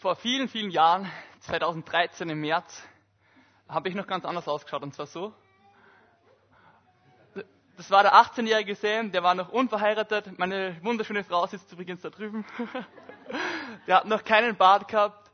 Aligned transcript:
Vor 0.00 0.14
vielen, 0.14 0.48
vielen 0.48 0.70
Jahren, 0.70 1.10
2013 1.40 2.30
im 2.30 2.40
März, 2.40 2.84
habe 3.68 3.88
ich 3.88 3.96
noch 3.96 4.06
ganz 4.06 4.24
anders 4.24 4.46
ausgeschaut 4.46 4.84
und 4.84 4.94
zwar 4.94 5.06
so. 5.06 5.34
Das 7.76 7.90
war 7.90 8.04
der 8.04 8.14
18-jährige 8.14 8.76
Sam, 8.76 9.10
der 9.10 9.24
war 9.24 9.34
noch 9.34 9.48
unverheiratet. 9.48 10.38
Meine 10.38 10.76
wunderschöne 10.84 11.24
Frau 11.24 11.44
sitzt 11.48 11.72
übrigens 11.72 12.00
da 12.02 12.10
drüben. 12.10 12.46
Der 13.88 13.96
hat 13.96 14.04
noch 14.06 14.22
keinen 14.22 14.56
Bart 14.56 14.86
gehabt 14.86 15.30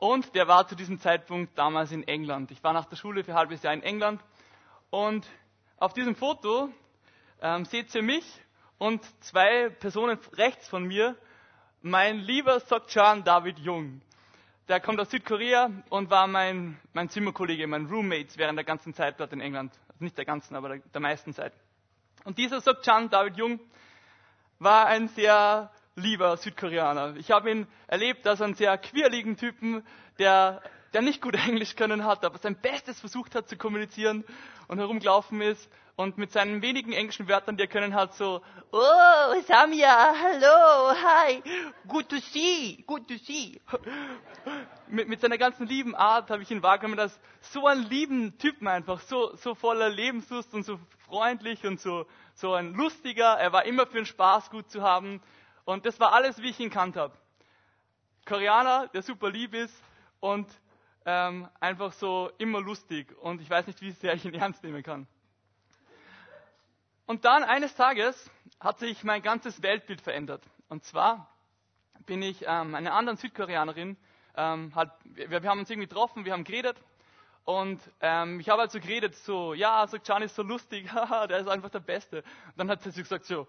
und 0.00 0.34
der 0.34 0.46
war 0.48 0.66
zu 0.66 0.74
diesem 0.74 1.00
Zeitpunkt 1.00 1.56
damals 1.56 1.92
in 1.92 2.06
England. 2.06 2.50
Ich 2.50 2.62
war 2.62 2.74
nach 2.74 2.84
der 2.84 2.96
Schule 2.96 3.24
für 3.24 3.30
ein 3.30 3.38
halbes 3.38 3.62
Jahr 3.62 3.72
in 3.72 3.82
England 3.82 4.20
und 4.90 5.26
auf 5.78 5.94
diesem 5.94 6.14
Foto 6.14 6.68
ähm, 7.40 7.64
seht 7.64 7.94
ihr 7.94 8.02
mich 8.02 8.24
und 8.76 9.02
zwei 9.24 9.70
Personen 9.70 10.18
rechts 10.34 10.68
von 10.68 10.84
mir, 10.84 11.16
mein 11.80 12.18
lieber 12.18 12.60
Sokchan 12.60 13.24
David 13.24 13.58
Jung. 13.60 14.02
Der 14.68 14.80
kommt 14.80 15.00
aus 15.00 15.10
Südkorea 15.10 15.70
und 15.88 16.10
war 16.10 16.26
mein, 16.26 16.78
mein 16.92 17.08
Zimmerkollege, 17.08 17.66
mein 17.66 17.86
Roommate 17.86 18.36
während 18.36 18.58
der 18.58 18.66
ganzen 18.66 18.92
Zeit 18.92 19.18
dort 19.18 19.32
in 19.32 19.40
England. 19.40 19.72
Also 19.88 20.04
nicht 20.04 20.18
der 20.18 20.26
ganzen, 20.26 20.54
aber 20.56 20.68
der, 20.68 20.78
der 20.92 21.00
meisten 21.00 21.32
Zeit. 21.32 21.54
Und 22.24 22.36
dieser 22.36 22.60
Sokchan 22.60 23.08
David 23.08 23.38
Jung 23.38 23.60
war 24.58 24.84
ein 24.86 25.08
sehr 25.08 25.70
lieber 25.94 26.36
Südkoreaner. 26.36 27.16
Ich 27.16 27.30
habe 27.30 27.50
ihn 27.50 27.66
erlebt 27.86 28.26
als 28.26 28.42
einen 28.42 28.54
sehr 28.54 28.76
quirligen 28.76 29.38
Typen, 29.38 29.86
der, 30.18 30.60
der 30.92 31.02
nicht 31.02 31.20
gut 31.20 31.34
Englisch 31.46 31.76
können 31.76 32.04
hat, 32.04 32.24
aber 32.24 32.38
sein 32.38 32.56
Bestes 32.60 33.00
versucht 33.00 33.34
hat 33.34 33.48
zu 33.48 33.56
kommunizieren 33.56 34.24
und 34.68 34.78
herumgelaufen 34.78 35.40
ist 35.40 35.70
und 35.96 36.16
mit 36.16 36.30
seinen 36.30 36.62
wenigen 36.62 36.92
englischen 36.92 37.28
Wörtern, 37.28 37.56
die 37.56 37.64
er 37.64 37.68
können 37.68 37.94
hat, 37.94 38.14
so, 38.14 38.40
oh, 38.70 39.40
Samia, 39.46 40.14
hello, 40.14 40.92
hi, 40.92 41.42
good 41.88 42.08
to 42.08 42.16
see, 42.18 42.84
good 42.86 43.08
to 43.08 43.16
see. 43.16 43.60
mit, 44.86 45.08
mit 45.08 45.20
seiner 45.20 45.38
ganzen 45.38 45.66
lieben 45.66 45.96
Art 45.96 46.30
habe 46.30 46.42
ich 46.42 46.50
ihn 46.50 46.62
wahrgenommen 46.62 47.00
als 47.00 47.18
so 47.40 47.66
einen 47.66 47.82
lieben 47.82 48.38
Typen 48.38 48.68
einfach, 48.68 49.00
so, 49.00 49.34
so 49.36 49.54
voller 49.54 49.88
Lebenslust 49.88 50.54
und 50.54 50.64
so 50.64 50.78
freundlich 51.08 51.64
und 51.66 51.80
so, 51.80 52.06
so 52.34 52.54
ein 52.54 52.74
lustiger. 52.74 53.34
Er 53.38 53.52
war 53.52 53.64
immer 53.64 53.86
für 53.86 53.96
den 53.96 54.06
Spaß 54.06 54.50
gut 54.50 54.70
zu 54.70 54.82
haben. 54.82 55.20
Und 55.64 55.84
das 55.86 55.98
war 56.00 56.12
alles, 56.12 56.40
wie 56.40 56.50
ich 56.50 56.60
ihn 56.60 56.70
kannt 56.70 56.96
habe. 56.96 57.14
Koreaner, 58.24 58.88
der 58.88 59.02
super 59.02 59.30
lieb 59.30 59.54
ist 59.54 59.74
und 60.20 60.46
ähm, 61.04 61.48
einfach 61.60 61.92
so 61.92 62.30
immer 62.38 62.60
lustig. 62.60 63.16
Und 63.18 63.40
ich 63.40 63.48
weiß 63.48 63.66
nicht, 63.66 63.80
wie 63.80 63.92
sehr 63.92 64.14
ich 64.14 64.24
ihn 64.24 64.34
ernst 64.34 64.62
nehmen 64.62 64.82
kann. 64.82 65.06
Und 67.06 67.24
dann 67.24 67.42
eines 67.42 67.74
Tages 67.74 68.30
hat 68.60 68.78
sich 68.78 69.02
mein 69.04 69.22
ganzes 69.22 69.62
Weltbild 69.62 70.00
verändert. 70.00 70.44
Und 70.68 70.84
zwar 70.84 71.32
bin 72.04 72.22
ich 72.22 72.44
ähm, 72.46 72.74
eine 72.74 72.92
andere 72.92 73.16
Südkoreanerin, 73.16 73.96
ähm, 74.36 74.74
hat, 74.74 74.98
wir, 75.04 75.30
wir, 75.30 75.42
haben 75.50 75.58
uns 75.58 75.70
irgendwie 75.70 75.88
getroffen, 75.88 76.24
wir 76.24 76.32
haben 76.32 76.44
geredet 76.44 76.76
und 77.44 77.80
ähm, 78.00 78.40
ich 78.40 78.50
habe 78.50 78.60
halt 78.60 78.70
so 78.70 78.78
geredet, 78.78 79.14
so, 79.16 79.54
ja, 79.54 79.86
so 79.86 79.98
Can 79.98 80.22
ist 80.22 80.34
so 80.34 80.42
lustig, 80.42 80.92
haha, 80.92 81.26
der 81.26 81.38
ist 81.38 81.48
einfach 81.48 81.70
der 81.70 81.80
Beste. 81.80 82.18
Und 82.18 82.58
dann 82.58 82.70
hat 82.70 82.82
sie 82.82 82.92
gesagt 82.92 83.24
so, 83.24 83.48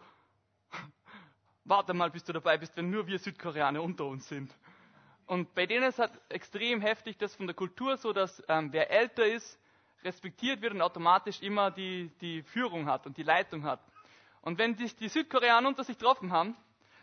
warte 1.65 1.93
mal, 1.93 2.09
bis 2.09 2.23
du 2.23 2.31
dabei 2.31 2.57
bist, 2.57 2.77
wenn 2.77 2.89
nur 2.89 3.07
wir 3.07 3.19
Südkoreaner 3.19 3.83
unter 3.83 4.05
uns 4.05 4.27
sind. 4.27 4.53
Und 5.29 5.53
bei 5.53 5.67
denen 5.67 5.83
ist 5.83 5.99
halt 5.99 6.11
extrem 6.29 6.81
heftig, 6.81 7.15
das 7.19 7.35
von 7.35 7.45
der 7.45 7.55
Kultur 7.55 7.97
so, 7.97 8.13
dass 8.13 8.43
ähm, 8.47 8.73
wer 8.73 8.89
älter 8.89 9.27
ist, 9.27 9.59
respektiert 10.03 10.59
wird 10.63 10.73
und 10.73 10.81
automatisch 10.81 11.39
immer 11.43 11.69
die, 11.69 12.09
die 12.19 12.41
Führung 12.41 12.87
hat 12.87 13.05
und 13.05 13.15
die 13.15 13.21
Leitung 13.21 13.63
hat. 13.63 13.79
Und 14.41 14.57
wenn 14.57 14.75
sich 14.75 14.95
die 14.95 15.07
Südkoreaner 15.07 15.67
unter 15.67 15.83
sich 15.83 15.99
getroffen 15.99 16.31
haben, 16.31 16.57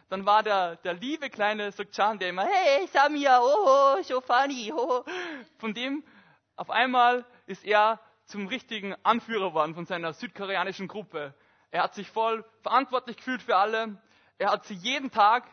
dann 0.09 0.27
war 0.27 0.43
der, 0.43 0.75
der 0.75 0.95
liebe 0.95 1.31
kleine 1.31 1.71
Sokchan, 1.71 2.19
der 2.19 2.31
immer, 2.31 2.45
hey 2.45 2.89
Samia, 2.89 3.41
oh, 3.41 4.03
so 4.03 4.21
funny, 4.21 4.73
oh. 4.75 5.05
Von 5.59 5.73
dem 5.73 6.03
auf 6.57 6.71
einmal 6.71 7.25
ist 7.47 7.65
er 7.65 8.01
zum 8.25 8.49
richtigen 8.49 8.97
Anführer 9.05 9.51
geworden 9.51 9.77
von 9.77 9.87
seiner 9.87 10.13
südkoreanischen 10.13 10.89
Gruppe. 10.89 11.33
Er 11.71 11.85
hat 11.85 11.95
sich 11.95 12.11
voll 12.11 12.45
verantwortlich 12.63 13.19
gefühlt 13.19 13.43
für 13.43 13.55
alle. 13.55 14.03
Er 14.39 14.51
hat 14.51 14.65
sie 14.65 14.75
jeden 14.75 15.13
Tag 15.13 15.45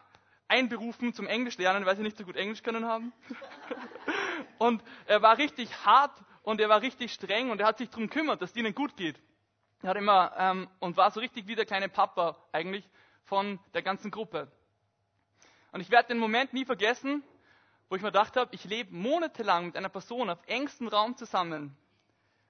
einberufen 0.53 1.14
zum 1.14 1.25
Englisch 1.25 1.58
lernen, 1.58 1.86
weil 1.86 1.96
sie 1.96 2.03
nicht 2.03 2.16
so 2.16 2.24
gut 2.24 2.36
Englisch 2.36 2.62
können 2.62 2.86
haben. 2.86 3.12
Und 4.59 4.84
er 5.08 5.22
war 5.22 5.38
richtig 5.38 5.69
hart 5.84 6.16
und 6.44 6.62
er 6.62 6.69
war 6.69 6.81
richtig 6.81 7.12
streng 7.14 7.50
und 7.50 7.59
er 7.59 7.68
hat 7.68 7.78
sich 7.78 7.90
darum 7.90 8.08
gekümmert, 8.08 8.41
dass 8.41 8.52
es 8.52 8.56
ihnen 8.56 8.75
gut 8.75 8.96
geht. 8.97 9.19
Er 9.81 9.90
hat 9.90 9.97
immer 9.97 10.34
ähm, 10.38 10.69
und 10.80 10.96
war 10.97 11.09
so 11.12 11.19
richtig 11.19 11.47
wie 11.47 11.56
der 11.56 11.66
kleine 11.66 11.90
Papa 11.90 12.38
eigentlich 12.52 12.88
von 13.24 13.59
der 13.74 13.81
ganzen 13.81 14.12
Gruppe. 14.12 14.52
Und 15.72 15.81
ich 15.81 15.90
werde 15.90 16.09
den 16.09 16.19
Moment 16.19 16.53
nie 16.53 16.66
vergessen, 16.66 17.24
wo 17.90 17.96
ich 17.96 18.02
mir 18.02 18.09
gedacht 18.09 18.35
habe, 18.35 18.53
ich 18.53 18.64
lebe 18.66 18.94
monatelang 18.94 19.68
mit 19.68 19.78
einer 19.78 19.90
Person 19.90 20.30
auf 20.30 20.40
engstem 20.47 20.88
Raum 20.88 21.16
zusammen 21.16 21.75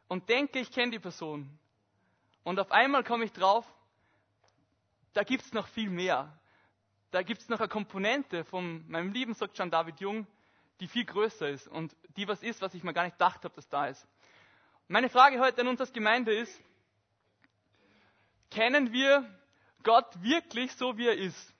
und 0.08 0.28
denke, 0.30 0.59
ich 0.59 0.72
kenne 0.72 0.91
die 0.91 1.00
Person. 1.00 1.58
Und 2.44 2.59
auf 2.59 2.72
einmal 2.72 3.03
komme 3.03 3.25
ich 3.25 3.31
drauf, 3.31 3.66
da 5.14 5.24
gibt 5.24 5.46
es 5.46 5.53
noch 5.53 5.68
viel 5.68 5.90
mehr. 5.90 6.38
Da 7.13 7.22
gibt 7.22 7.41
es 7.41 7.47
noch 7.47 7.59
eine 7.59 7.69
Komponente 7.69 8.44
von 8.44 8.84
meinem 8.90 9.13
lieben 9.13 9.35
Sokchan 9.35 9.69
David 9.69 10.00
Jung, 10.00 10.25
die 10.79 10.88
viel 10.88 11.06
größer 11.06 11.47
ist 11.47 11.68
und 11.68 11.96
die 12.18 12.28
was 12.28 12.41
ist, 12.41 12.59
was 12.63 12.74
ich 12.74 12.84
mir 12.84 12.91
gar 12.91 13.03
nicht 13.03 13.19
gedacht 13.19 13.44
habe, 13.44 13.53
dass 13.53 13.69
da 13.69 13.85
ist. 13.85 14.07
Meine 14.88 15.09
Frage 15.09 15.40
heute 15.40 15.62
an 15.62 15.68
uns 15.68 15.79
als 15.79 15.94
Gemeinde 15.94 16.34
ist, 16.34 16.59
kennen 18.50 18.91
wir 18.91 19.29
Gott 19.84 20.23
wirklich 20.23 20.72
so, 20.73 20.97
wie 20.97 21.06
er 21.06 21.16
ist? 21.16 21.53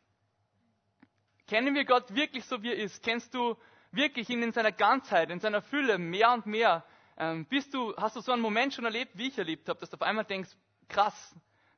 Kennen 1.46 1.76
wir 1.76 1.86
Gott 1.86 2.16
wirklich 2.16 2.46
so, 2.46 2.64
wie 2.64 2.70
er 2.72 2.78
ist? 2.78 3.04
Kennst 3.04 3.32
du 3.36 3.56
wirklich 3.92 4.32
ihn 4.32 4.42
in 4.42 4.54
seiner 4.54 4.72
Ganzheit, 4.72 5.30
in 5.30 5.40
seiner 5.40 5.62
Fülle 5.62 6.00
mehr 6.00 6.34
und 6.34 6.48
mehr? 6.48 6.84
Ähm, 7.16 7.46
bist 7.46 7.76
du, 7.76 7.96
hast 7.96 8.16
du 8.16 8.22
so 8.22 8.32
einen 8.32 8.42
Moment 8.42 8.74
schon 8.74 8.86
erlebt, 8.86 9.12
wie 9.20 9.28
ich 9.28 9.38
erlebt 9.38 9.70
habe, 9.70 9.80
dass 9.80 9.92
du 9.92 9.98
auf 9.98 10.02
einmal 10.02 10.26
denkst, 10.26 10.50
krass, 10.90 11.36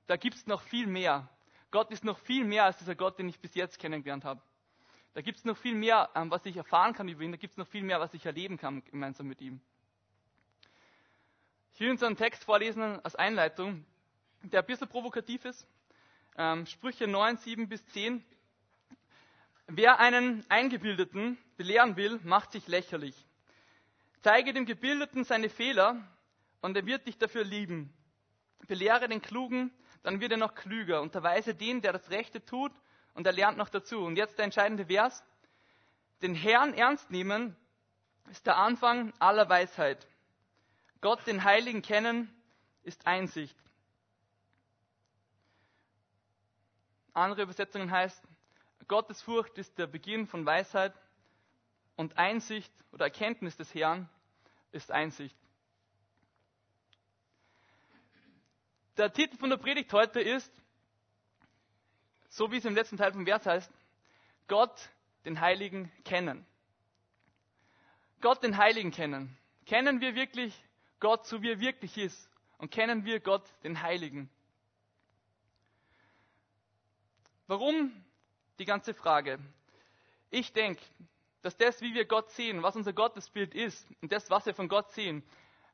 da 0.08 0.16
gibt 0.16 0.36
es 0.38 0.48
noch 0.48 0.62
viel 0.62 0.88
mehr. 0.88 1.30
Gott 1.76 1.92
ist 1.92 2.06
noch 2.06 2.20
viel 2.20 2.46
mehr 2.46 2.64
als 2.64 2.78
dieser 2.78 2.96
Gott, 2.96 3.20
den 3.20 3.28
ich 3.28 3.38
bis 3.38 3.54
jetzt 3.54 3.80
kennengelernt 3.80 4.24
habe. 4.24 4.42
Da 5.14 5.20
gibt 5.20 5.40
es 5.40 5.44
noch 5.44 5.58
viel 5.58 5.76
mehr, 5.76 6.10
ähm, 6.16 6.32
was 6.32 6.46
ich 6.46 6.56
erfahren 6.56 6.94
kann 6.94 7.10
über 7.10 7.22
ihn. 7.22 7.34
Da 7.34 7.38
gibt 7.38 7.52
es 7.52 7.58
noch 7.58 7.68
viel 7.68 7.84
mehr, 7.84 8.00
was 8.00 8.14
ich 8.14 8.26
erleben 8.26 8.58
kann 8.58 8.82
gemeinsam 8.86 9.28
mit 9.28 9.42
ihm. 9.42 9.60
Ich 11.74 11.82
will 11.82 11.92
uns 11.92 12.02
einen 12.02 12.16
Text 12.16 12.46
vorlesen 12.46 12.82
als 13.04 13.18
Einleitung, 13.18 13.86
der 14.42 14.62
ein 14.62 14.66
bisschen 14.66 14.88
provokativ 14.88 15.44
ist. 15.44 15.68
Ähm, 16.38 16.66
Sprüche 16.66 17.08
9, 17.08 17.36
7 17.36 17.68
bis 17.68 17.86
10. 17.88 18.24
Wer 19.68 20.00
einen 20.00 20.50
Eingebildeten 20.50 21.38
belehren 21.58 21.98
will, 21.98 22.22
macht 22.24 22.54
sich 22.54 22.70
lächerlich. 22.70 23.26
Zeige 24.22 24.54
dem 24.54 24.66
Gebildeten 24.66 25.26
seine 25.26 25.50
Fehler 25.50 26.02
und 26.62 26.78
er 26.78 26.86
wird 26.86 27.06
dich 27.06 27.18
dafür 27.18 27.44
lieben. 27.44 27.94
Belehre 28.66 29.10
den 29.10 29.22
Klugen, 29.22 29.74
dann 30.06 30.22
wird 30.22 30.34
er 30.34 30.38
noch 30.38 30.54
klüger. 30.54 31.02
Unterweise 31.02 31.56
den, 31.56 31.82
der 31.82 31.92
das 31.92 32.12
Rechte 32.12 32.46
tut, 32.46 32.72
und 33.16 33.26
er 33.26 33.34
lernt 33.34 33.58
noch 33.58 33.70
dazu. 33.70 34.06
Und 34.06 34.18
jetzt 34.18 34.38
der 34.38 34.46
entscheidende 34.46 34.86
Vers. 34.86 35.24
Den 36.22 36.36
Herrn 36.36 36.76
ernst 36.76 37.10
nehmen 37.10 37.56
ist 38.30 38.46
der 38.46 38.58
Anfang 38.58 39.14
aller 39.18 39.50
Weisheit. 39.50 40.08
Gott, 41.02 41.26
den 41.26 41.44
Heiligen 41.44 41.82
kennen, 41.82 42.32
ist 42.84 43.08
Einsicht. 43.08 43.58
Andere 47.14 47.42
Übersetzungen 47.42 47.90
heißt, 47.90 48.22
Gottesfurcht 48.88 49.58
ist 49.58 49.78
der 49.80 49.88
Beginn 49.88 50.28
von 50.28 50.46
Weisheit 50.46 50.94
und 51.96 52.18
Einsicht 52.18 52.72
oder 52.92 53.06
Erkenntnis 53.06 53.58
des 53.58 53.74
Herrn 53.74 54.08
ist 54.72 54.92
Einsicht. 54.92 55.36
Der 58.98 59.12
Titel 59.12 59.38
von 59.38 59.50
der 59.50 59.58
Predigt 59.58 59.92
heute 59.92 60.22
ist 60.22 60.52
so 62.36 62.52
wie 62.52 62.58
es 62.58 62.66
im 62.66 62.76
letzten 62.76 62.98
Teil 62.98 63.14
vom 63.14 63.26
Vers 63.26 63.46
heißt, 63.46 63.72
Gott, 64.50 64.90
den 65.24 65.40
Heiligen, 65.40 65.90
kennen. 66.04 66.46
Gott, 68.20 68.44
den 68.44 68.58
Heiligen 68.58 68.92
kennen. 68.92 69.38
Kennen 69.66 70.02
wir 70.02 70.16
wirklich 70.16 70.54
Gott, 71.00 71.26
so 71.26 71.42
wie 71.42 71.52
er 71.52 71.60
wirklich 71.62 71.98
ist? 71.98 72.30
Und 72.58 72.72
kennen 72.72 73.06
wir 73.06 73.22
Gott, 73.22 73.44
den 73.64 73.82
Heiligen? 73.82 74.30
Warum 77.48 77.92
die 78.60 78.66
ganze 78.66 78.94
Frage? 78.94 79.40
Ich 80.30 80.52
denke, 80.52 80.82
dass 81.42 81.56
das, 81.56 81.82
wie 81.82 81.94
wir 81.94 82.06
Gott 82.06 82.32
sehen, 82.32 82.64
was 82.64 82.76
unser 82.76 82.92
Gottesbild 82.92 83.56
ist 83.56 83.88
und 84.02 84.12
das, 84.12 84.30
was 84.30 84.46
wir 84.46 84.54
von 84.54 84.68
Gott 84.68 84.92
sehen, 84.92 85.24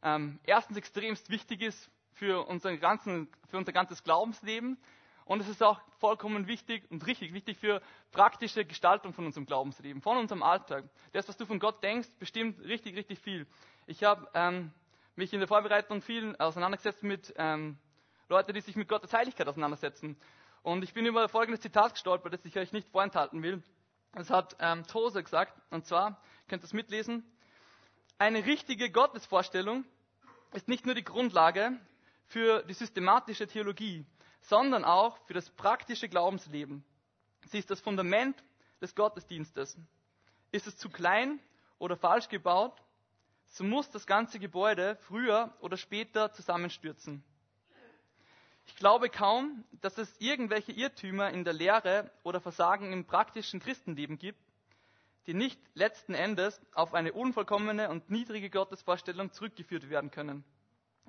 ähm, 0.03 0.39
erstens 0.43 0.77
extremst 0.77 1.29
wichtig 1.29 1.61
ist 1.61 1.89
für, 2.13 2.47
unseren 2.47 2.79
ganzen, 2.79 3.27
für 3.49 3.57
unser 3.57 3.71
ganzes 3.71 4.03
Glaubensleben, 4.03 4.77
und 5.25 5.39
es 5.39 5.47
ist 5.47 5.63
auch 5.63 5.79
vollkommen 5.99 6.47
wichtig 6.47 6.83
und 6.89 7.05
richtig 7.07 7.33
wichtig 7.33 7.57
für 7.57 7.81
praktische 8.11 8.65
Gestaltung 8.65 9.13
von 9.13 9.25
unserem 9.25 9.45
Glaubensleben, 9.45 10.01
von 10.01 10.17
unserem 10.17 10.43
Alltag. 10.43 10.83
Das, 11.13 11.27
was 11.29 11.37
du 11.37 11.45
von 11.45 11.57
Gott 11.57 11.81
denkst, 11.83 12.09
bestimmt 12.19 12.59
richtig, 12.65 12.97
richtig 12.97 13.19
viel. 13.19 13.47
Ich 13.85 14.03
habe 14.03 14.27
ähm, 14.33 14.73
mich 15.15 15.31
in 15.31 15.39
der 15.39 15.47
Vorbereitung 15.47 16.01
viel 16.01 16.35
auseinandergesetzt 16.37 17.03
mit 17.03 17.33
ähm, 17.37 17.77
Leuten, 18.27 18.53
die 18.53 18.61
sich 18.61 18.75
mit 18.75 18.89
Gottes 18.89 19.13
Heiligkeit 19.13 19.47
auseinandersetzen. 19.47 20.17
Und 20.63 20.83
ich 20.83 20.93
bin 20.93 21.05
über 21.05 21.29
folgendes 21.29 21.61
Zitat 21.61 21.93
gestolpert, 21.93 22.33
das 22.33 22.43
ich 22.43 22.57
euch 22.57 22.73
nicht 22.73 22.89
vorenthalten 22.89 23.41
will. 23.41 23.63
Es 24.13 24.29
hat 24.29 24.57
ähm, 24.59 24.85
Tozer 24.85 25.23
gesagt, 25.23 25.53
und 25.69 25.85
zwar, 25.85 26.21
könnt 26.49 26.63
das 26.63 26.73
mitlesen. 26.73 27.23
Eine 28.17 28.45
richtige 28.45 28.91
Gottesvorstellung 28.91 29.85
ist 30.53 30.67
nicht 30.67 30.85
nur 30.85 30.95
die 30.95 31.05
Grundlage 31.05 31.79
für 32.31 32.63
die 32.63 32.73
systematische 32.73 33.45
Theologie, 33.45 34.05
sondern 34.39 34.85
auch 34.85 35.17
für 35.27 35.33
das 35.33 35.49
praktische 35.49 36.07
Glaubensleben. 36.07 36.83
Sie 37.47 37.59
ist 37.59 37.69
das 37.69 37.81
Fundament 37.81 38.41
des 38.81 38.95
Gottesdienstes. 38.95 39.77
Ist 40.51 40.65
es 40.65 40.77
zu 40.77 40.89
klein 40.89 41.39
oder 41.77 41.97
falsch 41.97 42.29
gebaut, 42.29 42.81
so 43.47 43.65
muss 43.65 43.89
das 43.89 44.07
ganze 44.07 44.39
Gebäude 44.39 44.95
früher 45.01 45.53
oder 45.59 45.75
später 45.75 46.31
zusammenstürzen. 46.31 47.21
Ich 48.65 48.77
glaube 48.77 49.09
kaum, 49.09 49.65
dass 49.81 49.97
es 49.97 50.15
irgendwelche 50.19 50.71
Irrtümer 50.71 51.31
in 51.31 51.43
der 51.43 51.53
Lehre 51.53 52.09
oder 52.23 52.39
Versagen 52.39 52.93
im 52.93 53.05
praktischen 53.05 53.59
Christenleben 53.59 54.17
gibt, 54.17 54.39
die 55.27 55.33
nicht 55.33 55.59
letzten 55.73 56.13
Endes 56.13 56.61
auf 56.73 56.93
eine 56.93 57.11
unvollkommene 57.11 57.89
und 57.89 58.09
niedrige 58.09 58.49
Gottesvorstellung 58.49 59.33
zurückgeführt 59.33 59.89
werden 59.89 60.11
können. 60.11 60.45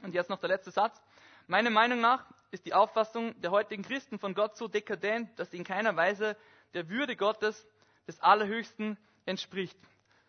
Und 0.02 0.14
jetzt 0.14 0.30
noch 0.30 0.40
der 0.40 0.48
letzte 0.48 0.70
Satz. 0.70 1.00
Meiner 1.46 1.70
Meinung 1.70 2.00
nach 2.00 2.24
ist 2.50 2.66
die 2.66 2.74
Auffassung 2.74 3.40
der 3.40 3.50
heutigen 3.50 3.82
Christen 3.82 4.18
von 4.18 4.34
Gott 4.34 4.56
so 4.56 4.68
dekadent, 4.68 5.38
dass 5.38 5.50
sie 5.50 5.56
in 5.56 5.64
keiner 5.64 5.96
Weise 5.96 6.36
der 6.74 6.88
Würde 6.88 7.16
Gottes, 7.16 7.66
des 8.06 8.20
Allerhöchsten, 8.20 8.98
entspricht. 9.26 9.78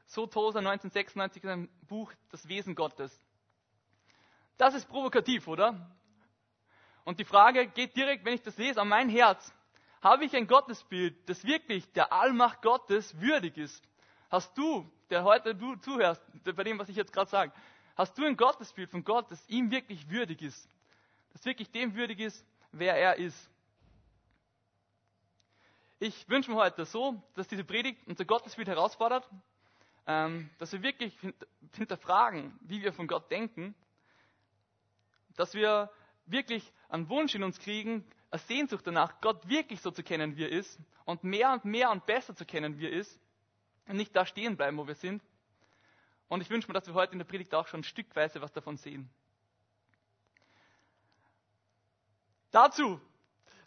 So 0.06 0.28
Tosa 0.28 0.60
1996 0.60 1.44
in 1.44 1.50
einem 1.50 1.70
Buch 1.88 2.12
Das 2.30 2.48
Wesen 2.48 2.76
Gottes. 2.76 3.20
Das 4.58 4.76
ist 4.76 4.88
provokativ, 4.88 5.48
oder? 5.48 5.90
Und 7.04 7.20
die 7.20 7.26
Frage 7.26 7.68
geht 7.68 7.96
direkt, 7.96 8.24
wenn 8.26 8.36
ich 8.36 8.44
das 8.44 8.58
lese, 8.58 8.80
an 8.80 8.88
mein 8.88 9.10
Herz. 9.10 9.52
Habe 10.02 10.26
ich 10.26 10.36
ein 10.36 10.48
Gottesbild, 10.48 11.28
das 11.28 11.44
wirklich 11.46 11.92
der 11.94 12.14
Allmacht 12.14 12.62
Gottes 12.62 13.20
würdig 13.20 13.58
ist? 13.58 13.84
Hast 14.30 14.56
du, 14.58 14.90
der 15.10 15.24
heute 15.24 15.56
du 15.56 15.76
zuhörst, 15.78 16.22
bei 16.44 16.64
dem, 16.64 16.78
was 16.78 16.90
ich 16.90 16.96
jetzt 16.96 17.14
gerade 17.14 17.30
sage, 17.30 17.54
hast 17.96 18.18
du 18.18 18.26
ein 18.26 18.38
Gottesbild 18.38 18.90
von 18.90 19.04
Gott, 19.04 19.30
das 19.32 19.48
ihm 19.50 19.72
wirklich 19.72 20.10
würdig 20.10 20.42
ist? 20.42 20.70
Das 21.32 21.46
wirklich 21.46 21.72
dem 21.72 21.96
würdig 21.96 22.20
ist, 22.20 22.46
wer 22.72 22.96
er 22.96 23.18
ist? 23.18 23.50
Ich 26.00 26.28
wünsche 26.28 26.52
mir 26.52 26.58
heute 26.58 26.86
so, 26.86 27.22
dass 27.36 27.48
diese 27.48 27.64
Predigt 27.64 28.06
unser 28.08 28.26
Gottesbild 28.26 28.68
herausfordert, 28.68 29.28
ähm, 30.06 30.50
dass 30.58 30.74
wir 30.74 30.84
wirklich 30.84 31.18
hinterfragen, 31.76 32.58
wie 32.62 32.82
wir 32.82 32.94
von 32.94 33.08
Gott 33.08 33.32
denken, 33.32 33.74
dass 35.36 35.54
wir 35.54 35.90
wirklich 36.26 36.72
einen 36.90 37.10
Wunsch 37.10 37.36
in 37.36 37.44
uns 37.44 37.60
kriegen, 37.60 38.06
eine 38.32 38.40
Sehnsucht 38.40 38.86
danach, 38.86 39.22
Gott 39.22 39.48
wirklich 39.48 39.82
so 39.82 39.92
zu 39.92 40.04
kennen, 40.04 40.36
wie 40.36 40.44
er 40.44 40.52
ist 40.52 40.80
und 41.06 41.24
mehr 41.24 41.54
und 41.54 41.66
mehr 41.66 41.92
und 41.92 42.06
besser 42.06 42.36
zu 42.36 42.46
kennen, 42.46 42.80
wie 42.80 42.86
er 42.86 42.92
ist 42.92 43.20
und 43.88 43.96
nicht 43.96 44.16
da 44.16 44.26
stehen 44.26 44.58
bleiben, 44.58 44.78
wo 44.78 44.88
wir 44.88 44.96
sind. 44.96 45.24
Und 46.34 46.42
ich 46.42 46.50
wünsche 46.50 46.68
mir, 46.68 46.74
dass 46.74 46.88
wir 46.88 46.96
heute 46.96 47.12
in 47.12 47.20
der 47.20 47.26
Predigt 47.26 47.54
auch 47.54 47.68
schon 47.68 47.84
stückweise 47.84 48.42
was 48.42 48.52
davon 48.52 48.76
sehen. 48.76 49.08
Dazu 52.50 53.00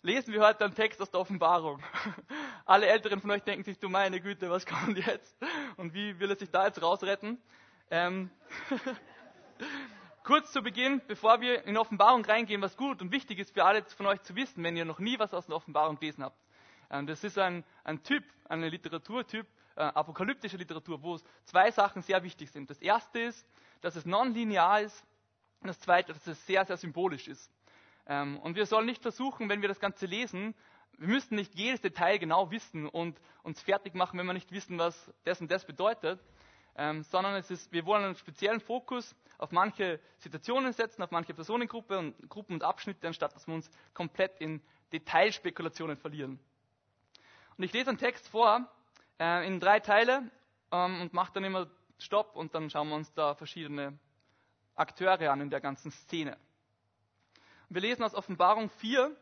lesen 0.03 0.33
wir 0.33 0.45
heute 0.45 0.65
einen 0.65 0.75
Text 0.75 1.01
aus 1.01 1.09
der 1.13 1.21
Offenbarung. 1.21 1.81
Alle 2.67 2.87
Älteren 2.87 3.21
von 3.21 3.31
euch 3.31 3.45
denken 3.45 3.63
sich, 3.63 3.79
du 3.79 3.89
meine 3.89 4.21
Güte, 4.21 4.51
was 4.51 4.67
kommt 4.67 4.99
jetzt? 4.99 5.37
Und 5.77 5.95
wie 5.95 6.19
will 6.19 6.29
er 6.29 6.37
sich 6.37 6.51
da 6.51 6.67
jetzt 6.67 6.83
rausretten? 6.83 7.41
Ähm 7.89 8.33
Kurz 10.25 10.51
zu 10.51 10.61
Beginn, 10.61 11.01
bevor 11.07 11.41
wir 11.41 11.67
in 11.67 11.77
Offenbarung 11.77 12.25
reingehen, 12.25 12.63
was 12.63 12.77
gut 12.77 13.01
und 13.01 13.13
wichtig 13.13 13.39
ist 13.39 13.55
für 13.55 13.65
alle 13.65 13.85
von 13.85 14.07
euch 14.07 14.23
zu 14.23 14.35
wissen, 14.35 14.65
wenn 14.65 14.77
ihr 14.77 14.85
noch 14.85 14.99
nie 14.99 15.21
was 15.21 15.33
aus 15.35 15.47
der 15.47 15.55
Offenbarung 15.55 16.01
gelesen 16.01 16.25
habt. 16.25 16.43
Ähm, 16.91 17.07
das 17.07 17.23
ist 17.23 17.39
ein, 17.39 17.63
ein 17.85 18.03
Typ, 18.03 18.25
ein 18.49 18.61
Literaturtyp, 18.61 19.47
äh, 19.77 19.83
apokalyptische 19.83 20.57
Literatur, 20.57 21.03
wo 21.03 21.19
zwei 21.45 21.71
Sachen 21.71 22.03
sehr 22.03 22.23
wichtig 22.23 22.51
sind. 22.51 22.71
Das 22.71 22.79
erste 22.81 23.21
ist, 23.21 23.47
dass 23.83 23.95
es 23.97 24.07
nonlinear 24.07 24.81
ist 24.81 25.05
und 25.61 25.69
das 25.69 25.79
zweite, 25.81 26.13
dass 26.13 26.27
es 26.27 26.47
sehr, 26.47 26.65
sehr 26.65 26.77
symbolisch 26.77 27.29
ist. 27.29 27.51
Ähm, 28.07 28.39
und 28.41 28.57
wir 28.57 28.67
sollen 28.67 28.87
nicht 28.87 29.03
versuchen, 29.03 29.49
wenn 29.49 29.63
wir 29.63 29.69
das 29.69 29.81
Ganze 29.81 30.07
lesen, 30.07 30.55
wir 30.99 31.09
müssen 31.09 31.37
nicht 31.37 31.55
jedes 31.55 31.83
Detail 31.83 32.19
genau 32.19 32.51
wissen 32.51 32.87
und 32.89 33.21
uns 33.43 33.61
fertig 33.61 33.95
machen, 33.95 34.19
wenn 34.19 34.27
wir 34.27 34.33
nicht 34.33 34.51
wissen, 34.51 34.79
was 34.79 35.13
das 35.25 35.41
und 35.41 35.51
das 35.51 35.67
bedeutet, 35.67 36.21
ähm, 36.77 37.03
sondern 37.03 37.35
es 37.35 37.51
ist, 37.51 37.71
wir 37.73 37.85
wollen 37.85 38.05
einen 38.05 38.17
speziellen 38.17 38.61
Fokus 38.61 39.15
auf 39.39 39.53
manche 39.53 40.01
Situationen 40.19 40.73
setzen, 40.73 41.03
auf 41.03 41.11
manche 41.11 41.35
Personengruppen 41.35 41.99
und, 41.99 42.31
Gruppen 42.31 42.55
und 42.55 42.65
Abschnitte, 42.65 43.07
anstatt 43.07 43.35
dass 43.35 43.47
wir 43.47 43.55
uns 43.55 43.71
komplett 43.93 44.41
in 44.41 44.63
Detailspekulationen 44.93 45.97
verlieren. 45.97 46.39
Und 47.59 47.65
ich 47.65 47.73
lese 47.73 47.91
einen 47.91 47.99
Text 47.99 48.29
vor 48.29 48.71
äh, 49.19 49.47
in 49.47 49.61
drei 49.61 49.81
Teile 49.81 50.31
ähm, 50.73 51.01
und 51.01 51.13
mache 51.13 51.33
dann 51.35 51.45
immer 51.45 51.69
Stopp 51.99 52.37
und 52.37 52.55
dann 52.55 52.71
schauen 52.71 52.89
wir 52.89 52.97
uns 52.97 53.13
da 53.15 53.35
verschiedene 53.35 53.99
Akteure 54.75 55.31
an 55.31 55.41
in 55.41 55.51
der 55.51 55.61
ganzen 55.61 55.91
Szene. 55.91 56.37
Wir 57.69 57.81
lesen 57.81 58.05
aus 58.05 58.15
Offenbarung 58.15 58.71
4, 58.71 59.15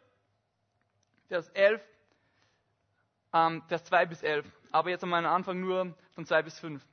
Vers 1.28 1.48
11, 1.50 1.82
ähm, 3.32 3.62
Vers 3.68 3.84
2 3.84 4.06
bis 4.06 4.22
11. 4.22 4.46
Aber 4.72 4.90
jetzt 4.90 5.04
am 5.04 5.14
Anfang 5.14 5.60
nur 5.60 5.96
von 6.12 6.26
2 6.26 6.42
bis 6.42 6.58
5. 6.58 6.84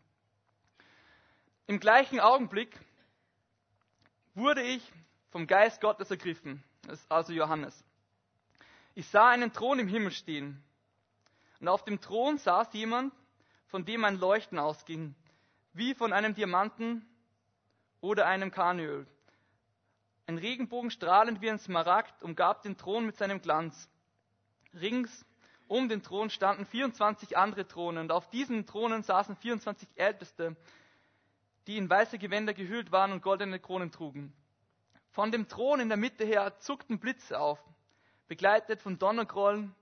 Im 1.68 1.80
gleichen 1.80 2.20
Augenblick 2.20 2.80
wurde 4.34 4.62
ich 4.62 4.92
vom 5.30 5.48
Geist 5.48 5.82
Gottes 5.82 6.12
ergriffen. 6.12 6.64
Das 6.84 7.00
ist 7.00 7.12
also 7.12 7.34
Johannes. 7.34 7.84
Ich 8.94 9.08
sah 9.08 9.30
einen 9.30 9.54
Thron 9.54 9.80
im 9.80 9.88
Himmel 9.88 10.12
stehen. 10.12 10.64
Und 11.62 11.68
auf 11.68 11.84
dem 11.84 12.02
Thron 12.02 12.40
saß 12.40 12.74
jemand, 12.74 13.14
von 13.68 13.86
dem 13.86 14.04
ein 14.04 14.18
Leuchten 14.18 14.60
ausging, 14.60 15.16
wie 15.74 15.94
von 15.94 16.12
einem 16.12 16.34
Diamanten 16.34 17.06
oder 18.02 18.26
einem 18.26 18.52
Karneöl. 18.52 19.08
Ein 20.26 20.40
Regenbogen 20.40 20.92
strahlend 20.92 21.40
wie 21.42 21.50
ein 21.50 21.60
Smaragd 21.60 22.24
umgab 22.24 22.64
den 22.64 22.78
Thron 22.78 23.06
mit 23.06 23.16
seinem 23.16 23.42
Glanz. 23.42 23.90
Rings 24.74 25.26
um 25.68 25.88
den 25.88 26.04
Thron 26.04 26.30
standen 26.30 26.66
24 26.66 27.38
andere 27.38 27.68
Thronen 27.68 28.00
und 28.00 28.12
auf 28.12 28.30
diesen 28.30 28.66
Thronen 28.66 29.04
saßen 29.04 29.36
24 29.38 29.88
Älteste, 29.96 30.58
die 31.68 31.78
in 31.78 31.90
weiße 31.90 32.18
Gewänder 32.18 32.54
gehüllt 32.54 32.92
waren 32.92 33.12
und 33.12 33.22
goldene 33.22 33.60
Kronen 33.60 33.92
trugen. 33.92 34.34
Von 35.12 35.32
dem 35.32 35.48
Thron 35.48 35.80
in 35.80 35.90
der 35.90 35.98
Mitte 35.98 36.26
her 36.26 36.60
zuckten 36.60 37.00
Blitze 37.00 37.40
auf, 37.40 37.64
begleitet 38.28 38.82
von 38.82 38.98
Donnergrollen 38.98 39.76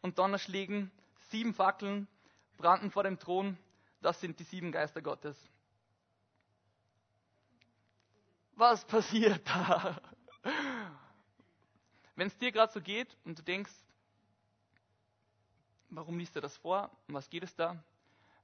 und 0.00 0.18
Donnerschlägen. 0.18 0.90
Sieben 1.28 1.54
Fackeln 1.54 2.08
brannten 2.56 2.90
vor 2.90 3.02
dem 3.02 3.18
Thron. 3.18 3.56
Das 4.00 4.20
sind 4.20 4.38
die 4.38 4.44
sieben 4.44 4.72
Geister 4.72 5.02
Gottes. 5.02 5.36
Was 8.54 8.84
passiert 8.84 9.46
da? 9.48 10.00
Wenn 12.16 12.26
es 12.26 12.36
dir 12.38 12.50
gerade 12.50 12.72
so 12.72 12.80
geht 12.80 13.16
und 13.24 13.38
du 13.38 13.42
denkst, 13.42 13.72
warum 15.90 16.18
liest 16.18 16.34
er 16.36 16.42
das 16.42 16.56
vor? 16.56 16.90
Um 17.06 17.14
was 17.14 17.30
geht 17.30 17.44
es 17.44 17.54
da? 17.54 17.82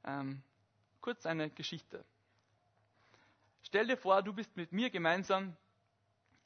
Ähm, 0.04 0.42
kurz 1.00 1.26
eine 1.26 1.50
Geschichte. 1.50 2.04
Stell 3.62 3.86
dir 3.86 3.96
vor, 3.96 4.22
du 4.22 4.32
bist 4.32 4.56
mit 4.56 4.72
mir 4.72 4.90
gemeinsam 4.90 5.56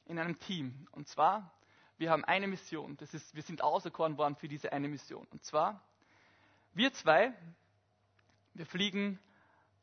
in 0.05 0.17
einem 0.17 0.39
Team. 0.39 0.87
Und 0.91 1.07
zwar, 1.07 1.53
wir 1.97 2.09
haben 2.09 2.25
eine 2.25 2.47
Mission. 2.47 2.97
Das 2.97 3.13
ist, 3.13 3.35
wir 3.35 3.43
sind 3.43 3.61
auserkoren 3.61 4.17
worden 4.17 4.35
für 4.35 4.47
diese 4.47 4.71
eine 4.71 4.87
Mission. 4.87 5.27
Und 5.29 5.43
zwar, 5.43 5.83
wir 6.79 6.93
zwei, 6.93 7.33
wir 8.53 8.65
fliegen 8.65 9.19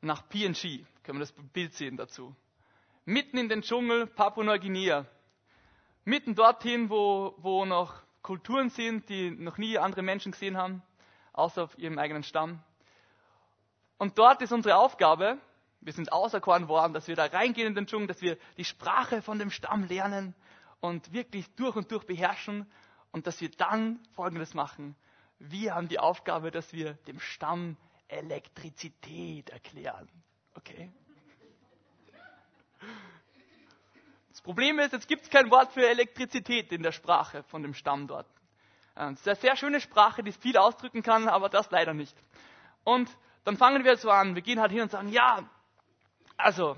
nach 0.00 0.26
PNG. 0.30 0.86
Können 1.02 1.18
wir 1.18 1.26
das 1.26 1.32
Bild 1.52 1.74
sehen 1.74 1.98
dazu? 1.98 2.34
Mitten 3.04 3.36
in 3.36 3.50
den 3.50 3.60
Dschungel 3.60 4.06
Papua-Neuguinea. 4.06 5.04
Mitten 6.06 6.34
dorthin, 6.34 6.88
wo, 6.88 7.34
wo 7.36 7.66
noch 7.66 8.00
Kulturen 8.22 8.70
sind, 8.70 9.10
die 9.10 9.30
noch 9.30 9.58
nie 9.58 9.76
andere 9.76 10.00
Menschen 10.00 10.32
gesehen 10.32 10.56
haben, 10.56 10.82
außer 11.34 11.64
auf 11.64 11.78
ihrem 11.78 11.98
eigenen 11.98 12.22
Stamm. 12.22 12.62
Und 13.98 14.16
dort 14.16 14.40
ist 14.40 14.52
unsere 14.52 14.76
Aufgabe, 14.76 15.36
wir 15.82 15.92
sind 15.92 16.12
auserkoren 16.12 16.66
worden, 16.66 16.94
dass 16.94 17.08
wir 17.08 17.14
da 17.14 17.26
reingehen 17.26 17.68
in 17.68 17.74
den 17.74 17.86
Dschungel, 17.86 18.06
dass 18.06 18.22
wir 18.22 18.38
die 18.56 18.64
Sprache 18.64 19.20
von 19.20 19.38
dem 19.38 19.50
Stamm 19.50 19.84
lernen 19.84 20.34
und 20.80 21.12
wirklich 21.12 21.54
durch 21.56 21.76
und 21.76 21.92
durch 21.92 22.06
beherrschen 22.06 22.66
und 23.12 23.26
dass 23.26 23.42
wir 23.42 23.50
dann 23.50 24.00
Folgendes 24.12 24.54
machen. 24.54 24.96
Wir 25.38 25.74
haben 25.74 25.88
die 25.88 25.98
Aufgabe, 25.98 26.50
dass 26.50 26.72
wir 26.72 26.94
dem 27.06 27.20
Stamm 27.20 27.76
Elektrizität 28.08 29.50
erklären. 29.50 30.08
Okay? 30.54 30.90
Das 34.30 34.40
Problem 34.42 34.78
ist, 34.78 34.92
jetzt 34.92 35.08
gibt 35.08 35.24
es 35.24 35.30
kein 35.30 35.50
Wort 35.50 35.72
für 35.72 35.88
Elektrizität 35.88 36.70
in 36.72 36.82
der 36.82 36.92
Sprache 36.92 37.42
von 37.44 37.62
dem 37.62 37.74
Stamm 37.74 38.06
dort. 38.06 38.26
Äh, 38.94 39.12
es 39.12 39.20
ist 39.20 39.28
eine 39.28 39.36
sehr 39.36 39.56
schöne 39.56 39.80
Sprache, 39.80 40.22
die 40.22 40.32
viel 40.32 40.56
ausdrücken 40.56 41.02
kann, 41.02 41.28
aber 41.28 41.48
das 41.48 41.70
leider 41.70 41.94
nicht. 41.94 42.16
Und 42.84 43.08
dann 43.44 43.56
fangen 43.56 43.84
wir 43.84 43.96
so 43.96 44.10
an. 44.10 44.34
Wir 44.34 44.42
gehen 44.42 44.60
halt 44.60 44.72
hin 44.72 44.82
und 44.82 44.90
sagen, 44.90 45.08
ja, 45.08 45.48
also, 46.36 46.76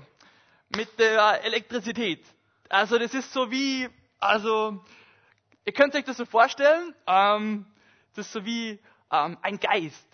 mit 0.75 0.97
der 0.99 1.43
Elektrizität. 1.43 2.25
Also, 2.69 2.97
das 2.97 3.13
ist 3.13 3.33
so 3.33 3.51
wie, 3.51 3.89
also, 4.19 4.83
ihr 5.65 5.73
könnt 5.73 5.95
euch 5.95 6.05
das 6.05 6.17
so 6.17 6.25
vorstellen, 6.25 6.95
ähm, 7.07 7.65
das 8.15 8.27
ist 8.27 8.33
so 8.33 8.45
wie 8.45 8.79
ähm, 9.11 9.37
ein 9.41 9.59
Geist. 9.59 10.07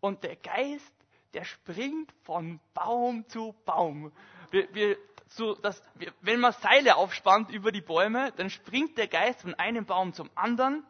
Und 0.00 0.22
der 0.22 0.36
Geist, 0.36 0.94
der 1.34 1.44
springt 1.44 2.12
von 2.22 2.60
Baum 2.74 3.28
zu 3.28 3.54
Baum. 3.64 4.12
Wir, 4.50 4.72
wir, 4.74 4.96
so, 5.28 5.54
dass, 5.54 5.82
wir, 5.94 6.12
wenn 6.20 6.40
man 6.40 6.52
Seile 6.52 6.96
aufspannt 6.96 7.50
über 7.50 7.72
die 7.72 7.80
Bäume, 7.80 8.32
dann 8.36 8.50
springt 8.50 8.96
der 8.96 9.08
Geist 9.08 9.42
von 9.42 9.54
einem 9.54 9.84
Baum 9.84 10.12
zum 10.12 10.30
anderen 10.34 10.84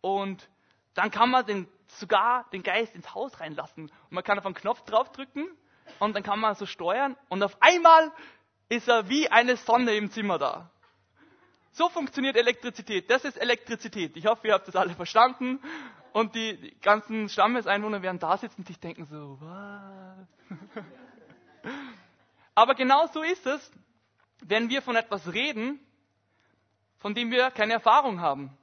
und 0.00 0.48
dann 0.94 1.10
kann 1.10 1.30
man 1.30 1.44
den, 1.46 1.68
sogar 1.86 2.48
den 2.52 2.62
Geist 2.62 2.94
ins 2.94 3.14
Haus 3.14 3.40
reinlassen. 3.40 3.84
Und 3.84 4.12
man 4.12 4.24
kann 4.24 4.38
auf 4.38 4.46
einen 4.46 4.54
Knopf 4.54 4.82
draufdrücken 4.82 5.48
und 5.98 6.16
dann 6.16 6.22
kann 6.22 6.40
man 6.40 6.54
so 6.54 6.66
steuern 6.66 7.16
und 7.28 7.42
auf 7.42 7.60
einmal 7.60 8.12
ist 8.68 8.88
er 8.88 9.08
wie 9.08 9.28
eine 9.28 9.56
Sonne 9.56 9.94
im 9.94 10.10
Zimmer 10.10 10.38
da. 10.38 10.70
So 11.78 11.88
funktioniert 11.88 12.34
Elektrizität. 12.36 13.08
Das 13.08 13.24
ist 13.24 13.36
Elektrizität. 13.36 14.16
Ich 14.16 14.26
hoffe, 14.26 14.48
ihr 14.48 14.54
habt 14.54 14.66
das 14.66 14.74
alle 14.74 14.94
verstanden. 14.94 15.60
Und 16.12 16.34
die, 16.34 16.74
ganzen 16.82 17.28
Stammeseinwohner 17.28 18.02
werden 18.02 18.18
da 18.18 18.36
sitzen 18.36 18.62
und 18.62 18.66
sich 18.66 18.80
denken 18.80 19.04
so, 19.04 19.38
was? 19.40 20.26
Aber 22.56 22.74
genau 22.74 23.06
so 23.06 23.22
ist 23.22 23.46
es, 23.46 23.70
wenn 24.42 24.68
wir 24.70 24.82
von 24.82 24.96
etwas 24.96 25.32
reden, 25.32 25.78
von 26.96 27.14
dem 27.14 27.30
wir 27.30 27.52
keine 27.52 27.74
Erfahrung 27.74 28.20
haben. 28.20 28.58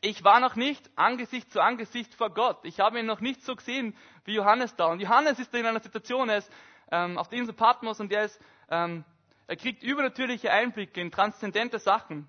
Ich 0.00 0.22
war 0.22 0.38
noch 0.38 0.54
nicht 0.54 0.90
Angesicht 0.94 1.50
zu 1.50 1.60
Angesicht 1.60 2.14
vor 2.14 2.30
Gott. 2.30 2.60
Ich 2.62 2.78
habe 2.78 3.00
ihn 3.00 3.06
noch 3.06 3.20
nicht 3.20 3.42
so 3.44 3.56
gesehen 3.56 3.96
wie 4.24 4.34
Johannes 4.34 4.76
da. 4.76 4.86
Und 4.86 5.00
Johannes 5.00 5.40
ist 5.40 5.52
in 5.54 5.66
einer 5.66 5.80
Situation, 5.80 6.28
er 6.28 6.38
ist 6.38 6.52
ähm, 6.92 7.18
auf 7.18 7.28
der 7.28 7.40
Insel 7.40 7.54
Patmos 7.54 7.98
und 7.98 8.12
er 8.12 8.26
ist 8.26 8.40
ähm, 8.70 9.04
er 9.52 9.56
kriegt 9.56 9.82
übernatürliche 9.82 10.50
Einblicke 10.50 10.98
in 10.98 11.10
transzendente 11.10 11.78
Sachen. 11.78 12.26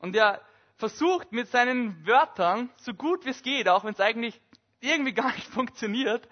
Und 0.00 0.14
er 0.14 0.42
versucht 0.76 1.32
mit 1.32 1.48
seinen 1.48 2.06
Wörtern, 2.06 2.68
so 2.76 2.92
gut 2.92 3.24
wie 3.24 3.30
es 3.30 3.42
geht, 3.42 3.70
auch 3.70 3.84
wenn 3.84 3.94
es 3.94 4.00
eigentlich 4.00 4.38
irgendwie 4.80 5.14
gar 5.14 5.32
nicht 5.32 5.46
funktioniert, 5.46 6.28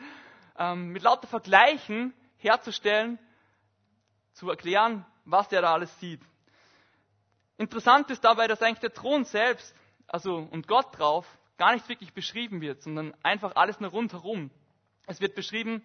ähm, 0.58 0.88
mit 0.88 1.02
lauter 1.02 1.26
Vergleichen 1.26 2.12
herzustellen, 2.36 3.18
zu 4.34 4.50
erklären, 4.50 5.06
was 5.24 5.50
er 5.52 5.62
da 5.62 5.72
alles 5.72 5.98
sieht. 6.00 6.20
Interessant 7.56 8.10
ist 8.10 8.22
dabei, 8.22 8.46
dass 8.46 8.60
eigentlich 8.60 8.80
der 8.80 8.92
Thron 8.92 9.24
selbst, 9.24 9.74
also 10.06 10.36
und 10.36 10.68
Gott 10.68 10.98
drauf, 10.98 11.26
gar 11.56 11.72
nicht 11.72 11.88
wirklich 11.88 12.12
beschrieben 12.12 12.60
wird, 12.60 12.82
sondern 12.82 13.14
einfach 13.22 13.56
alles 13.56 13.80
nur 13.80 13.88
rundherum. 13.88 14.50
Es 15.06 15.22
wird 15.22 15.34
beschrieben, 15.34 15.82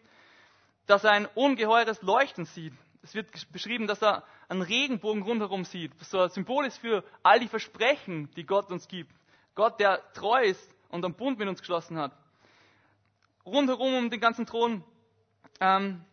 dass 0.87 1.05
er 1.05 1.11
ein 1.11 1.25
ungeheures 1.35 2.01
Leuchten 2.01 2.43
sieht. 2.43 2.73
Es 3.03 3.15
wird 3.15 3.31
beschrieben, 3.51 3.87
dass 3.87 4.01
er 4.01 4.23
einen 4.47 4.61
Regenbogen 4.61 5.23
rundherum 5.23 5.65
sieht, 5.65 5.91
was 5.99 6.11
so 6.11 6.19
ein 6.19 6.29
Symbol 6.29 6.65
ist 6.65 6.77
für 6.77 7.03
all 7.23 7.39
die 7.39 7.47
Versprechen, 7.47 8.29
die 8.35 8.45
Gott 8.45 8.71
uns 8.71 8.87
gibt. 8.87 9.11
Gott, 9.55 9.79
der 9.79 10.01
treu 10.13 10.43
ist 10.43 10.75
und 10.89 11.03
einen 11.03 11.15
Bund 11.15 11.39
mit 11.39 11.47
uns 11.47 11.59
geschlossen 11.59 11.97
hat. 11.97 12.15
Rundherum 13.45 13.95
um 13.95 14.09
den 14.09 14.19
ganzen 14.19 14.45
Thron 14.45 14.83
ähm, 15.59 16.05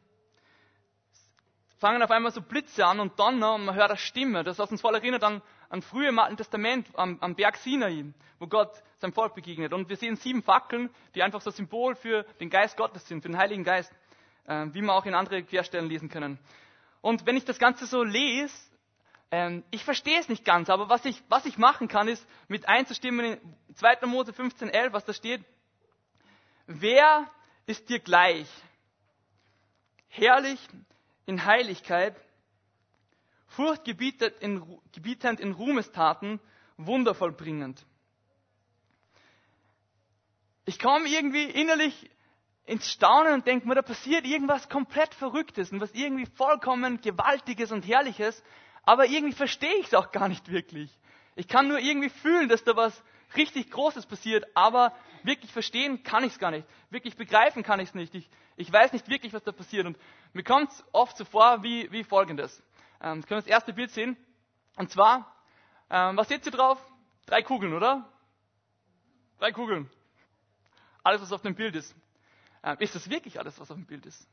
fangen 1.78 2.02
auf 2.02 2.10
einmal 2.10 2.32
so 2.32 2.40
Blitze 2.40 2.86
an 2.86 3.00
und 3.00 3.18
Donner 3.18 3.54
und 3.54 3.66
man 3.66 3.74
hört 3.74 3.90
eine 3.90 3.98
Stimme. 3.98 4.42
Das 4.42 4.58
hat 4.58 4.70
uns 4.70 4.80
voll 4.80 4.94
erinnert 4.94 5.22
an, 5.24 5.42
an 5.68 5.82
frühe 5.82 6.08
im 6.08 6.18
Alten 6.18 6.36
Testament, 6.36 6.88
am, 6.94 7.18
am 7.20 7.34
Berg 7.34 7.56
Sinai, 7.58 8.06
wo 8.38 8.46
Gott 8.46 8.82
seinem 8.96 9.12
Volk 9.12 9.34
begegnet. 9.34 9.72
Und 9.72 9.88
wir 9.88 9.96
sehen 9.96 10.16
sieben 10.16 10.42
Fackeln, 10.42 10.90
die 11.14 11.22
einfach 11.22 11.40
so 11.42 11.50
ein 11.50 11.54
Symbol 11.54 11.94
für 11.94 12.24
den 12.40 12.50
Geist 12.50 12.76
Gottes 12.76 13.06
sind, 13.06 13.22
für 13.22 13.28
den 13.28 13.38
Heiligen 13.38 13.64
Geist, 13.64 13.92
äh, 14.46 14.66
wie 14.72 14.80
wir 14.80 14.92
auch 14.92 15.04
in 15.04 15.14
andere 15.14 15.42
Querstellen 15.42 15.88
lesen 15.88 16.08
können. 16.08 16.38
Und 17.00 17.26
wenn 17.26 17.36
ich 17.36 17.44
das 17.44 17.58
Ganze 17.58 17.86
so 17.86 18.02
lese, 18.02 18.54
ähm, 19.30 19.62
ich 19.70 19.84
verstehe 19.84 20.18
es 20.18 20.28
nicht 20.28 20.44
ganz, 20.44 20.70
aber 20.70 20.88
was 20.88 21.04
ich, 21.04 21.22
was 21.28 21.44
ich 21.44 21.58
machen 21.58 21.88
kann, 21.88 22.08
ist 22.08 22.26
mit 22.48 22.68
einzustimmen 22.68 23.38
in 23.68 23.74
2. 23.74 24.06
Mose 24.06 24.32
15,11, 24.32 24.92
was 24.92 25.04
da 25.04 25.12
steht. 25.12 25.44
Wer 26.66 27.30
ist 27.66 27.88
dir 27.88 27.98
gleich? 27.98 28.48
Herrlich 30.08 30.58
in 31.26 31.44
Heiligkeit, 31.44 32.16
furchtgebietend 33.48 34.32
in, 34.40 34.78
gebietend 34.92 35.40
in 35.40 35.52
Ruhmestaten, 35.52 36.40
wundervoll 36.78 37.32
bringend. 37.32 37.84
Ich 40.64 40.78
komme 40.78 41.08
irgendwie 41.08 41.44
innerlich 41.44 42.10
ins 42.68 42.90
Staunen 42.92 43.32
und 43.32 43.46
denke 43.46 43.66
mir, 43.66 43.74
da 43.74 43.82
passiert 43.82 44.26
irgendwas 44.26 44.68
komplett 44.68 45.14
Verrücktes 45.14 45.72
und 45.72 45.80
was 45.80 45.92
irgendwie 45.92 46.26
vollkommen 46.26 47.00
Gewaltiges 47.00 47.72
und 47.72 47.86
Herrliches, 47.86 48.42
aber 48.82 49.06
irgendwie 49.06 49.34
verstehe 49.34 49.74
ich 49.76 49.86
es 49.86 49.94
auch 49.94 50.12
gar 50.12 50.28
nicht 50.28 50.50
wirklich. 50.50 50.90
Ich 51.34 51.48
kann 51.48 51.66
nur 51.68 51.78
irgendwie 51.78 52.10
fühlen, 52.10 52.48
dass 52.48 52.64
da 52.64 52.76
was 52.76 53.02
richtig 53.36 53.70
Großes 53.70 54.04
passiert, 54.04 54.44
aber 54.54 54.94
wirklich 55.22 55.50
verstehen 55.50 56.02
kann 56.02 56.24
ich 56.24 56.32
es 56.32 56.38
gar 56.38 56.50
nicht. 56.50 56.66
Wirklich 56.90 57.16
begreifen 57.16 57.62
kann 57.62 57.80
ich 57.80 57.88
es 57.88 57.94
nicht. 57.94 58.14
Ich, 58.14 58.28
ich 58.56 58.70
weiß 58.70 58.92
nicht 58.92 59.08
wirklich, 59.08 59.32
was 59.32 59.42
da 59.44 59.52
passiert. 59.52 59.86
Und 59.86 59.98
mir 60.34 60.42
kommt 60.42 60.70
es 60.70 60.84
oft 60.92 61.16
so 61.16 61.24
vor 61.24 61.62
wie, 61.62 61.90
wie 61.90 62.04
folgendes. 62.04 62.62
Ähm, 63.00 63.24
können 63.24 63.38
wir 63.38 63.42
das 63.42 63.46
erste 63.46 63.72
Bild 63.72 63.92
sehen. 63.92 64.16
Und 64.76 64.90
zwar, 64.90 65.34
ähm, 65.90 66.16
was 66.16 66.28
seht 66.28 66.44
ihr 66.44 66.52
drauf? 66.52 66.78
Drei 67.26 67.42
Kugeln, 67.42 67.72
oder? 67.72 68.06
Drei 69.38 69.52
Kugeln. 69.52 69.90
Alles, 71.02 71.22
was 71.22 71.32
auf 71.32 71.42
dem 71.42 71.54
Bild 71.54 71.76
ist. 71.76 71.94
Ähm, 72.68 72.76
ist 72.80 72.94
das 72.94 73.08
wirklich 73.08 73.38
alles, 73.38 73.58
was 73.58 73.70
auf 73.70 73.76
dem 73.78 73.86
Bild 73.86 74.04
ist? 74.04 74.28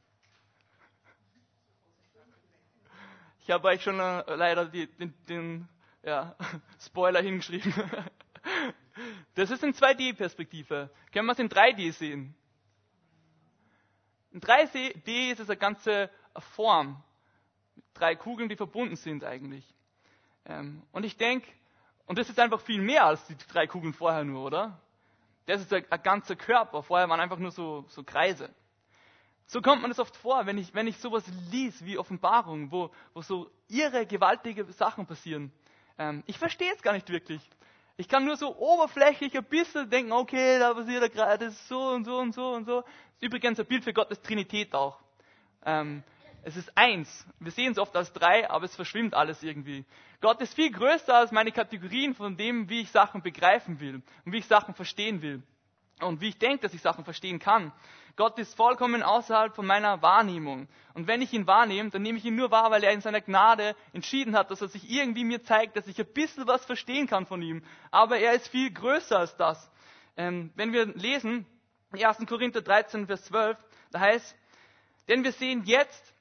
Ich 3.40 3.52
habe 3.52 3.68
euch 3.70 3.82
schon 3.82 3.98
äh, 3.98 4.36
leider 4.36 4.66
die, 4.66 4.88
den, 4.88 5.14
den 5.30 5.70
ja, 6.04 6.36
Spoiler 6.80 7.22
hingeschrieben. 7.22 7.74
Das 9.34 9.52
ist 9.52 9.62
in 9.62 9.74
2D-Perspektive. 9.74 10.90
Können 11.12 11.26
wir 11.26 11.34
es 11.34 11.40
in 11.40 11.50
3D 11.50 11.92
sehen? 11.92 12.34
In 14.32 14.40
3D 14.40 15.34
ist 15.34 15.42
es 15.42 15.50
eine 15.50 15.58
ganze 15.58 16.10
Form. 16.54 17.04
Drei 17.94 18.16
Kugeln, 18.16 18.48
die 18.48 18.56
verbunden 18.56 18.96
sind 18.96 19.26
eigentlich. 19.26 19.66
Ähm, 20.46 20.82
und 20.94 21.04
ich 21.04 21.18
denke, 21.18 21.46
und 22.06 22.18
das 22.18 22.30
ist 22.30 22.40
einfach 22.40 22.62
viel 22.62 22.82
mehr 22.82 23.04
als 23.04 23.28
die 23.28 23.36
drei 23.36 23.68
Kugeln 23.68 23.94
vorher 23.94 24.24
nur, 24.24 24.46
oder? 24.46 24.80
Das 25.46 25.62
ist 25.62 25.72
ein, 25.74 25.86
ein 25.90 26.04
ganzer 26.04 26.36
Körper. 26.36 26.84
Vorher 26.84 27.10
waren 27.10 27.20
einfach 27.20 27.38
nur 27.38 27.52
so, 27.52 27.86
so 27.90 28.04
Kreise. 28.04 28.50
So 29.48 29.62
kommt 29.62 29.82
man 29.82 29.92
es 29.92 30.00
oft 30.00 30.16
vor, 30.18 30.46
wenn 30.48 30.58
ich, 30.58 30.74
wenn 30.74 30.88
ich 30.88 30.98
sowas 30.98 31.24
lies 31.52 31.86
wie 31.86 31.98
Offenbarung, 31.98 32.72
wo, 32.72 32.90
wo 33.14 33.22
so 33.22 33.52
irre, 33.68 34.08
gewaltige 34.08 34.66
Sachen 34.74 35.06
passieren. 35.06 35.52
Ähm, 36.00 36.24
ich 36.26 36.40
verstehe 36.40 36.74
es 36.74 36.82
gar 36.82 36.94
nicht 36.94 37.10
wirklich. 37.10 37.42
Ich 37.98 38.10
kann 38.10 38.26
nur 38.26 38.36
so 38.38 38.58
oberflächlich 38.58 39.38
ein 39.38 39.46
bisschen 39.46 39.90
denken, 39.90 40.12
okay, 40.12 40.60
da 40.60 40.74
passiert 40.74 41.14
gerade, 41.14 41.46
das 41.46 41.54
ist 41.54 41.68
so 41.68 41.90
und 41.90 42.06
so 42.06 42.18
und 42.18 42.34
so 42.34 42.54
und 42.54 42.66
so. 42.66 42.80
Ist 42.80 43.22
übrigens 43.22 43.60
ein 43.60 43.66
Bild 43.68 43.84
für 43.84 43.94
Gottes 43.94 44.22
Trinität 44.22 44.74
auch. 44.74 45.00
Ähm, 45.64 46.04
es 46.46 46.56
ist 46.56 46.78
eins. 46.78 47.26
Wir 47.40 47.52
sehen 47.52 47.72
es 47.72 47.80
oft 47.80 47.96
als 47.96 48.14
drei, 48.14 48.48
aber 48.48 48.66
es 48.66 48.76
verschwimmt 48.76 49.16
alles 49.16 49.42
irgendwie. 49.42 49.84
Gott 50.22 50.40
ist 50.42 50.54
viel 50.54 50.72
größer 50.72 51.16
als 51.16 51.32
meine 51.32 51.52
Kategorien 51.52 52.14
von 52.14 52.38
dem, 52.38 52.70
wie 52.70 52.82
ich 52.82 52.92
Sachen 52.92 53.24
begreifen 53.24 53.80
will 53.80 54.04
und 54.26 54.32
wie 54.32 54.38
ich 54.38 54.46
Sachen 54.46 54.76
verstehen 54.76 55.24
will 55.24 55.42
und 56.02 56.22
wie 56.22 56.30
ich 56.30 56.38
denke, 56.38 56.62
dass 56.62 56.76
ich 56.76 56.84
Sachen 56.84 57.04
verstehen 57.04 57.40
kann. 57.40 57.72
Gott 58.16 58.38
ist 58.38 58.54
vollkommen 58.54 59.02
außerhalb 59.02 59.56
von 59.56 59.66
meiner 59.66 60.04
Wahrnehmung. 60.04 60.68
Und 60.94 61.08
wenn 61.08 61.24
ich 61.24 61.34
ihn 61.34 61.48
wahrnehme, 61.48 61.90
dann 61.90 62.04
nehme 62.04 62.20
ich 62.20 62.26
ihn 62.26 62.36
nur 62.36 62.52
wahr, 62.52 62.70
weil 62.70 62.84
er 62.84 62.92
in 62.92 63.02
seiner 63.02 63.22
Gnade 63.22 63.76
entschieden 63.92 64.38
hat, 64.38 64.52
dass 64.52 64.62
er 64.62 64.68
sich 64.68 64.88
irgendwie 64.88 65.24
mir 65.24 65.42
zeigt, 65.42 65.76
dass 65.76 65.88
ich 65.88 66.00
ein 66.00 66.14
bisschen 66.14 66.46
was 66.48 66.64
verstehen 66.64 67.08
kann 67.08 67.26
von 67.26 67.42
ihm. 67.42 67.64
Aber 67.90 68.20
er 68.20 68.34
ist 68.34 68.50
viel 68.50 68.72
größer 68.72 69.18
als 69.18 69.36
das. 69.36 69.72
Ähm, 70.16 70.52
wenn 70.56 70.74
wir 70.74 70.86
lesen, 70.86 71.48
1. 71.92 72.20
Korinther 72.28 72.62
13, 72.62 73.08
Vers 73.08 73.26
12, 73.26 73.58
da 73.92 74.00
heißt, 74.00 74.36
denn 75.08 75.24
wir 75.24 75.32
sehen 75.32 75.64
jetzt 75.66 76.15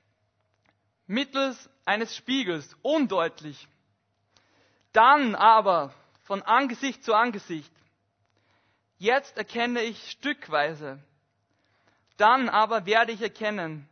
mittels 1.07 1.69
eines 1.85 2.17
Spiegels 2.17 2.77
undeutlich. 2.83 3.69
Dann 4.93 5.35
aber 5.35 5.93
von 6.23 6.43
Angesicht 6.43 7.05
zu 7.05 7.15
Angesicht. 7.15 7.73
Jetzt 8.99 9.37
erkenne 9.37 9.83
ich 9.83 10.11
stückweise. 10.11 11.03
Dann 12.17 12.49
aber 12.49 12.87
werde 12.87 13.13
ich 13.13 13.21
erkennen, 13.21 13.89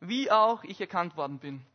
wie 0.00 0.30
auch 0.30 0.62
ich 0.64 0.80
erkannt 0.80 1.16
worden 1.16 1.38
bin. 1.38 1.66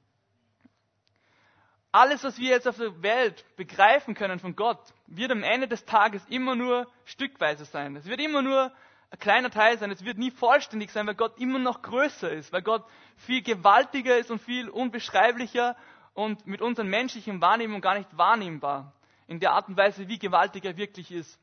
Alles, 1.91 2.23
was 2.23 2.37
wir 2.37 2.51
jetzt 2.51 2.67
auf 2.69 2.77
der 2.77 3.01
Welt 3.03 3.43
begreifen 3.57 4.15
können 4.15 4.39
von 4.39 4.55
Gott, 4.55 4.79
wird 5.07 5.29
am 5.31 5.43
Ende 5.43 5.67
des 5.67 5.83
Tages 5.83 6.25
immer 6.29 6.55
nur 6.55 6.87
stückweise 7.03 7.65
sein. 7.65 7.97
Es 7.97 8.05
wird 8.05 8.21
immer 8.21 8.41
nur 8.41 8.71
ein 9.11 9.19
kleiner 9.19 9.51
Teil 9.51 9.77
sein. 9.77 9.91
Es 9.91 10.03
wird 10.03 10.17
nie 10.17 10.31
vollständig 10.31 10.91
sein, 10.91 11.05
weil 11.05 11.15
Gott 11.15 11.37
immer 11.37 11.59
noch 11.59 11.81
größer 11.81 12.31
ist, 12.31 12.51
weil 12.51 12.61
Gott 12.61 12.85
viel 13.17 13.43
gewaltiger 13.43 14.17
ist 14.17 14.31
und 14.31 14.41
viel 14.41 14.69
unbeschreiblicher 14.69 15.75
und 16.13 16.47
mit 16.47 16.61
unseren 16.61 16.87
menschlichen 16.87 17.41
Wahrnehmungen 17.41 17.81
gar 17.81 17.97
nicht 17.97 18.17
wahrnehmbar. 18.17 18.93
In 19.27 19.39
der 19.39 19.51
Art 19.51 19.67
und 19.67 19.77
Weise, 19.77 20.07
wie 20.07 20.17
gewaltig 20.17 20.65
er 20.65 20.77
wirklich 20.77 21.11
ist. 21.11 21.39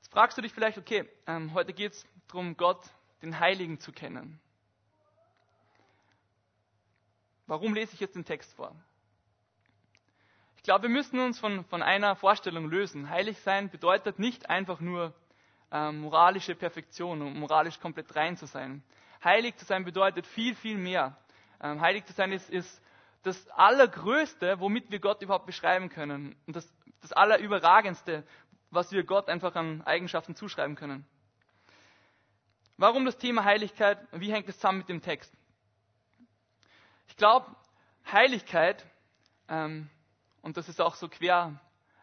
Jetzt 0.00 0.12
fragst 0.12 0.36
du 0.36 0.42
dich 0.42 0.52
vielleicht, 0.52 0.78
okay, 0.78 1.08
ähm, 1.26 1.52
heute 1.54 1.72
geht 1.72 1.92
es 1.92 2.06
darum, 2.28 2.56
Gott, 2.56 2.82
den 3.22 3.38
Heiligen 3.38 3.80
zu 3.80 3.92
kennen. 3.92 4.40
Warum 7.46 7.74
lese 7.74 7.94
ich 7.94 8.00
jetzt 8.00 8.16
den 8.16 8.24
Text 8.24 8.54
vor? 8.54 8.74
Ich 10.62 10.64
glaube, 10.66 10.84
wir 10.84 10.90
müssen 10.90 11.18
uns 11.18 11.40
von, 11.40 11.64
von 11.64 11.82
einer 11.82 12.14
Vorstellung 12.14 12.70
lösen. 12.70 13.10
Heilig 13.10 13.40
sein 13.40 13.68
bedeutet 13.68 14.20
nicht 14.20 14.48
einfach 14.48 14.78
nur 14.78 15.12
ähm, 15.72 16.02
moralische 16.02 16.54
Perfektion, 16.54 17.20
um 17.20 17.36
moralisch 17.40 17.80
komplett 17.80 18.14
rein 18.14 18.36
zu 18.36 18.46
sein. 18.46 18.84
Heilig 19.24 19.56
zu 19.56 19.64
sein 19.64 19.84
bedeutet 19.84 20.24
viel, 20.24 20.54
viel 20.54 20.78
mehr. 20.78 21.16
Ähm, 21.60 21.80
heilig 21.80 22.04
zu 22.04 22.12
sein 22.12 22.30
ist, 22.30 22.48
ist 22.48 22.80
das 23.24 23.48
Allergrößte, 23.48 24.60
womit 24.60 24.88
wir 24.92 25.00
Gott 25.00 25.20
überhaupt 25.20 25.46
beschreiben 25.46 25.88
können. 25.88 26.36
Und 26.46 26.54
das, 26.54 26.72
das 27.00 27.12
Allerüberragendste, 27.12 28.22
was 28.70 28.92
wir 28.92 29.02
Gott 29.02 29.28
einfach 29.28 29.56
an 29.56 29.82
Eigenschaften 29.82 30.36
zuschreiben 30.36 30.76
können. 30.76 31.04
Warum 32.76 33.04
das 33.04 33.18
Thema 33.18 33.42
Heiligkeit? 33.42 33.98
Wie 34.12 34.32
hängt 34.32 34.48
es 34.48 34.54
zusammen 34.58 34.78
mit 34.78 34.88
dem 34.88 35.02
Text? 35.02 35.34
Ich 37.08 37.16
glaube, 37.16 37.50
Heiligkeit, 38.12 38.86
ähm, 39.48 39.90
und 40.42 40.56
das 40.56 40.68
ist 40.68 40.80
auch 40.80 40.94
so 40.94 41.08
quer, 41.08 41.58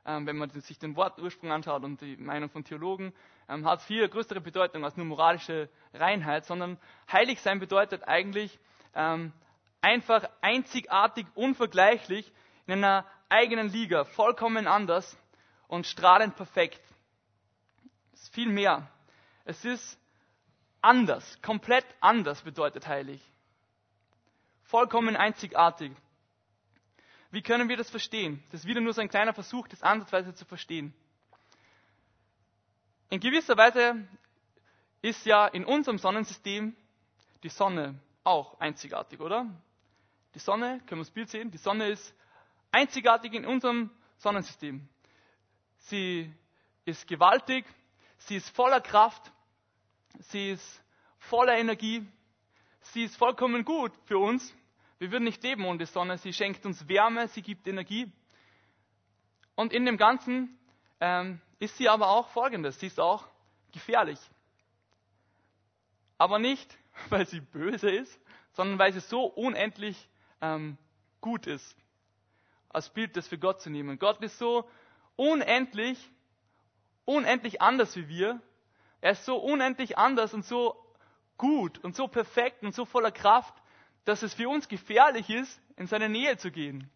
ähm, 0.06 0.26
wenn 0.26 0.38
man 0.38 0.50
sich 0.50 0.80
den 0.80 0.96
Wortursprung 0.96 1.52
anschaut 1.52 1.84
und 1.84 2.02
die 2.02 2.18
Meinung 2.18 2.50
von 2.50 2.64
Theologen, 2.64 3.14
ähm, 3.48 3.66
hat 3.66 3.82
viel 3.82 4.08
größere 4.08 4.42
Bedeutung 4.42 4.84
als 4.84 4.98
nur 4.98 5.06
moralische 5.06 5.70
Reinheit, 5.94 6.46
sondern 6.46 6.78
heilig 7.12 7.42
sein 7.42 7.60
bedeutet 7.60 8.08
eigentlich 8.08 8.58
ähm, 8.96 9.34
einfach 9.82 10.28
einzigartig, 10.42 11.26
unvergleichlich 11.36 12.32
in 12.66 12.74
einer 12.74 13.06
eigenen 13.30 13.70
Liga, 13.70 14.06
vollkommen 14.06 14.68
anders 14.68 15.18
und 15.68 15.86
strahlend 15.86 16.36
perfekt. 16.36 16.82
Es 18.14 18.24
ist 18.24 18.34
viel 18.34 18.50
mehr. 18.50 18.88
Es 19.46 19.64
ist 19.66 20.00
anders, 20.82 21.42
komplett 21.42 21.86
anders 22.00 22.42
bedeutet 22.42 22.88
heilig. 22.88 23.22
Vollkommen 24.64 25.16
einzigartig. 25.16 25.92
Wie 27.32 27.42
können 27.42 27.70
wir 27.70 27.78
das 27.78 27.90
verstehen? 27.90 28.44
Das 28.52 28.62
ist 28.62 28.66
wieder 28.68 28.82
nur 28.82 28.94
so 28.94 29.02
ein 29.02 29.10
kleiner 29.10 29.34
Versuch, 29.34 29.68
das 29.68 29.84
ansatzweise 29.84 30.34
zu 30.34 30.46
verstehen. 30.46 30.94
In 33.10 33.20
gewisser 33.20 33.56
Weise 33.58 34.08
ist 35.02 35.26
ja 35.26 35.48
in 35.48 35.66
unserem 35.66 35.98
Sonnensystem 35.98 36.76
die 37.44 37.50
Sonne 37.50 38.00
auch 38.24 38.60
einzigartig, 38.60 39.20
oder? 39.20 39.46
Die 40.36 40.40
Sonne, 40.40 40.80
können 40.86 41.02
wir 41.02 41.06
das 41.06 41.12
Bild 41.12 41.30
sehen? 41.30 41.52
Die 41.52 41.58
Sonne 41.58 41.90
ist 41.90 42.14
einzigartig 42.72 43.34
in 43.34 43.46
unserem 43.46 43.90
Sonnensystem. 44.18 44.88
Sie 45.78 46.32
ist 46.86 47.08
gewaltig, 47.08 47.66
sie 48.20 48.36
ist 48.36 48.50
voller 48.56 48.82
Kraft, 48.82 49.32
sie 50.20 50.52
ist 50.52 50.82
voller 51.20 51.58
Energie, 51.58 52.06
sie 52.82 53.04
ist 53.04 53.16
vollkommen 53.18 53.64
gut 53.66 53.92
für 54.06 54.18
uns. 54.18 54.54
Wir 55.00 55.12
würden 55.12 55.24
nicht 55.24 55.42
leben 55.44 55.64
ohne 55.66 55.80
die 55.80 55.86
Sonne. 55.86 56.18
Sie 56.18 56.34
schenkt 56.34 56.66
uns 56.66 56.88
Wärme, 56.90 57.30
sie 57.30 57.42
gibt 57.42 57.68
Energie. 57.68 58.12
Und 59.56 59.72
in 59.74 59.86
dem 59.86 59.98
Ganzen 59.98 60.60
ähm, 61.00 61.42
ist 61.60 61.78
sie 61.78 61.88
aber 61.88 62.10
auch 62.10 62.30
folgendes. 62.30 62.80
Sie 62.80 62.88
ist 62.88 63.00
auch 63.00 63.26
gefährlich. 63.72 64.20
Aber 66.18 66.38
nicht, 66.38 66.78
weil 67.10 67.26
sie 67.26 67.40
böse 67.40 67.90
ist, 67.90 68.20
sondern 68.52 68.78
weil 68.78 68.92
sie 68.92 69.00
so 69.00 69.24
unendlich 69.24 70.10
ähm, 70.42 70.78
gut 71.22 71.48
ist. 71.48 71.78
Als 72.68 72.90
Bild, 72.90 73.16
das 73.16 73.28
für 73.28 73.38
Gott 73.38 73.62
zu 73.62 73.70
nehmen. 73.70 74.00
Gott 74.00 74.22
ist 74.22 74.38
so 74.38 74.70
unendlich, 75.16 75.98
unendlich 77.06 77.62
anders 77.62 77.96
wie 77.96 78.10
wir. 78.10 78.42
Er 79.02 79.12
ist 79.12 79.24
so 79.24 79.38
unendlich 79.38 79.98
anders 79.98 80.34
und 80.34 80.44
so 80.44 80.76
gut 81.38 81.80
und 81.80 81.96
so 81.96 82.10
perfekt 82.10 82.64
und 82.64 82.76
so 82.76 82.84
voller 82.84 83.12
Kraft, 83.12 83.54
dass 84.06 84.24
es 84.24 84.34
für 84.34 84.50
uns 84.50 84.68
gefährlich 84.68 85.30
ist, 85.30 85.62
in 85.78 85.88
seine 85.88 86.10
Nähe 86.10 86.38
zu 86.38 86.52
gehen. 86.52 86.90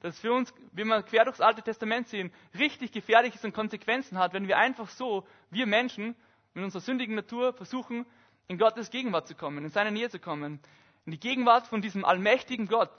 Dass 0.00 0.14
es 0.14 0.20
für 0.20 0.32
uns, 0.32 0.52
wie 0.72 0.84
wir 0.84 1.02
quer 1.02 1.24
durchs 1.24 1.40
Alte 1.40 1.62
Testament 1.62 2.08
sehen, 2.08 2.32
richtig 2.58 2.92
gefährlich 2.92 3.34
ist 3.34 3.44
und 3.44 3.52
Konsequenzen 3.52 4.18
hat, 4.18 4.32
wenn 4.32 4.48
wir 4.48 4.56
einfach 4.56 4.88
so, 4.88 5.26
wir 5.50 5.66
Menschen, 5.66 6.16
mit 6.54 6.64
unserer 6.64 6.80
sündigen 6.82 7.14
Natur 7.14 7.52
versuchen, 7.52 8.06
in 8.48 8.58
Gottes 8.58 8.90
Gegenwart 8.90 9.28
zu 9.28 9.34
kommen, 9.34 9.64
in 9.64 9.70
seine 9.70 9.92
Nähe 9.92 10.10
zu 10.10 10.18
kommen. 10.18 10.60
In 11.06 11.12
die 11.12 11.20
Gegenwart 11.20 11.66
von 11.66 11.82
diesem 11.82 12.04
allmächtigen 12.04 12.66
Gott, 12.66 12.90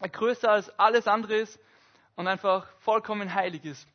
der 0.00 0.10
größer 0.10 0.50
als 0.50 0.68
alles 0.78 1.06
andere 1.08 1.36
ist 1.36 1.58
und 2.16 2.26
einfach 2.26 2.66
vollkommen 2.80 3.34
heilig 3.34 3.64
ist. 3.64 3.88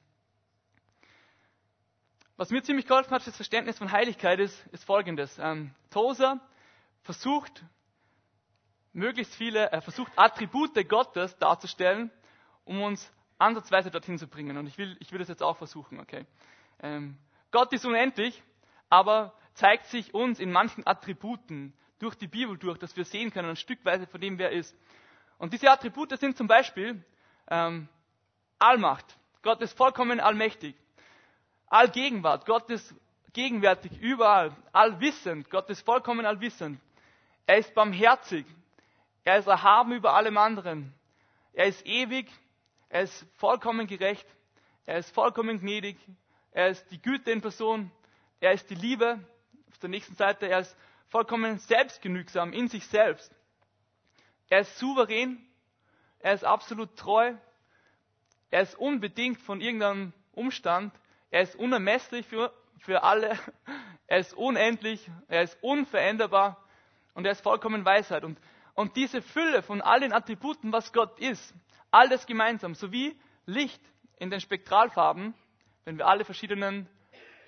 Was 2.36 2.50
mir 2.52 2.62
ziemlich 2.62 2.86
geholfen 2.86 3.12
hat, 3.12 3.26
das 3.26 3.36
Verständnis 3.36 3.78
von 3.78 3.92
Heiligkeit 3.92 4.40
ist, 4.40 4.66
ist 4.68 4.84
folgendes. 4.84 5.38
Ähm, 5.40 5.74
Tozer 5.90 6.40
versucht, 7.02 7.64
möglichst 8.98 9.36
viele, 9.36 9.72
er 9.72 9.82
versucht 9.82 10.12
Attribute 10.16 10.88
Gottes 10.90 11.38
darzustellen, 11.38 12.12
um 12.66 12.82
uns 12.82 13.12
ansatzweise 13.38 13.92
dorthin 13.92 14.18
zu 14.18 14.28
bringen. 14.28 14.58
Und 14.58 14.68
ich 14.68 14.78
will, 14.78 14.98
ich 15.00 15.12
will 15.12 15.20
das 15.20 15.28
jetzt 15.28 15.44
auch 15.44 15.58
versuchen, 15.58 16.00
okay? 16.00 16.26
Ähm, 16.82 17.18
Gott 17.52 17.72
ist 17.74 17.86
unendlich, 17.86 18.44
aber 18.90 19.34
zeigt 19.54 19.86
sich 19.86 20.14
uns 20.14 20.40
in 20.40 20.52
manchen 20.52 20.86
Attributen 20.86 21.74
durch 22.00 22.16
die 22.16 22.28
Bibel 22.28 22.58
durch, 22.58 22.78
dass 22.78 22.96
wir 22.98 23.06
sehen 23.06 23.32
können, 23.32 23.50
ein 23.50 23.56
Stückweise 23.56 24.08
von 24.08 24.20
dem, 24.20 24.38
wer 24.38 24.52
er 24.52 24.58
ist. 24.58 24.76
Und 25.38 25.54
diese 25.54 25.70
Attribute 25.70 26.18
sind 26.20 26.36
zum 26.36 26.48
Beispiel 26.48 27.04
ähm, 27.50 27.88
Allmacht. 28.60 29.18
Gott 29.44 29.62
ist 29.62 29.78
vollkommen 29.78 30.20
allmächtig. 30.20 30.76
Allgegenwart. 31.68 32.46
Gott 32.46 32.70
ist 32.70 32.96
gegenwärtig 33.34 33.92
überall. 34.00 34.56
Allwissend. 34.72 35.50
Gott 35.50 35.70
ist 35.70 35.82
vollkommen 35.86 36.26
allwissend. 36.26 36.80
Er 37.46 37.58
ist 37.58 37.74
barmherzig. 37.76 38.46
Er 39.28 39.40
ist 39.40 39.48
erhaben 39.48 39.92
über 39.92 40.14
allem 40.14 40.38
anderen. 40.38 40.94
Er 41.52 41.66
ist 41.66 41.86
ewig. 41.86 42.32
Er 42.88 43.02
ist 43.02 43.26
vollkommen 43.36 43.86
gerecht. 43.86 44.26
Er 44.86 45.00
ist 45.00 45.14
vollkommen 45.14 45.60
gnädig. 45.60 45.98
Er 46.54 46.70
ist 46.70 46.90
die 46.92 47.02
Güte 47.02 47.32
in 47.32 47.42
Person. 47.42 47.92
Er 48.40 48.54
ist 48.54 48.70
die 48.70 48.76
Liebe. 48.76 49.20
Auf 49.70 49.80
der 49.80 49.90
nächsten 49.90 50.16
Seite, 50.16 50.48
er 50.48 50.60
ist 50.60 50.78
vollkommen 51.10 51.60
selbstgenügsam 51.60 52.54
in 52.54 52.70
sich 52.70 52.88
selbst. 52.88 53.30
Er 54.48 54.62
ist 54.62 54.78
souverän. 54.78 55.46
Er 56.20 56.32
ist 56.32 56.46
absolut 56.46 56.96
treu. 56.96 57.34
Er 58.50 58.62
ist 58.62 58.76
unbedingt 58.76 59.42
von 59.42 59.60
irgendeinem 59.60 60.14
Umstand. 60.32 60.94
Er 61.32 61.42
ist 61.42 61.58
unermesslich 61.58 62.26
für, 62.26 62.54
für 62.80 63.04
alle. 63.04 63.38
Er 64.08 64.20
ist 64.20 64.34
unendlich. 64.36 65.12
Er 65.28 65.42
ist 65.42 65.58
unveränderbar. 65.60 66.64
Und 67.14 67.26
er 67.26 67.34
ist 67.34 67.42
vollkommen 67.42 67.84
Weisheit. 67.84 68.24
Und 68.24 68.40
und 68.78 68.96
diese 68.96 69.24
Fülle 69.24 69.64
von 69.64 69.82
all 69.82 70.02
den 70.02 70.14
Attributen, 70.14 70.72
was 70.72 70.94
Gott 70.94 71.20
ist, 71.20 71.54
alles 71.90 72.28
gemeinsam, 72.28 72.76
sowie 72.76 73.20
Licht 73.48 73.82
in 74.20 74.30
den 74.30 74.40
Spektralfarben, 74.40 75.34
wenn 75.84 75.98
wir 75.98 76.06
alle 76.06 76.24
verschiedenen, 76.24 76.88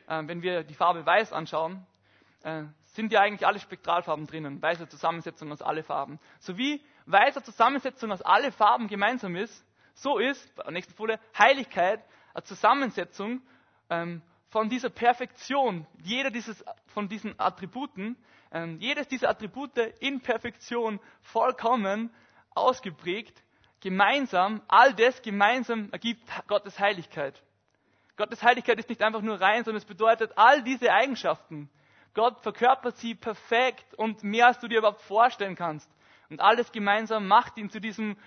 äh, 0.07 0.23
wenn 0.25 0.41
wir 0.41 0.63
die 0.63 0.73
Farbe 0.73 1.05
Weiß 1.05 1.31
anschauen, 1.31 1.85
äh, 2.41 2.63
sind 2.93 3.11
ja 3.11 3.21
eigentlich 3.21 3.45
alle 3.45 3.59
Spektralfarben 3.59 4.25
drinnen, 4.25 4.59
weiße 4.59 4.89
Zusammensetzung 4.89 5.51
aus 5.51 5.61
alle 5.61 5.83
Farben. 5.83 6.19
Sowie 6.39 6.83
weiße 7.05 7.43
Zusammensetzung 7.43 8.11
aus 8.11 8.23
alle 8.23 8.51
Farben 8.51 8.87
gemeinsam 8.87 9.35
ist, 9.35 9.63
so 9.93 10.17
ist, 10.17 10.51
nächsten 10.71 10.95
Folie, 10.95 11.19
Heiligkeit 11.37 12.03
eine 12.33 12.43
Zusammensetzung 12.43 13.43
ähm, 13.91 14.23
von 14.49 14.69
dieser 14.69 14.89
Perfektion, 14.89 15.85
jeder 16.03 16.31
dieses, 16.31 16.63
von 16.87 17.07
diesen 17.07 17.39
Attributen, 17.39 18.17
ähm, 18.51 18.79
jedes 18.79 19.07
dieser 19.07 19.29
Attribute 19.29 19.77
in 19.99 20.21
Perfektion 20.21 20.99
vollkommen 21.21 22.11
ausgeprägt, 22.55 23.43
gemeinsam, 23.81 24.61
all 24.67 24.93
das 24.93 25.21
gemeinsam 25.21 25.89
ergibt 25.91 26.23
Gottes 26.47 26.79
Heiligkeit. 26.79 27.41
Gottes 28.17 28.43
Heiligkeit 28.43 28.77
ist 28.79 28.89
nicht 28.89 29.01
einfach 29.01 29.21
nur 29.21 29.39
rein, 29.39 29.63
sondern 29.63 29.77
es 29.77 29.85
bedeutet 29.85 30.33
all 30.35 30.61
diese 30.63 30.91
Eigenschaften. 30.91 31.69
Gott 32.13 32.41
verkörpert 32.41 32.97
sie 32.97 33.15
perfekt 33.15 33.93
und 33.93 34.23
mehr 34.23 34.47
als 34.47 34.59
du 34.59 34.67
dir 34.67 34.79
überhaupt 34.79 35.01
vorstellen 35.01 35.55
kannst. 35.55 35.89
Und 36.29 36.41
alles 36.41 36.71
gemeinsam 36.71 37.27
macht 37.27 37.57
ihn 37.57 37.69
zu 37.69 37.79
diesem 37.79 38.17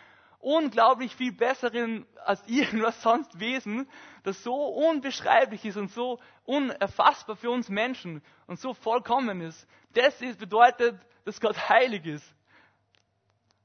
unglaublich 0.42 1.14
viel 1.14 1.33
besseren 1.33 2.05
als 2.24 2.46
irgendwas 2.48 3.00
sonst 3.00 3.38
Wesen, 3.38 3.88
das 4.24 4.42
so 4.42 4.55
unbeschreiblich 4.55 5.64
ist 5.64 5.76
und 5.76 5.90
so 5.90 6.20
unerfassbar 6.44 7.37
für 7.37 7.50
uns 7.50 7.68
Menschen 7.68 8.22
und 8.46 8.59
so 8.59 8.74
vollkommen 8.74 9.40
ist. 9.40 9.66
Das 9.94 10.20
ist, 10.20 10.40
bedeutet, 10.40 11.00
dass 11.24 11.40
Gott 11.40 11.68
heilig 11.68 12.05
ist. 12.05 12.35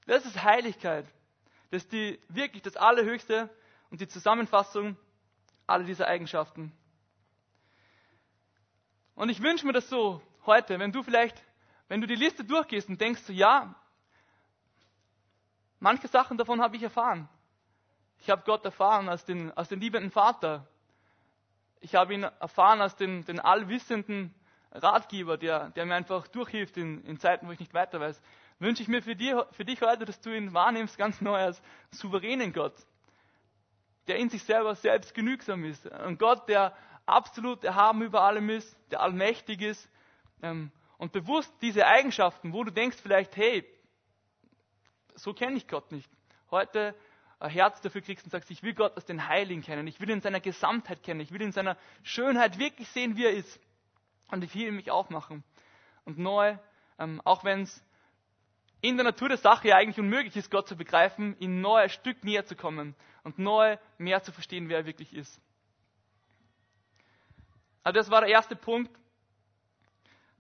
Das 0.05 0.25
ist 0.25 0.43
Heiligkeit. 0.43 1.05
Das 1.71 1.83
ist 1.83 1.91
die, 1.91 2.19
wirklich 2.29 2.61
das 2.61 2.77
Allerhöchste 2.77 3.49
und 3.89 3.99
die 3.99 4.07
Zusammenfassung 4.07 4.97
aller 5.65 5.83
dieser 5.83 6.07
Eigenschaften. 6.07 6.71
Und 9.15 9.29
ich 9.29 9.41
wünsche 9.41 9.65
mir 9.65 9.73
das 9.73 9.89
so 9.89 10.21
heute, 10.45 10.77
wenn 10.77 10.91
du 10.91 11.01
vielleicht, 11.01 11.43
wenn 11.87 12.01
du 12.01 12.07
die 12.07 12.15
Liste 12.15 12.43
durchgehst 12.43 12.87
und 12.87 13.01
denkst, 13.01 13.21
so, 13.23 13.33
ja, 13.33 13.75
Manche 15.79 16.07
Sachen 16.07 16.37
davon 16.37 16.61
habe 16.61 16.75
ich 16.75 16.83
erfahren. 16.83 17.29
Ich 18.19 18.29
habe 18.29 18.43
Gott 18.45 18.65
erfahren 18.65 19.09
als 19.09 19.25
den, 19.25 19.51
als 19.51 19.69
den 19.69 19.79
liebenden 19.79 20.11
Vater. 20.11 20.67
Ich 21.79 21.95
habe 21.95 22.13
ihn 22.13 22.23
erfahren 22.23 22.81
als 22.81 22.95
den, 22.95 23.23
den 23.25 23.39
allwissenden 23.39 24.33
Ratgeber, 24.71 25.37
der, 25.37 25.69
der 25.69 25.85
mir 25.85 25.95
einfach 25.95 26.27
durchhilft 26.27 26.77
in, 26.77 27.03
in 27.03 27.19
Zeiten, 27.19 27.47
wo 27.47 27.51
ich 27.51 27.59
nicht 27.59 27.73
weiter 27.73 27.99
weiß. 27.99 28.19
Wünsche 28.59 28.81
ich 28.81 28.89
mir 28.89 29.03
für, 29.03 29.15
die, 29.15 29.35
für 29.51 29.65
dich 29.65 29.81
heute, 29.81 30.05
dass 30.05 30.19
du 30.19 30.35
ihn 30.35 30.53
wahrnimmst, 30.53 30.97
ganz 30.97 31.21
neu 31.21 31.37
als 31.37 31.61
souveränen 31.91 32.53
Gott, 32.53 32.73
der 34.07 34.17
in 34.17 34.29
sich 34.29 34.43
selber 34.43 34.73
selbst 34.73 35.13
genügsam 35.13 35.63
ist. 35.63 35.91
Ein 35.91 36.17
Gott, 36.17 36.49
der 36.49 36.75
absolut 37.05 37.63
erhaben 37.63 38.01
über 38.01 38.23
allem 38.23 38.49
ist, 38.49 38.75
der 38.89 39.01
allmächtig 39.01 39.61
ist. 39.61 39.89
Ähm, 40.41 40.71
und 40.97 41.11
bewusst 41.11 41.53
diese 41.61 41.85
Eigenschaften, 41.85 42.53
wo 42.53 42.63
du 42.63 42.71
denkst 42.71 42.97
vielleicht, 43.01 43.37
hey, 43.37 43.63
so 45.17 45.34
kenne 45.34 45.58
ich 45.58 45.67
Gott 45.67 45.91
nicht. 45.91 46.10
Heute 46.51 46.95
ein 47.39 47.49
Herz 47.49 47.82
dafür 47.82 48.01
kriegst 48.01 48.25
und 48.25 48.32
sagst, 48.32 48.49
ich 48.49 48.63
will 48.63 48.73
Gott 48.73 48.95
als 48.95 49.06
den 49.06 49.27
Heiligen 49.27 49.62
kennen, 49.62 49.86
ich 49.88 49.99
will 49.99 50.10
ihn 50.10 50.15
in 50.15 50.21
seiner 50.21 50.39
Gesamtheit 50.39 51.03
kennen, 51.03 51.19
ich 51.19 51.32
will 51.32 51.41
ihn 51.41 51.47
in 51.47 51.53
seiner 51.53 51.77
Schönheit 52.03 52.58
wirklich 52.58 52.88
sehen, 52.89 53.15
wie 53.15 53.25
er 53.25 53.34
ist. 53.34 53.60
Und 54.32 54.43
ich 54.43 54.53
will 54.56 54.71
mich 54.71 54.91
aufmachen. 54.91 55.43
Und 56.06 56.17
neu, 56.17 56.58
ähm, 56.99 57.21
auch 57.23 57.43
wenn 57.43 57.62
es 57.62 57.84
in 58.82 58.97
der 58.97 59.06
Natur 59.06 59.30
der 59.30 59.38
Sache 59.38 59.69
ja 59.69 59.77
eigentlich 59.77 59.99
unmöglich 59.99 60.36
ist, 60.36 60.51
Gott 60.51 60.67
zu 60.67 60.75
begreifen, 60.75 61.38
ihn 61.39 61.62
neu 61.62 61.77
ein 61.77 61.89
Stück 61.89 62.23
näher 62.23 62.45
zu 62.45 62.56
kommen 62.56 62.95
und 63.23 63.39
neu 63.39 63.77
mehr 63.97 64.21
zu 64.23 64.32
verstehen, 64.32 64.69
wer 64.69 64.80
er 64.80 64.86
wirklich 64.86 65.13
ist. 65.13 65.41
Also 67.84 67.97
das 67.97 68.10
war 68.10 68.21
der 68.21 68.30
erste 68.30 68.56
Punkt. 68.56 68.91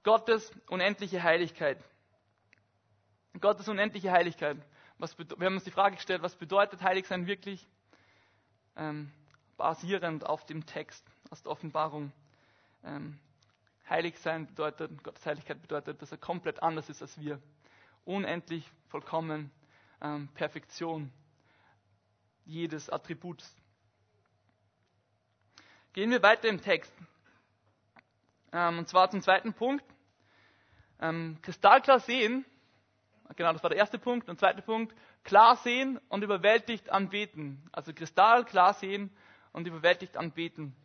Gottes 0.03 0.51
unendliche 0.67 1.23
Heiligkeit. 1.23 1.77
Gottes 3.39 3.67
unendliche 3.67 4.11
Heiligkeit. 4.11 4.57
Was, 4.97 5.17
wir 5.17 5.45
haben 5.45 5.55
uns 5.55 5.63
die 5.63 5.71
Frage 5.71 5.95
gestellt, 5.95 6.21
was 6.21 6.35
bedeutet 6.35 6.81
Heiligsein 6.81 7.27
wirklich? 7.27 7.67
Ähm, 8.75 9.11
basierend 9.57 10.25
auf 10.25 10.45
dem 10.45 10.65
Text 10.65 11.05
aus 11.29 11.43
der 11.43 11.51
Offenbarung. 11.51 12.11
Ähm, 12.83 13.19
Heiligsein 13.89 14.47
bedeutet, 14.47 15.03
Gottes 15.03 15.25
Heiligkeit 15.25 15.61
bedeutet, 15.61 16.01
dass 16.01 16.11
er 16.11 16.17
komplett 16.17 16.61
anders 16.61 16.89
ist 16.89 17.01
als 17.01 17.19
wir. 17.19 17.41
Unendlich, 18.05 18.69
vollkommen, 18.89 19.51
ähm, 20.01 20.29
Perfektion 20.33 21.11
jedes 22.45 22.89
Attributs. 22.89 23.55
Gehen 25.93 26.11
wir 26.11 26.21
weiter 26.21 26.47
im 26.47 26.61
Text. 26.61 26.93
Ähm, 28.51 28.79
und 28.79 28.87
zwar 28.87 29.09
zum 29.09 29.21
zweiten 29.21 29.53
Punkt. 29.53 29.83
Ähm, 30.99 31.37
kristallklar 31.41 31.99
sehen, 31.99 32.45
genau, 33.35 33.53
das 33.53 33.63
war 33.63 33.69
der 33.69 33.79
erste 33.79 33.99
Punkt. 33.99 34.29
Und 34.29 34.39
zweiter 34.39 34.61
Punkt, 34.61 34.95
klar 35.23 35.55
sehen 35.57 35.99
und 36.09 36.23
überwältigt 36.23 36.89
anbeten. 36.89 37.61
Also 37.71 37.93
kristallklar 37.93 38.73
sehen 38.73 39.11
und 39.51 39.67
überwältigt 39.67 40.17
anbeten. 40.17 40.75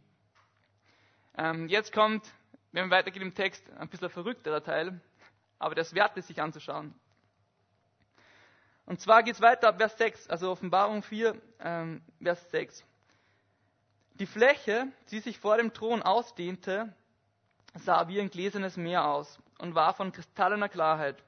Ähm, 1.36 1.68
jetzt 1.68 1.92
kommt, 1.92 2.24
wenn 2.72 2.86
wir 2.86 2.96
weitergehen 2.96 3.22
im 3.22 3.34
Text, 3.34 3.64
ein 3.78 3.88
bisschen 3.88 4.10
verrückterer 4.10 4.62
Teil, 4.62 5.00
aber 5.58 5.74
das 5.74 5.94
wert 5.94 6.16
ist, 6.16 6.26
sich 6.26 6.42
anzuschauen. 6.42 6.94
Und 8.84 9.00
zwar 9.00 9.22
geht 9.22 9.34
es 9.34 9.40
weiter 9.40 9.68
ab 9.68 9.78
Vers 9.78 9.96
6, 9.96 10.28
also 10.28 10.50
Offenbarung 10.50 11.02
4, 11.02 11.40
ähm, 11.60 12.02
Vers 12.20 12.50
6. 12.50 12.84
Die 14.14 14.26
Fläche, 14.26 14.88
die 15.10 15.20
sich 15.20 15.38
vor 15.38 15.56
dem 15.56 15.72
Thron 15.72 16.02
ausdehnte, 16.02 16.94
sah 17.74 18.08
wie 18.08 18.20
ein 18.20 18.28
gläsernes 18.28 18.76
Meer 18.76 19.06
aus 19.06 19.38
und 19.58 19.74
war 19.74 19.94
von 19.94 20.12
kristallener 20.12 20.68
Klarheit. 20.68 21.22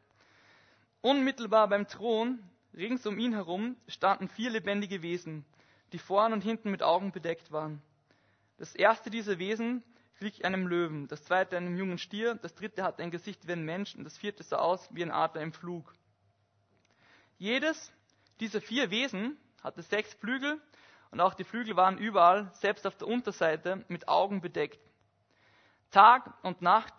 Unmittelbar 1.04 1.68
beim 1.68 1.86
Thron, 1.86 2.42
rings 2.72 3.06
um 3.06 3.18
ihn 3.18 3.34
herum, 3.34 3.76
standen 3.88 4.26
vier 4.26 4.48
lebendige 4.48 5.02
Wesen, 5.02 5.44
die 5.92 5.98
vorn 5.98 6.32
und 6.32 6.40
hinten 6.40 6.70
mit 6.70 6.82
Augen 6.82 7.12
bedeckt 7.12 7.52
waren. 7.52 7.82
Das 8.56 8.74
erste 8.74 9.10
dieser 9.10 9.38
Wesen 9.38 9.84
glich 10.18 10.46
einem 10.46 10.66
Löwen, 10.66 11.06
das 11.08 11.22
zweite 11.22 11.58
einem 11.58 11.76
jungen 11.76 11.98
Stier, 11.98 12.36
das 12.36 12.54
dritte 12.54 12.82
hatte 12.82 13.02
ein 13.02 13.10
Gesicht 13.10 13.46
wie 13.46 13.52
ein 13.52 13.66
Mensch 13.66 13.94
und 13.94 14.04
das 14.04 14.16
vierte 14.16 14.42
sah 14.44 14.56
aus 14.56 14.88
wie 14.94 15.02
ein 15.02 15.10
Adler 15.10 15.42
im 15.42 15.52
Flug. 15.52 15.92
Jedes 17.36 17.92
dieser 18.40 18.62
vier 18.62 18.90
Wesen 18.90 19.36
hatte 19.62 19.82
sechs 19.82 20.14
Flügel 20.14 20.58
und 21.10 21.20
auch 21.20 21.34
die 21.34 21.44
Flügel 21.44 21.76
waren 21.76 21.98
überall, 21.98 22.50
selbst 22.54 22.86
auf 22.86 22.96
der 22.96 23.08
Unterseite, 23.08 23.84
mit 23.88 24.08
Augen 24.08 24.40
bedeckt. 24.40 24.80
Tag 25.90 26.32
und 26.42 26.62
Nacht 26.62 26.94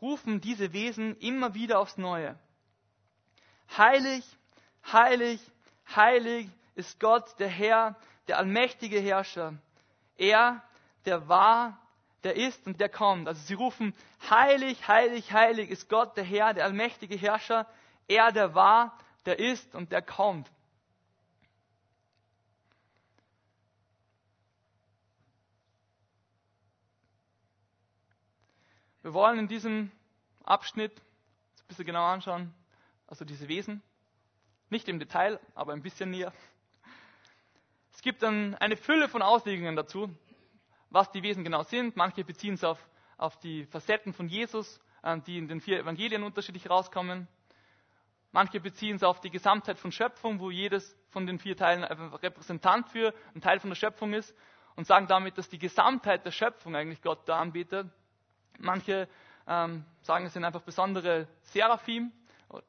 rufen 0.00 0.40
diese 0.40 0.72
Wesen 0.72 1.14
immer 1.18 1.52
wieder 1.52 1.78
aufs 1.78 1.98
Neue. 1.98 2.38
Heilig, 3.76 4.24
heilig, 4.92 5.40
heilig 5.94 6.48
ist 6.74 6.98
Gott, 6.98 7.38
der 7.38 7.48
Herr, 7.48 7.96
der 8.26 8.38
allmächtige 8.38 8.98
Herrscher. 8.98 9.54
Er, 10.16 10.62
der 11.04 11.28
war, 11.28 11.78
der 12.24 12.36
ist 12.36 12.66
und 12.66 12.80
der 12.80 12.88
kommt. 12.88 13.28
Also 13.28 13.40
sie 13.42 13.54
rufen, 13.54 13.94
heilig, 14.28 14.88
heilig, 14.88 15.32
heilig 15.32 15.70
ist 15.70 15.88
Gott, 15.88 16.16
der 16.16 16.24
Herr, 16.24 16.52
der 16.52 16.64
allmächtige 16.64 17.16
Herrscher. 17.16 17.66
Er, 18.08 18.32
der 18.32 18.54
war, 18.54 18.98
der 19.24 19.38
ist 19.38 19.74
und 19.74 19.92
der 19.92 20.02
kommt. 20.02 20.50
Wir 29.02 29.14
wollen 29.14 29.38
in 29.38 29.48
diesem 29.48 29.90
Abschnitt 30.44 30.92
ein 30.92 31.66
bisschen 31.68 31.86
genauer 31.86 32.08
anschauen, 32.08 32.52
also 33.10 33.24
diese 33.24 33.48
Wesen. 33.48 33.82
Nicht 34.70 34.88
im 34.88 35.00
Detail, 35.00 35.40
aber 35.54 35.72
ein 35.72 35.82
bisschen 35.82 36.10
näher. 36.10 36.32
Es 37.92 38.00
gibt 38.02 38.22
dann 38.22 38.54
eine 38.54 38.76
Fülle 38.76 39.08
von 39.08 39.20
Auslegungen 39.20 39.76
dazu, 39.76 40.08
was 40.90 41.10
die 41.10 41.22
Wesen 41.22 41.44
genau 41.44 41.64
sind. 41.64 41.96
Manche 41.96 42.24
beziehen 42.24 42.54
es 42.54 42.64
auf, 42.64 42.78
auf 43.18 43.36
die 43.40 43.66
Facetten 43.66 44.14
von 44.14 44.28
Jesus, 44.28 44.80
äh, 45.02 45.18
die 45.20 45.36
in 45.38 45.48
den 45.48 45.60
vier 45.60 45.80
Evangelien 45.80 46.22
unterschiedlich 46.22 46.70
rauskommen. 46.70 47.26
Manche 48.32 48.60
beziehen 48.60 48.94
es 48.94 49.02
auf 49.02 49.20
die 49.20 49.30
Gesamtheit 49.30 49.78
von 49.78 49.90
Schöpfung, 49.90 50.38
wo 50.38 50.52
jedes 50.52 50.96
von 51.08 51.26
den 51.26 51.40
vier 51.40 51.56
Teilen 51.56 51.82
einfach 51.82 52.22
Repräsentant 52.22 52.88
für 52.88 53.12
ein 53.34 53.40
Teil 53.40 53.58
von 53.58 53.70
der 53.70 53.74
Schöpfung 53.74 54.12
ist 54.14 54.32
und 54.76 54.86
sagen 54.86 55.08
damit, 55.08 55.36
dass 55.36 55.48
die 55.48 55.58
Gesamtheit 55.58 56.24
der 56.24 56.30
Schöpfung 56.30 56.76
eigentlich 56.76 57.02
Gott 57.02 57.28
da 57.28 57.40
anbietet. 57.40 57.88
Manche 58.60 59.08
ähm, 59.48 59.84
sagen, 60.02 60.26
es 60.26 60.32
sind 60.32 60.44
einfach 60.44 60.62
besondere 60.62 61.26
Seraphim, 61.42 62.12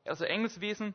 also 0.05 0.25
Engelswesen. 0.25 0.93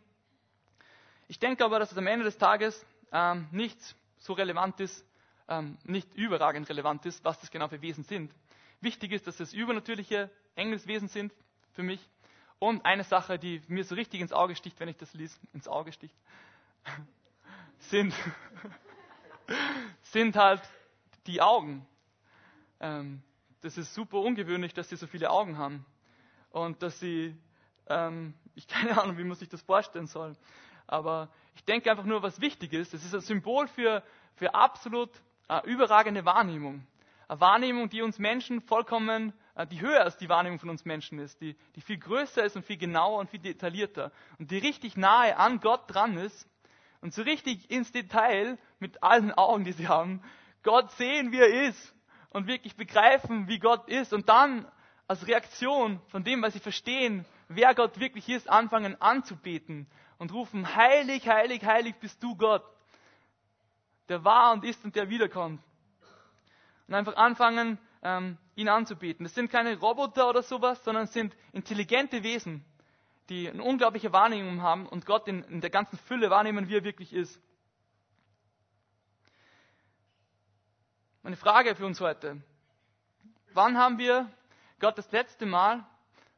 Ich 1.29 1.39
denke 1.39 1.65
aber, 1.65 1.79
dass 1.79 1.93
es 1.93 1.99
am 1.99 2.07
Ende 2.07 2.25
des 2.25 2.39
Tages 2.39 2.85
ähm, 3.13 3.49
nicht 3.51 3.79
so 4.19 4.33
relevant 4.33 4.81
ist, 4.81 5.05
ähm, 5.49 5.79
nicht 5.85 6.15
überragend 6.15 6.69
relevant 6.69 7.07
ist, 7.07 7.25
was 7.25 7.41
das 7.41 7.51
genau 7.51 7.69
für 7.69 7.81
Wesen 7.83 8.05
sind. 8.05 8.33
Wichtig 8.81 9.13
ist, 9.13 9.27
dass 9.27 9.41
es 9.41 9.53
übernatürliche 9.53 10.31
Engelswesen 10.55 11.09
sind 11.09 11.33
für 11.73 11.83
mich. 11.83 12.01
Und 12.59 12.85
eine 12.85 13.05
Sache, 13.05 13.39
die 13.39 13.63
mir 13.69 13.85
so 13.85 13.95
richtig 13.95 14.21
ins 14.21 14.33
Auge 14.33 14.57
sticht, 14.57 14.81
wenn 14.81 14.89
ich 14.89 14.97
das 14.97 15.13
lese, 15.15 15.39
ins 15.53 15.69
Auge 15.69 15.93
sticht, 15.93 16.15
sind, 17.79 18.15
sind 20.03 20.37
halt 20.37 20.63
die 21.27 21.43
Augen. 21.43 21.87
Ähm, 22.81 23.23
das 23.61 23.77
ist 23.77 23.95
super 23.95 24.19
ungewöhnlich, 24.19 24.75
dass 24.75 24.89
sie 24.89 24.97
so 24.97 25.07
viele 25.07 25.31
Augen 25.31 25.59
haben. 25.59 25.85
Und 26.51 26.83
dass 26.83 26.99
sie, 27.01 27.37
ähm, 27.89 28.35
ich 28.57 28.67
keine 28.69 29.01
Ahnung, 29.01 29.17
wie 29.19 29.25
man 29.25 29.37
sich 29.37 29.49
das 29.49 29.63
vorstellen 29.63 30.07
soll. 30.07 30.37
Aber 30.89 31.29
ich 31.55 31.65
denke 31.65 31.91
einfach 31.91 32.05
nur, 32.05 32.23
was 32.23 32.41
wichtig 32.41 32.73
ist. 32.73 32.95
Es 32.95 33.05
ist 33.05 33.15
ein 33.15 33.21
Symbol 33.21 33.69
für, 33.69 34.03
für 34.35 34.55
absolut 34.55 35.11
äh, 35.49 35.61
überragende 35.69 36.25
Wahrnehmung. 36.25 36.87
Eine 37.29 37.41
Wahrnehmung, 37.41 37.89
die 37.89 38.03
uns 38.03 38.19
Menschen 38.19 38.61
vollkommen, 38.61 39.33
äh, 39.55 39.67
die 39.67 39.81
höher 39.81 40.03
als 40.03 40.17
die 40.17 40.29
Wahrnehmung 40.29 40.59
von 40.59 40.71
uns 40.71 40.85
Menschen 40.85 41.19
ist, 41.19 41.41
die, 41.41 41.57
die 41.75 41.81
viel 41.81 41.99
größer 41.99 42.45
ist 42.45 42.57
und 42.57 42.65
viel 42.65 42.77
genauer 42.77 43.19
und 43.19 43.31
viel 43.31 43.41
detaillierter 43.41 44.13
und 44.39 44.51
die 44.51 44.59
richtig 44.59 44.97
nahe 44.97 45.37
an 45.37 45.61
Gott 45.61 45.83
dran 45.89 46.17
ist 46.17 46.49
und 47.01 47.15
so 47.15 47.23
richtig 47.23 47.71
ins 47.71 47.93
Detail 47.93 48.59
mit 48.79 49.03
allen 49.03 49.33
Augen, 49.33 49.65
die 49.65 49.73
sie 49.73 49.89
haben, 49.89 50.23
Gott 50.63 50.91
sehen, 50.93 51.33
wie 51.33 51.39
er 51.39 51.69
ist 51.69 51.95
und 52.31 52.47
wirklich 52.47 52.77
begreifen, 52.77 53.49
wie 53.49 53.59
Gott 53.59 53.89
ist 53.89 54.13
und 54.13 54.29
dann 54.29 54.67
als 55.09 55.27
Reaktion 55.27 56.01
von 56.09 56.25
dem, 56.25 56.43
was 56.43 56.53
sie 56.53 56.61
verstehen, 56.61 57.25
wer 57.49 57.75
Gott 57.75 57.99
wirklich 58.01 58.29
ist, 58.29 58.49
anfangen 58.49 59.01
anzubeten 59.01 59.87
und 60.19 60.33
rufen, 60.33 60.75
heilig, 60.75 61.29
heilig, 61.29 61.65
heilig 61.65 61.97
bist 61.97 62.23
du 62.23 62.37
Gott, 62.37 62.65
der 64.09 64.25
war 64.25 64.53
und 64.53 64.65
ist 64.65 64.85
und 64.85 64.97
der 64.97 65.09
wiederkommt. 65.09 65.63
Und 66.89 66.95
einfach 66.95 67.17
anfangen, 67.17 67.79
ähm, 68.03 68.39
ihn 68.55 68.69
anzubeten. 68.69 69.25
Das 69.25 69.35
sind 69.35 69.51
keine 69.51 69.79
Roboter 69.79 70.29
oder 70.29 70.43
sowas, 70.43 70.83
sondern 70.85 71.07
sind 71.07 71.37
intelligente 71.53 72.23
Wesen, 72.23 72.65
die 73.29 73.49
eine 73.51 73.63
unglaubliche 73.63 74.13
Wahrnehmung 74.13 74.63
haben 74.63 74.87
und 74.87 75.05
Gott 75.05 75.27
in, 75.27 75.43
in 75.45 75.61
der 75.61 75.71
ganzen 75.71 75.99
Fülle 75.99 76.31
wahrnehmen, 76.31 76.69
wie 76.69 76.77
er 76.77 76.85
wirklich 76.85 77.13
ist. 77.13 77.41
Meine 81.23 81.37
Frage 81.37 81.75
für 81.75 81.85
uns 81.85 82.01
heute. 82.01 82.41
Wann 83.53 83.77
haben 83.77 83.99
wir 83.99 84.31
Gott 84.79 84.97
das 84.97 85.11
letzte 85.11 85.45
Mal 85.45 85.85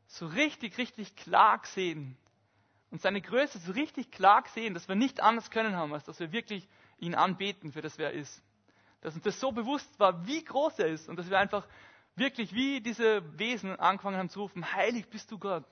so 0.09 0.27
richtig, 0.27 0.79
richtig 0.79 1.16
klar 1.16 1.59
gesehen 1.59 2.16
und 2.90 3.01
seine 3.01 3.21
Größe 3.21 3.59
so 3.59 3.73
richtig 3.73 4.11
klar 4.11 4.42
gesehen, 4.42 4.75
dass 4.75 4.88
wir 4.88 4.94
nicht 4.94 5.21
anders 5.21 5.51
können 5.51 5.77
haben, 5.77 5.92
als 5.92 6.05
dass 6.05 6.18
wir 6.18 6.33
wirklich 6.33 6.66
ihn 6.99 7.14
anbeten 7.14 7.73
für 7.73 7.83
das, 7.83 7.99
wer 7.99 8.12
er 8.12 8.18
ist. 8.18 8.42
Dass 9.01 9.14
uns 9.14 9.25
das 9.25 9.38
so 9.38 9.53
bewusst 9.53 10.01
war, 10.01 10.27
wie 10.27 10.44
groß 10.44 10.79
er 10.81 10.88
ist 10.88 11.09
und 11.09 11.16
dass 11.16 11.31
wir 11.31 11.38
einfach 11.38 11.66
wirklich 12.16 12.53
wie 12.53 12.81
diese 12.81 13.23
Wesen 13.38 13.79
angefangen 13.79 14.16
haben 14.16 14.29
zu 14.29 14.40
rufen, 14.40 14.73
heilig 14.73 15.09
bist 15.09 15.31
du 15.31 15.38
Gott. 15.38 15.64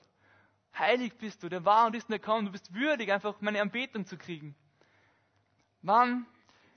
Heilig 0.77 1.17
bist 1.17 1.41
du, 1.41 1.49
der 1.49 1.65
war 1.65 1.87
und 1.87 1.95
ist 1.95 2.03
und 2.03 2.11
der 2.11 2.19
kommt. 2.19 2.47
Du 2.47 2.51
bist 2.51 2.73
würdig, 2.73 3.11
einfach 3.11 3.41
meine 3.41 3.61
Anbetung 3.61 4.05
zu 4.05 4.17
kriegen. 4.17 4.55
Wann 5.81 6.27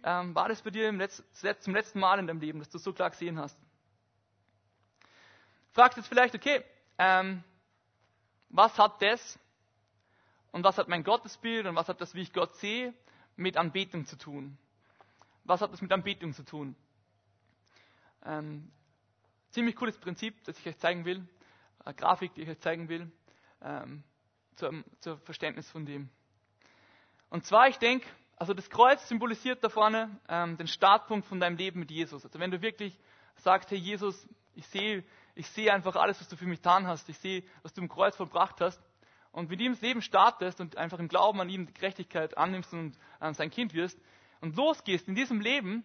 ähm, 0.03 0.35
war 0.35 0.49
das 0.49 0.62
bei 0.62 0.70
dir 0.70 0.90
Letz 0.90 1.23
zum 1.61 1.75
letzten 1.75 2.01
Mal 2.01 2.18
in 2.18 2.27
deinem 2.27 2.40
Leben, 2.40 2.59
dass 2.59 2.70
du 2.70 2.79
so 2.79 2.92
klar 2.94 3.11
gesehen 3.11 3.38
hast? 3.38 3.59
fragst 5.73 5.96
jetzt 5.96 6.09
vielleicht, 6.09 6.35
okay, 6.35 6.64
ähm, 6.99 7.44
was 8.50 8.76
hat 8.78 9.00
das 9.00 9.38
und 10.52 10.64
was 10.64 10.76
hat 10.78 10.88
mein 10.88 11.04
Gottesbild 11.04 11.66
und 11.66 11.76
was 11.76 11.88
hat 11.88 12.00
das, 12.00 12.14
wie 12.14 12.20
ich 12.20 12.32
Gott 12.32 12.54
sehe, 12.56 12.92
mit 13.36 13.56
Anbetung 13.56 14.04
zu 14.04 14.16
tun? 14.16 14.58
Was 15.44 15.60
hat 15.60 15.72
das 15.72 15.80
mit 15.80 15.90
Anbetung 15.92 16.32
zu 16.34 16.44
tun? 16.44 16.76
Ähm, 18.24 18.70
ziemlich 19.50 19.76
cooles 19.76 19.98
Prinzip, 19.98 20.44
das 20.44 20.58
ich 20.58 20.66
euch 20.66 20.78
zeigen 20.78 21.04
will, 21.04 21.26
eine 21.84 21.94
Grafik, 21.94 22.34
die 22.34 22.42
ich 22.42 22.48
euch 22.48 22.60
zeigen 22.60 22.88
will, 22.88 23.10
ähm, 23.62 24.02
zum, 24.56 24.84
zum 25.00 25.18
Verständnis 25.22 25.70
von 25.70 25.86
dem. 25.86 26.10
Und 27.30 27.46
zwar, 27.46 27.68
ich 27.68 27.78
denke, 27.78 28.06
also 28.36 28.54
das 28.54 28.68
Kreuz 28.68 29.06
symbolisiert 29.08 29.62
da 29.62 29.68
vorne 29.68 30.18
ähm, 30.28 30.56
den 30.56 30.66
Startpunkt 30.66 31.26
von 31.26 31.40
deinem 31.40 31.56
Leben 31.56 31.80
mit 31.80 31.90
Jesus. 31.90 32.24
Also 32.24 32.38
wenn 32.38 32.50
du 32.50 32.60
wirklich 32.60 32.98
sagst, 33.36 33.70
hey 33.70 33.78
Jesus, 33.78 34.28
ich 34.54 34.66
sehe 34.66 35.04
ich 35.34 35.48
sehe 35.48 35.72
einfach 35.72 35.96
alles, 35.96 36.20
was 36.20 36.28
du 36.28 36.36
für 36.36 36.46
mich 36.46 36.58
getan 36.58 36.86
hast, 36.86 37.08
ich 37.08 37.18
sehe, 37.18 37.42
was 37.62 37.72
du 37.72 37.80
im 37.80 37.88
Kreuz 37.88 38.16
vollbracht 38.16 38.60
hast, 38.60 38.80
und 39.32 39.48
mit 39.48 39.60
ihm 39.60 39.72
das 39.72 39.80
Leben 39.80 40.02
startest 40.02 40.60
und 40.60 40.76
einfach 40.76 40.98
im 40.98 41.08
Glauben 41.08 41.40
an 41.40 41.48
ihm 41.48 41.66
die 41.66 41.72
Gerechtigkeit 41.72 42.36
annimmst 42.36 42.72
und 42.72 42.96
äh, 43.20 43.32
sein 43.32 43.50
Kind 43.50 43.74
wirst 43.74 43.98
und 44.40 44.56
losgehst 44.56 45.06
in 45.08 45.14
diesem 45.14 45.40
Leben, 45.40 45.84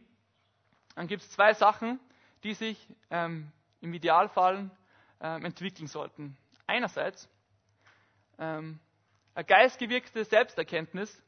dann 0.96 1.08
gibt 1.08 1.22
es 1.24 1.30
zwei 1.32 1.54
Sachen, 1.54 2.00
die 2.44 2.54
sich 2.54 2.88
ähm, 3.12 3.52
im 3.82 3.94
Idealfall 3.94 4.70
ähm, 5.22 5.46
entwickeln 5.46 5.88
sollten. 5.88 6.38
Einerseits 6.66 7.30
ähm, 8.40 8.80
eine 9.36 9.46
geistgewirkte 9.46 10.24
Selbsterkenntnis. 10.24 11.22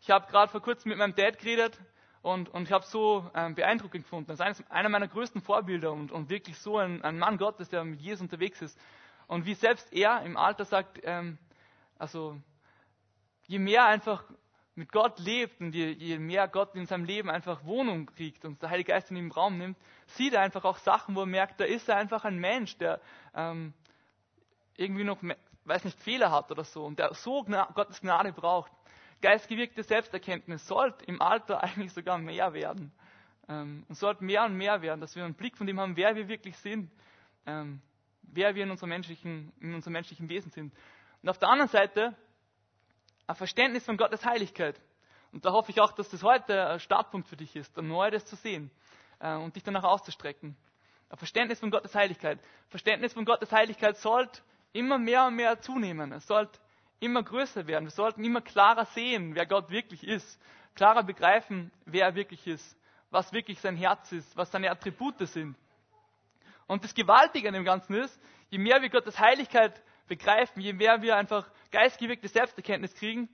Ich 0.00 0.10
habe 0.10 0.26
gerade 0.30 0.50
vor 0.50 0.60
kurzem 0.60 0.90
mit 0.90 0.98
meinem 0.98 1.14
Dad 1.14 1.38
geredet 1.38 1.78
und, 2.26 2.48
und 2.48 2.64
ich 2.64 2.72
habe 2.72 2.84
so 2.84 3.30
ähm, 3.36 3.54
beeindruckend 3.54 4.02
gefunden. 4.02 4.36
Das 4.36 4.40
ist 4.40 4.68
einer 4.68 4.88
meiner 4.88 5.06
größten 5.06 5.40
Vorbilder 5.40 5.92
und, 5.92 6.10
und 6.10 6.28
wirklich 6.28 6.58
so 6.58 6.76
ein, 6.76 7.00
ein, 7.02 7.20
Mann 7.20 7.38
Gottes, 7.38 7.68
der 7.68 7.84
mit 7.84 8.00
Jesus 8.00 8.20
unterwegs 8.20 8.60
ist. 8.60 8.76
Und 9.28 9.46
wie 9.46 9.54
selbst 9.54 9.92
er 9.92 10.22
im 10.22 10.36
Alter 10.36 10.64
sagt, 10.64 10.98
ähm, 11.04 11.38
also 12.00 12.36
je 13.46 13.60
mehr 13.60 13.86
einfach 13.86 14.24
mit 14.74 14.90
Gott 14.90 15.20
lebt 15.20 15.60
und 15.60 15.72
je, 15.72 15.92
je, 15.92 16.18
mehr 16.18 16.48
Gott 16.48 16.74
in 16.74 16.86
seinem 16.86 17.04
Leben 17.04 17.30
einfach 17.30 17.64
Wohnung 17.64 18.06
kriegt 18.06 18.44
und 18.44 18.60
der 18.60 18.70
Heilige 18.70 18.90
Geist 18.90 19.08
in 19.12 19.16
ihm 19.16 19.30
Raum 19.30 19.58
nimmt, 19.58 19.78
sieht 20.06 20.34
er 20.34 20.40
einfach 20.40 20.64
auch 20.64 20.78
Sachen, 20.78 21.14
wo 21.14 21.20
er 21.20 21.26
merkt, 21.26 21.60
da 21.60 21.64
ist 21.64 21.88
er 21.88 21.96
einfach 21.96 22.24
ein 22.24 22.38
Mensch, 22.38 22.76
der 22.76 23.00
ähm, 23.36 23.72
irgendwie 24.76 25.04
noch, 25.04 25.18
weiß 25.64 25.84
nicht, 25.84 26.00
Fehler 26.00 26.32
hat 26.32 26.50
oder 26.50 26.64
so 26.64 26.84
und 26.84 26.98
der 26.98 27.14
so 27.14 27.44
Gna 27.44 27.70
Gottes 27.72 28.00
Gnade 28.00 28.32
braucht. 28.32 28.72
Geistgewirkte 29.22 29.82
Selbsterkenntnis 29.82 30.66
sollte 30.66 31.04
im 31.06 31.20
Alter 31.20 31.62
eigentlich 31.62 31.92
sogar 31.92 32.18
mehr 32.18 32.52
werden. 32.52 32.92
Ähm, 33.48 33.84
und 33.88 33.94
sollte 33.94 34.24
mehr 34.24 34.44
und 34.44 34.56
mehr 34.56 34.82
werden, 34.82 35.00
dass 35.00 35.14
wir 35.14 35.24
einen 35.24 35.34
Blick 35.34 35.56
von 35.56 35.66
dem 35.66 35.78
haben, 35.78 35.96
wer 35.96 36.16
wir 36.16 36.28
wirklich 36.28 36.56
sind, 36.58 36.90
ähm, 37.46 37.80
wer 38.22 38.54
wir 38.54 38.64
in 38.64 38.70
unserem 38.70 38.90
menschlichen, 38.90 39.52
in 39.60 39.74
unserem 39.74 39.92
menschlichen 39.92 40.28
Wesen 40.28 40.50
sind. 40.50 40.74
Und 41.22 41.28
auf 41.28 41.38
der 41.38 41.48
anderen 41.48 41.70
Seite 41.70 42.16
ein 43.26 43.36
Verständnis 43.36 43.84
von 43.84 43.96
Gottes 43.96 44.24
Heiligkeit. 44.24 44.80
Und 45.32 45.44
da 45.44 45.52
hoffe 45.52 45.70
ich 45.70 45.80
auch, 45.80 45.92
dass 45.92 46.08
das 46.08 46.22
heute 46.22 46.68
ein 46.68 46.80
Startpunkt 46.80 47.28
für 47.28 47.36
dich 47.36 47.56
ist, 47.56 47.76
ein 47.78 47.88
neues 47.88 48.24
zu 48.24 48.36
sehen 48.36 48.70
äh, 49.20 49.34
und 49.34 49.56
dich 49.56 49.62
danach 49.62 49.84
auszustrecken. 49.84 50.56
Ein 51.08 51.18
Verständnis 51.18 51.60
von 51.60 51.70
Gottes 51.70 51.94
Heiligkeit. 51.94 52.40
Verständnis 52.68 53.12
von 53.12 53.24
Gottes 53.24 53.52
Heiligkeit 53.52 53.96
sollte 53.96 54.40
immer 54.72 54.98
mehr 54.98 55.26
und 55.26 55.36
mehr 55.36 55.60
zunehmen. 55.60 56.12
Es 56.12 56.26
sollte 56.26 56.58
immer 57.00 57.22
größer 57.22 57.66
werden. 57.66 57.84
Wir 57.84 57.90
sollten 57.90 58.24
immer 58.24 58.40
klarer 58.40 58.86
sehen, 58.86 59.34
wer 59.34 59.46
Gott 59.46 59.70
wirklich 59.70 60.06
ist. 60.06 60.40
Klarer 60.74 61.02
begreifen, 61.02 61.70
wer 61.84 62.06
er 62.06 62.14
wirklich 62.14 62.46
ist. 62.46 62.76
Was 63.10 63.32
wirklich 63.32 63.60
sein 63.60 63.76
Herz 63.76 64.12
ist, 64.12 64.36
was 64.36 64.50
seine 64.50 64.70
Attribute 64.70 65.18
sind. 65.28 65.56
Und 66.66 66.84
das 66.84 66.94
Gewaltige 66.94 67.48
an 67.48 67.54
dem 67.54 67.64
Ganzen 67.64 67.94
ist, 67.94 68.20
je 68.48 68.58
mehr 68.58 68.82
wir 68.82 68.90
Gottes 68.90 69.18
Heiligkeit 69.18 69.80
begreifen, 70.08 70.60
je 70.60 70.72
mehr 70.72 71.02
wir 71.02 71.16
einfach 71.16 71.48
geistgewirkte 71.70 72.28
Selbsterkenntnis 72.28 72.94
kriegen, 72.94 73.28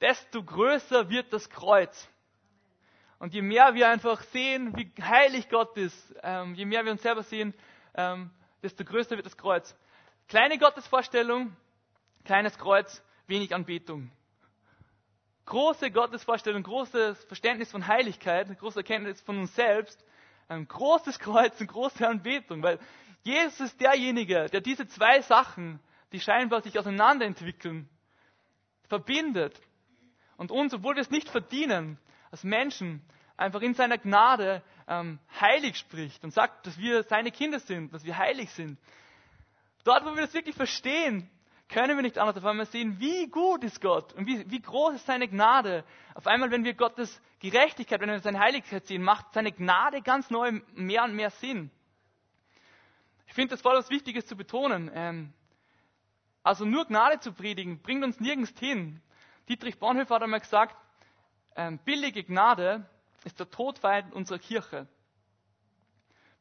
desto 0.00 0.42
größer 0.42 1.08
wird 1.08 1.32
das 1.32 1.48
Kreuz. 1.48 2.08
Und 3.18 3.34
je 3.34 3.42
mehr 3.42 3.74
wir 3.74 3.88
einfach 3.88 4.20
sehen, 4.20 4.76
wie 4.76 4.90
heilig 5.00 5.48
Gott 5.48 5.76
ist, 5.76 6.14
ähm, 6.22 6.54
je 6.54 6.64
mehr 6.64 6.84
wir 6.84 6.90
uns 6.92 7.02
selber 7.02 7.22
sehen, 7.22 7.54
ähm, 7.94 8.30
desto 8.62 8.84
größer 8.84 9.16
wird 9.16 9.26
das 9.26 9.36
Kreuz. 9.36 9.76
Kleine 10.28 10.58
Gottesvorstellung, 10.58 11.54
kleines 12.24 12.58
Kreuz, 12.58 13.02
wenig 13.26 13.54
Anbetung. 13.54 14.10
Große 15.46 15.90
Gottesvorstellung, 15.90 16.62
großes 16.62 17.24
Verständnis 17.24 17.70
von 17.70 17.86
Heiligkeit, 17.86 18.58
große 18.58 18.80
Erkenntnis 18.80 19.20
von 19.20 19.38
uns 19.38 19.54
selbst, 19.54 20.02
ein 20.48 20.66
großes 20.68 21.18
Kreuz 21.20 21.60
und 21.60 21.66
große 21.66 22.06
Anbetung, 22.06 22.62
weil 22.62 22.78
Jesus 23.24 23.60
ist 23.60 23.80
derjenige, 23.80 24.46
der 24.46 24.60
diese 24.60 24.86
zwei 24.86 25.20
Sachen, 25.22 25.80
die 26.12 26.20
scheinbar 26.20 26.62
sich 26.62 26.78
auseinanderentwickeln, 26.78 27.88
verbindet 28.88 29.60
und 30.36 30.50
uns, 30.50 30.74
obwohl 30.74 30.96
wir 30.96 31.02
es 31.02 31.10
nicht 31.10 31.28
verdienen, 31.28 31.98
als 32.30 32.44
Menschen 32.44 33.02
einfach 33.36 33.60
in 33.62 33.74
seiner 33.74 33.98
Gnade 33.98 34.62
ähm, 34.88 35.18
heilig 35.40 35.76
spricht 35.76 36.22
und 36.24 36.32
sagt, 36.32 36.66
dass 36.66 36.78
wir 36.78 37.02
seine 37.04 37.30
Kinder 37.30 37.60
sind, 37.60 37.92
dass 37.92 38.04
wir 38.04 38.16
heilig 38.16 38.50
sind. 38.50 38.78
Dort, 39.84 40.04
wo 40.04 40.14
wir 40.14 40.22
das 40.22 40.34
wirklich 40.34 40.56
verstehen, 40.56 41.28
können 41.68 41.96
wir 41.96 42.02
nicht 42.02 42.18
anders 42.18 42.36
auf 42.36 42.44
einmal 42.44 42.66
sehen, 42.66 43.00
wie 43.00 43.28
gut 43.28 43.64
ist 43.64 43.80
Gott 43.80 44.12
und 44.12 44.26
wie, 44.26 44.48
wie 44.50 44.60
groß 44.60 44.94
ist 44.94 45.06
seine 45.06 45.26
Gnade. 45.26 45.84
Auf 46.14 46.26
einmal, 46.26 46.50
wenn 46.50 46.64
wir 46.64 46.74
Gottes 46.74 47.20
Gerechtigkeit, 47.40 48.00
wenn 48.00 48.10
wir 48.10 48.20
seine 48.20 48.40
Heiligkeit 48.40 48.86
sehen, 48.86 49.02
macht 49.02 49.32
seine 49.32 49.52
Gnade 49.52 50.02
ganz 50.02 50.30
neu 50.30 50.60
mehr 50.74 51.04
und 51.04 51.14
mehr 51.14 51.30
Sinn. 51.30 51.70
Ich 53.26 53.34
finde 53.34 53.54
das 53.54 53.62
voll 53.62 53.76
was 53.76 53.88
Wichtiges 53.88 54.26
zu 54.26 54.36
betonen. 54.36 54.90
Ähm, 54.94 55.32
also 56.42 56.64
nur 56.64 56.84
Gnade 56.86 57.20
zu 57.20 57.32
predigen, 57.32 57.80
bringt 57.80 58.04
uns 58.04 58.20
nirgends 58.20 58.52
hin. 58.58 59.00
Dietrich 59.48 59.78
Bonhoeffer 59.78 60.16
hat 60.16 60.22
einmal 60.22 60.40
gesagt, 60.40 60.76
ähm, 61.56 61.78
billige 61.78 62.22
Gnade 62.22 62.86
ist 63.24 63.40
der 63.40 63.48
Todfeind 63.48 64.12
unserer 64.12 64.38
Kirche. 64.38 64.86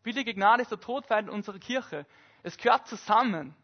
Billige 0.03 0.33
Gnade 0.33 0.63
ist 0.63 0.71
der 0.71 0.79
Todfeind 0.79 1.29
unserer 1.29 1.59
Kirche. 1.59 2.05
Es 2.43 2.57
gehört 2.57 2.87
zusammen. 2.87 3.55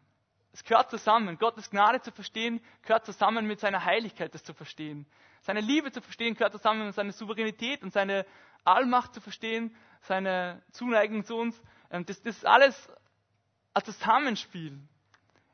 Es 0.52 0.64
gehört 0.64 0.90
zusammen. 0.90 1.38
Gottes 1.38 1.70
Gnade 1.70 2.00
zu 2.00 2.10
verstehen, 2.12 2.60
gehört 2.82 3.04
zusammen 3.06 3.46
mit 3.46 3.60
seiner 3.60 3.84
Heiligkeit, 3.84 4.34
das 4.34 4.42
zu 4.44 4.54
verstehen. 4.54 5.06
Seine 5.42 5.60
Liebe 5.60 5.92
zu 5.92 6.00
verstehen, 6.00 6.34
gehört 6.34 6.52
zusammen 6.52 6.86
mit 6.86 6.94
seiner 6.94 7.12
Souveränität 7.12 7.82
und 7.82 7.92
seine 7.92 8.26
Allmacht 8.64 9.14
zu 9.14 9.20
verstehen, 9.20 9.74
seine 10.02 10.62
Zuneigung 10.72 11.24
zu 11.24 11.36
uns. 11.36 11.60
Ähm, 11.90 12.04
das, 12.06 12.22
das 12.22 12.36
ist 12.36 12.46
alles 12.46 12.90
ein 13.74 13.84
Zusammenspiel. 13.84 14.78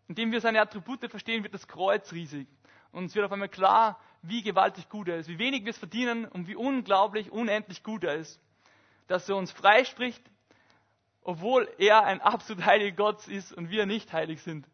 Indem 0.08 0.32
wir 0.32 0.40
seine 0.40 0.60
Attribute 0.60 1.10
verstehen, 1.10 1.42
wird 1.42 1.54
das 1.54 1.66
Kreuz 1.66 2.12
riesig. 2.12 2.48
Und 2.92 3.06
es 3.06 3.14
wird 3.14 3.24
auf 3.24 3.32
einmal 3.32 3.48
klar, 3.48 4.00
wie 4.22 4.42
gewaltig 4.42 4.88
gut 4.88 5.08
er 5.08 5.18
ist, 5.18 5.28
wie 5.28 5.38
wenig 5.38 5.64
wir 5.64 5.70
es 5.70 5.78
verdienen 5.78 6.26
und 6.26 6.46
wie 6.46 6.56
unglaublich, 6.56 7.30
unendlich 7.30 7.82
gut 7.82 8.04
er 8.04 8.14
ist. 8.14 8.40
Dass 9.06 9.28
er 9.28 9.36
uns 9.36 9.50
freispricht, 9.50 10.22
obwohl 11.24 11.68
er 11.78 12.04
ein 12.04 12.20
absolut 12.20 12.64
heiliger 12.64 12.96
Gott 12.96 13.26
ist 13.26 13.52
und 13.52 13.70
wir 13.70 13.86
nicht 13.86 14.12
heilig 14.12 14.42
sind. 14.42 14.68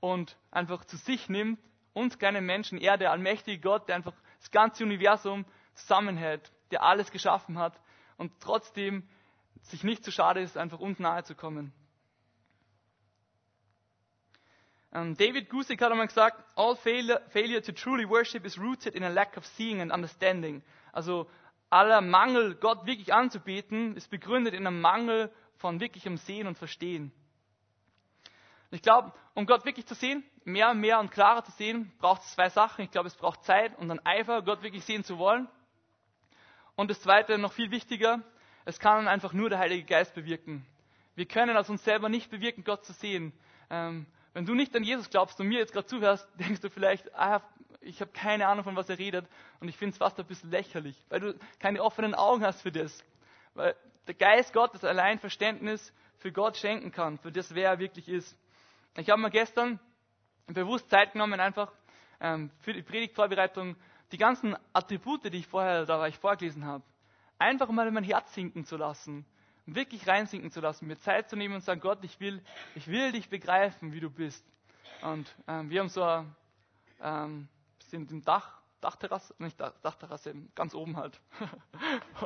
Und 0.00 0.36
einfach 0.50 0.84
zu 0.86 0.96
sich 0.96 1.28
nimmt, 1.28 1.60
uns 1.92 2.18
kleine 2.18 2.40
Menschen, 2.40 2.78
er, 2.78 2.96
der 2.96 3.12
allmächtige 3.12 3.60
Gott, 3.60 3.88
der 3.88 3.96
einfach 3.96 4.14
das 4.40 4.50
ganze 4.50 4.82
Universum 4.82 5.44
zusammenhält, 5.74 6.50
der 6.70 6.82
alles 6.82 7.10
geschaffen 7.10 7.58
hat 7.58 7.78
und 8.16 8.32
trotzdem 8.40 9.06
sich 9.62 9.84
nicht 9.84 10.02
zu 10.02 10.10
schade 10.10 10.40
ist, 10.40 10.56
einfach 10.56 10.80
uns 10.80 10.98
nahe 10.98 11.22
zu 11.22 11.34
kommen. 11.34 11.72
Um, 14.94 15.16
David 15.16 15.48
Gusick 15.48 15.80
hat 15.80 15.90
einmal 15.90 16.06
gesagt, 16.06 16.44
all 16.54 16.76
failure, 16.76 17.22
failure 17.28 17.62
to 17.62 17.72
truly 17.72 18.06
worship 18.06 18.44
is 18.44 18.58
rooted 18.58 18.94
in 18.94 19.04
a 19.04 19.08
lack 19.08 19.36
of 19.38 19.46
seeing 19.46 19.80
and 19.80 19.90
understanding. 19.90 20.62
Also 20.92 21.30
aller 21.70 22.02
Mangel, 22.02 22.54
Gott 22.56 22.84
wirklich 22.84 23.14
anzubieten, 23.14 23.96
ist 23.96 24.10
begründet 24.10 24.52
in 24.52 24.66
einem 24.66 24.82
Mangel 24.82 25.30
von 25.62 25.78
wirklichem 25.78 26.16
Sehen 26.16 26.48
und 26.48 26.58
Verstehen. 26.58 27.12
Ich 28.72 28.82
glaube, 28.82 29.12
um 29.34 29.46
Gott 29.46 29.64
wirklich 29.64 29.86
zu 29.86 29.94
sehen, 29.94 30.24
mehr 30.44 30.70
und 30.70 30.80
mehr 30.80 30.98
und 30.98 31.12
klarer 31.12 31.44
zu 31.44 31.52
sehen, 31.52 31.92
braucht 31.98 32.22
es 32.22 32.32
zwei 32.32 32.48
Sachen. 32.48 32.84
Ich 32.84 32.90
glaube, 32.90 33.06
es 33.06 33.14
braucht 33.14 33.44
Zeit 33.44 33.78
und 33.78 33.88
ein 33.88 34.04
Eifer, 34.04 34.42
Gott 34.42 34.62
wirklich 34.62 34.84
sehen 34.84 35.04
zu 35.04 35.18
wollen. 35.18 35.46
Und 36.74 36.90
das 36.90 37.00
Zweite, 37.00 37.38
noch 37.38 37.52
viel 37.52 37.70
wichtiger, 37.70 38.22
es 38.64 38.80
kann 38.80 39.06
einfach 39.06 39.32
nur 39.34 39.50
der 39.50 39.60
Heilige 39.60 39.84
Geist 39.84 40.14
bewirken. 40.14 40.66
Wir 41.14 41.26
können 41.26 41.56
aus 41.56 41.70
uns 41.70 41.84
selber 41.84 42.08
nicht 42.08 42.28
bewirken, 42.28 42.64
Gott 42.64 42.84
zu 42.84 42.92
sehen. 42.94 43.32
Ähm, 43.70 44.06
wenn 44.32 44.46
du 44.46 44.54
nicht 44.54 44.74
an 44.74 44.82
Jesus 44.82 45.10
glaubst 45.10 45.38
und 45.38 45.46
mir 45.46 45.60
jetzt 45.60 45.72
gerade 45.72 45.86
zuhörst, 45.86 46.28
denkst 46.40 46.60
du 46.60 46.70
vielleicht, 46.70 47.14
ah, 47.14 47.40
ich 47.80 48.00
habe 48.00 48.10
keine 48.10 48.48
Ahnung, 48.48 48.64
von 48.64 48.74
was 48.74 48.88
er 48.88 48.98
redet 48.98 49.28
und 49.60 49.68
ich 49.68 49.76
finde 49.76 49.92
es 49.92 49.98
fast 49.98 50.18
ein 50.18 50.26
bisschen 50.26 50.50
lächerlich, 50.50 50.96
weil 51.08 51.20
du 51.20 51.38
keine 51.60 51.84
offenen 51.84 52.16
Augen 52.16 52.44
hast 52.44 52.62
für 52.62 52.72
das. 52.72 53.04
Weil 53.54 53.76
der 54.06 54.14
Geist 54.14 54.52
Gottes 54.52 54.84
allein 54.84 55.18
Verständnis 55.18 55.92
für 56.18 56.32
Gott 56.32 56.56
schenken 56.56 56.92
kann, 56.92 57.18
für 57.18 57.32
das, 57.32 57.54
wer 57.54 57.70
er 57.70 57.78
wirklich 57.78 58.08
ist. 58.08 58.36
Ich 58.96 59.10
habe 59.10 59.20
mir 59.20 59.30
gestern 59.30 59.80
bewusst 60.46 60.90
Zeit 60.90 61.12
genommen, 61.12 61.40
einfach 61.40 61.72
ähm, 62.20 62.50
für 62.60 62.72
die 62.72 62.82
Predigtvorbereitung 62.82 63.76
die 64.12 64.18
ganzen 64.18 64.56
Attribute, 64.72 65.24
die 65.24 65.38
ich 65.38 65.46
vorher 65.46 65.86
da 65.86 66.06
ich 66.06 66.18
vorgelesen 66.18 66.66
habe, 66.66 66.84
einfach 67.38 67.68
mal 67.68 67.88
in 67.88 67.94
mein 67.94 68.04
Herz 68.04 68.32
sinken 68.34 68.64
zu 68.64 68.76
lassen 68.76 69.24
wirklich 69.66 70.06
reinsinken 70.06 70.50
zu 70.50 70.60
lassen, 70.60 70.86
mir 70.86 70.98
Zeit 70.98 71.28
zu 71.28 71.36
nehmen 71.36 71.54
und 71.54 71.60
zu 71.60 71.66
sagen, 71.66 71.80
Gott, 71.80 71.98
ich 72.02 72.18
will, 72.20 72.42
ich 72.74 72.88
will 72.88 73.12
dich 73.12 73.28
begreifen, 73.28 73.92
wie 73.92 74.00
du 74.00 74.10
bist. 74.10 74.44
Und 75.02 75.32
ähm, 75.46 75.70
wir 75.70 75.80
haben 75.80 75.88
so 75.88 76.02
ein, 76.02 76.34
ähm, 77.00 77.48
sind 77.78 78.10
im 78.10 78.24
Dach, 78.24 78.60
Dachterrasse, 78.82 79.34
nicht 79.38 79.60
Dachterrasse, 79.60 80.34
ganz 80.56 80.74
oben 80.74 80.96
halt. 80.96 81.20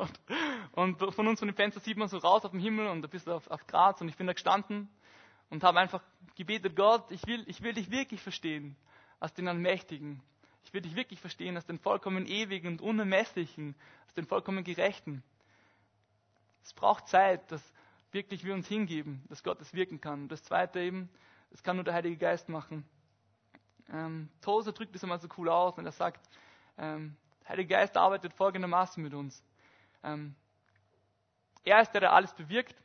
und, 0.73 1.01
und, 1.01 1.13
von 1.13 1.27
uns 1.27 1.39
von 1.39 1.47
dem 1.47 1.55
Fenster 1.55 1.79
sieht 1.79 1.97
man 1.97 2.07
so 2.07 2.17
raus 2.17 2.43
auf 2.45 2.51
den 2.51 2.59
Himmel 2.59 2.87
und 2.87 3.05
ein 3.05 3.09
bisschen 3.09 3.31
auf, 3.31 3.47
auf 3.49 3.65
Graz 3.67 4.01
und 4.01 4.09
ich 4.09 4.17
bin 4.17 4.25
da 4.25 4.33
gestanden 4.33 4.89
und 5.51 5.63
habe 5.63 5.79
einfach 5.79 6.01
gebetet, 6.35 6.75
Gott, 6.75 7.11
ich 7.11 7.25
will, 7.27 7.43
ich 7.47 7.61
will 7.61 7.73
dich 7.73 7.91
wirklich 7.91 8.21
verstehen 8.21 8.75
als 9.19 9.33
den 9.35 9.47
Allmächtigen. 9.47 10.21
Ich 10.63 10.73
will 10.73 10.81
dich 10.81 10.95
wirklich 10.95 11.21
verstehen 11.21 11.55
als 11.55 11.65
den 11.67 11.77
vollkommen 11.77 12.25
Ewigen 12.25 12.67
und 12.67 12.81
Unermesslichen, 12.81 13.75
als 14.05 14.15
den 14.15 14.25
vollkommen 14.25 14.63
Gerechten. 14.63 15.23
Es 16.63 16.73
braucht 16.73 17.07
Zeit, 17.07 17.51
dass 17.51 17.61
wirklich 18.11 18.43
wir 18.43 18.55
uns 18.55 18.67
hingeben, 18.67 19.23
dass 19.29 19.43
Gott 19.43 19.61
es 19.61 19.73
wirken 19.73 20.01
kann. 20.01 20.27
das 20.27 20.41
Zweite 20.41 20.79
eben, 20.79 21.09
das 21.51 21.61
kann 21.61 21.75
nur 21.75 21.85
der 21.85 21.93
Heilige 21.93 22.17
Geist 22.17 22.49
machen. 22.49 22.83
Ähm, 23.89 24.29
Tozer 24.41 24.73
drückt 24.73 24.95
das 24.95 25.03
einmal 25.03 25.19
so 25.19 25.27
cool 25.37 25.49
aus 25.49 25.77
und 25.77 25.85
er 25.85 25.91
sagt, 25.91 26.27
ähm, 26.77 27.15
der 27.41 27.49
Heilige 27.49 27.75
Geist 27.75 27.97
arbeitet 27.97 28.33
folgendermaßen 28.33 29.01
mit 29.01 29.13
uns. 29.13 29.43
Ähm, 30.03 30.35
er 31.63 31.81
ist 31.81 31.91
der, 31.91 32.01
der 32.01 32.13
alles 32.13 32.33
bewirkt. 32.33 32.75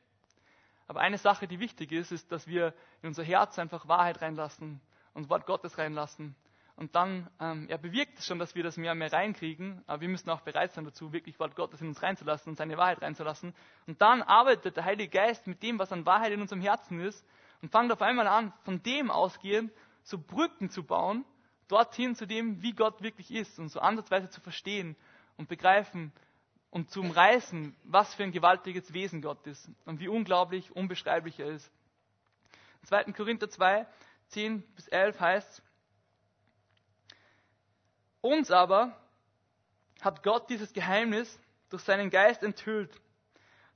Aber 0.89 1.01
eine 1.01 1.19
Sache, 1.19 1.47
die 1.47 1.61
wichtig 1.61 1.93
ist, 1.93 2.13
ist, 2.13 2.33
dass 2.33 2.47
wir 2.47 2.75
in 3.01 3.09
unser 3.09 3.23
Herz 3.23 3.59
einfach 3.59 3.89
Wahrheit 3.89 4.21
reinlassen 4.21 4.81
und 5.15 5.31
Wort 5.31 5.47
Gottes 5.47 5.79
reinlassen. 5.79 6.35
Und 6.77 6.95
dann, 6.95 7.31
ähm, 7.39 7.69
er 7.69 7.79
bewirkt 7.79 8.19
es 8.19 8.27
schon, 8.27 8.39
dass 8.39 8.55
wir 8.55 8.63
das 8.63 8.77
mehr 8.77 8.93
und 8.93 8.99
mehr 8.99 9.13
reinkriegen, 9.13 9.85
aber 9.87 10.01
wir 10.01 10.09
müssen 10.09 10.31
auch 10.31 10.41
bereit 10.41 10.73
sein 10.73 10.85
dazu, 10.85 11.13
wirklich 11.13 11.39
Wort 11.39 11.55
Gottes 11.55 11.81
in 11.81 11.89
uns 11.89 12.03
reinzulassen 12.03 12.51
und 12.51 12.57
seine 12.57 12.77
Wahrheit 12.77 13.03
reinzulassen. 13.03 13.55
Und 13.87 14.01
dann 14.01 14.23
arbeitet 14.23 14.77
der 14.77 14.85
Heilige 14.85 15.11
Geist 15.11 15.47
mit 15.47 15.63
dem, 15.63 15.79
was 15.79 15.93
an 15.93 16.07
Wahrheit 16.07 16.33
in 16.33 16.41
unserem 16.41 16.63
Herzen 16.63 17.01
ist 17.01 17.25
und 17.61 17.71
fängt 17.71 17.93
auf 17.93 18.03
einmal 18.03 18.27
an, 18.27 18.53
von 18.65 18.83
dem 18.83 19.11
ausgehend 19.11 19.71
so 20.03 20.19
Brücken 20.19 20.71
zu 20.71 20.83
bauen, 20.83 21.25
dorthin 21.69 22.15
zu 22.15 22.27
dem, 22.27 22.63
wie 22.63 22.73
Gott 22.73 23.03
wirklich 23.03 23.31
ist 23.31 23.59
und 23.59 23.69
so 23.69 23.81
ansatzweise 23.81 24.29
zu 24.29 24.41
verstehen 24.41 24.97
und 25.37 25.49
begreifen 25.49 26.13
und 26.71 26.91
zu 26.91 27.01
umreißen, 27.01 27.77
was 27.85 28.15
für 28.15 28.23
ein 28.25 28.33
gewaltiges 28.33 28.93
Wesen 28.93 29.23
Gott 29.23 29.47
ist 29.47 29.69
und 29.85 30.01
wie 30.01 30.09
unglaublich 30.09 30.75
unbeschreiblich 30.75 31.39
er 31.39 31.49
ist. 31.49 31.71
2. 32.85 33.13
Korinther 33.13 33.49
2, 33.49 33.87
10 34.29 34.63
bis 34.75 34.89
11 34.89 35.21
heißt, 35.21 35.63
uns 38.23 38.51
aber 38.51 38.97
hat 40.01 40.23
Gott 40.23 40.49
dieses 40.49 40.73
Geheimnis 40.73 41.39
durch 41.69 41.83
seinen 41.83 42.11
Geist 42.11 42.43
enthüllt. 42.43 43.01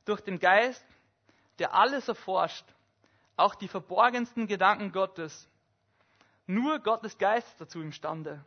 Durch 0.05 0.20
den 0.20 0.38
Geist, 0.38 0.85
der 1.59 1.75
alles 1.75 2.09
erforscht, 2.09 2.64
auch 3.37 3.55
die 3.55 3.68
verborgensten 3.68 4.46
Gedanken 4.46 4.92
Gottes. 4.92 5.49
Nur 6.46 6.78
Gottes 6.78 7.18
Geist 7.18 7.48
ist 7.48 7.61
dazu 7.61 7.80
imstande. 7.80 8.44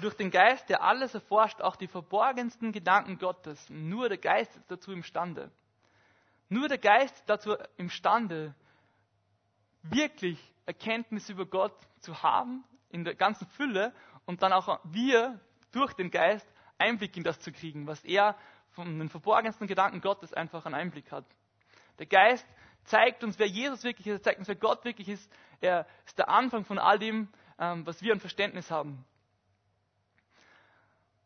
Durch 0.00 0.14
den 0.14 0.30
Geist, 0.30 0.68
der 0.68 0.82
alles 0.82 1.14
erforscht, 1.14 1.60
auch 1.60 1.74
die 1.74 1.88
verborgensten 1.88 2.72
Gedanken 2.72 3.18
Gottes. 3.18 3.68
Nur 3.70 4.08
der 4.08 4.18
Geist 4.18 4.54
ist 4.56 4.70
dazu 4.70 4.92
imstande. 4.92 5.50
Nur 6.48 6.68
der 6.68 6.78
Geist 6.78 7.16
ist 7.16 7.28
dazu 7.28 7.56
imstande, 7.76 8.54
wirklich 9.82 10.38
Erkenntnis 10.66 11.28
über 11.28 11.46
Gott 11.46 11.74
zu 12.00 12.22
haben, 12.22 12.64
in 12.90 13.04
der 13.04 13.14
ganzen 13.14 13.46
Fülle, 13.48 13.92
und 14.26 14.42
dann 14.42 14.52
auch 14.52 14.80
wir 14.84 15.40
durch 15.72 15.94
den 15.94 16.10
Geist 16.10 16.46
Einblick 16.76 17.16
in 17.16 17.24
das 17.24 17.40
zu 17.40 17.50
kriegen, 17.50 17.86
was 17.86 18.04
er 18.04 18.36
von 18.70 18.98
den 18.98 19.08
verborgensten 19.08 19.66
Gedanken 19.66 20.00
Gottes 20.00 20.32
einfach 20.32 20.64
einen 20.66 20.74
Einblick 20.74 21.10
hat. 21.10 21.24
Der 21.98 22.06
Geist 22.06 22.46
zeigt 22.88 23.24
uns, 23.24 23.38
wer 23.38 23.46
Jesus 23.46 23.84
wirklich 23.84 24.06
ist, 24.06 24.14
er 24.14 24.22
zeigt 24.22 24.38
uns, 24.38 24.48
wer 24.48 24.56
Gott 24.56 24.84
wirklich 24.84 25.08
ist. 25.08 25.30
Er 25.60 25.86
ist 26.06 26.18
der 26.18 26.28
Anfang 26.28 26.64
von 26.64 26.78
all 26.78 26.98
dem, 26.98 27.28
ähm, 27.58 27.86
was 27.86 28.02
wir 28.02 28.12
an 28.12 28.20
Verständnis 28.20 28.70
haben. 28.70 29.04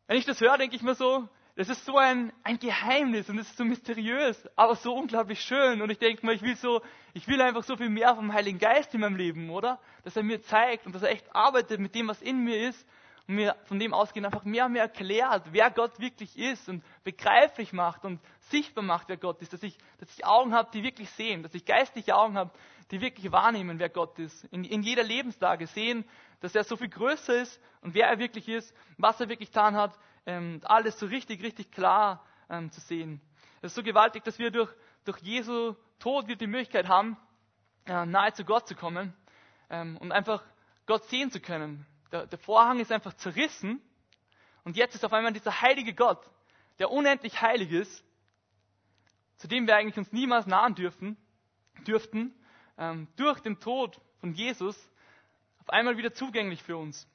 Wenn 0.06 0.18
ich 0.18 0.24
das 0.24 0.40
höre, 0.40 0.58
denke 0.58 0.76
ich 0.76 0.82
mir 0.82 0.94
so, 0.94 1.28
das 1.54 1.68
ist 1.68 1.84
so 1.84 1.98
ein, 1.98 2.32
ein 2.44 2.58
Geheimnis 2.58 3.28
und 3.28 3.38
es 3.38 3.48
ist 3.48 3.58
so 3.58 3.64
mysteriös, 3.64 4.48
aber 4.56 4.74
so 4.74 4.94
unglaublich 4.94 5.40
schön. 5.40 5.82
Und 5.82 5.90
ich 5.90 5.98
denke 5.98 6.24
mir, 6.24 6.32
ich 6.32 6.42
will 6.42 6.56
so, 6.56 6.80
ich 7.12 7.28
will 7.28 7.40
einfach 7.42 7.62
so 7.62 7.76
viel 7.76 7.90
mehr 7.90 8.14
vom 8.14 8.32
Heiligen 8.32 8.58
Geist 8.58 8.94
in 8.94 9.00
meinem 9.00 9.16
Leben, 9.16 9.50
oder? 9.50 9.78
Dass 10.02 10.16
er 10.16 10.22
mir 10.22 10.40
zeigt 10.42 10.86
und 10.86 10.94
dass 10.94 11.02
er 11.02 11.10
echt 11.10 11.34
arbeitet 11.34 11.78
mit 11.78 11.94
dem, 11.94 12.08
was 12.08 12.22
in 12.22 12.38
mir 12.42 12.68
ist 12.68 12.86
und 13.28 13.36
mir 13.36 13.56
von 13.64 13.78
dem 13.78 13.94
ausgehend 13.94 14.26
einfach 14.26 14.44
mehr 14.44 14.66
und 14.66 14.72
mehr 14.72 14.82
erklärt, 14.82 15.44
wer 15.52 15.70
Gott 15.70 15.98
wirklich 16.00 16.36
ist 16.38 16.68
und 16.68 16.82
begreiflich 17.04 17.72
macht 17.72 18.04
und 18.04 18.20
sichtbar 18.50 18.84
macht, 18.84 19.08
wer 19.08 19.16
Gott 19.16 19.40
ist. 19.42 19.52
Dass 19.52 19.62
ich, 19.62 19.78
dass 19.98 20.10
ich 20.16 20.24
Augen 20.24 20.54
habe, 20.54 20.70
die 20.72 20.82
wirklich 20.82 21.10
sehen, 21.10 21.42
dass 21.42 21.54
ich 21.54 21.64
geistliche 21.64 22.16
Augen 22.16 22.36
habe, 22.36 22.50
die 22.90 23.00
wirklich 23.00 23.30
wahrnehmen, 23.32 23.78
wer 23.78 23.88
Gott 23.88 24.18
ist. 24.18 24.44
In, 24.46 24.64
in 24.64 24.82
jeder 24.82 25.02
Lebenslage 25.02 25.66
sehen, 25.66 26.04
dass 26.40 26.54
er 26.54 26.64
so 26.64 26.76
viel 26.76 26.88
größer 26.88 27.40
ist 27.40 27.60
und 27.80 27.94
wer 27.94 28.08
er 28.08 28.18
wirklich 28.18 28.48
ist, 28.48 28.74
was 28.98 29.20
er 29.20 29.28
wirklich 29.28 29.50
getan 29.50 29.76
hat, 29.76 29.98
ähm, 30.26 30.60
alles 30.64 30.98
so 30.98 31.06
richtig, 31.06 31.42
richtig 31.42 31.70
klar 31.70 32.24
ähm, 32.50 32.70
zu 32.70 32.80
sehen. 32.80 33.20
Es 33.60 33.72
ist 33.72 33.76
so 33.76 33.82
gewaltig, 33.82 34.24
dass 34.24 34.38
wir 34.38 34.50
durch, 34.50 34.70
durch 35.04 35.18
Jesu 35.18 35.74
Tod 35.98 36.26
wir 36.26 36.36
die 36.36 36.48
Möglichkeit 36.48 36.88
haben, 36.88 37.16
äh, 37.86 38.04
nahe 38.04 38.32
zu 38.32 38.44
Gott 38.44 38.66
zu 38.66 38.74
kommen 38.74 39.14
ähm, 39.70 39.96
und 39.98 40.12
einfach 40.12 40.42
Gott 40.86 41.04
sehen 41.04 41.30
zu 41.30 41.40
können. 41.40 41.86
Der, 42.12 42.26
der 42.26 42.38
Vorhang 42.38 42.78
ist 42.78 42.92
einfach 42.92 43.14
zerrissen 43.14 43.80
und 44.64 44.76
jetzt 44.76 44.94
ist 44.94 45.04
auf 45.04 45.12
einmal 45.12 45.32
dieser 45.32 45.60
heilige 45.60 45.94
Gott, 45.94 46.24
der 46.78 46.90
unendlich 46.90 47.40
heilig 47.40 47.72
ist, 47.72 48.04
zu 49.38 49.48
dem 49.48 49.66
wir 49.66 49.76
eigentlich 49.76 49.96
uns 49.96 50.12
niemals 50.12 50.46
nahen 50.46 50.74
dürfen, 50.74 51.16
dürften, 51.86 52.32
ähm, 52.78 53.08
durch 53.16 53.40
den 53.40 53.58
Tod 53.58 54.00
von 54.20 54.34
Jesus 54.34 54.76
auf 55.58 55.70
einmal 55.70 55.96
wieder 55.96 56.12
zugänglich 56.12 56.62
für 56.62 56.76
uns. 56.76 57.08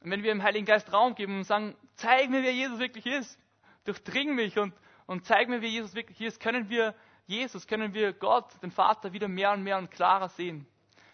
Und 0.00 0.10
wenn 0.10 0.22
wir 0.22 0.32
dem 0.32 0.42
Heiligen 0.42 0.66
Geist 0.66 0.92
Raum 0.92 1.14
geben 1.14 1.38
und 1.38 1.44
sagen, 1.44 1.74
zeig 1.94 2.28
mir, 2.28 2.42
wer 2.42 2.52
Jesus 2.52 2.78
wirklich 2.78 3.06
ist, 3.06 3.38
durchdring 3.84 4.34
mich 4.34 4.58
und, 4.58 4.74
und 5.06 5.24
zeig 5.24 5.48
mir, 5.48 5.62
wer 5.62 5.68
Jesus 5.68 5.94
wirklich 5.94 6.20
ist, 6.20 6.40
können 6.40 6.68
wir 6.68 6.94
Jesus, 7.26 7.66
können 7.66 7.92
wir 7.92 8.12
Gott, 8.12 8.46
den 8.62 8.70
Vater, 8.70 9.12
wieder 9.12 9.26
mehr 9.26 9.52
und 9.52 9.62
mehr 9.62 9.78
und 9.78 9.90
klarer 9.90 10.28
sehen. 10.28 10.66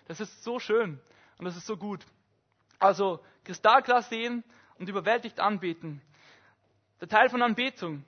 Das 0.06 0.20
ist 0.20 0.42
so 0.42 0.58
schön 0.58 1.00
und 1.38 1.44
das 1.44 1.56
ist 1.56 1.66
so 1.66 1.76
gut. 1.76 2.04
Also 2.82 3.20
kristallklar 3.44 4.02
sehen 4.02 4.42
und 4.78 4.88
überwältigt 4.88 5.38
anbeten. 5.38 6.02
Der 7.00 7.08
Teil 7.08 7.30
von 7.30 7.40
Anbetung. 7.40 8.04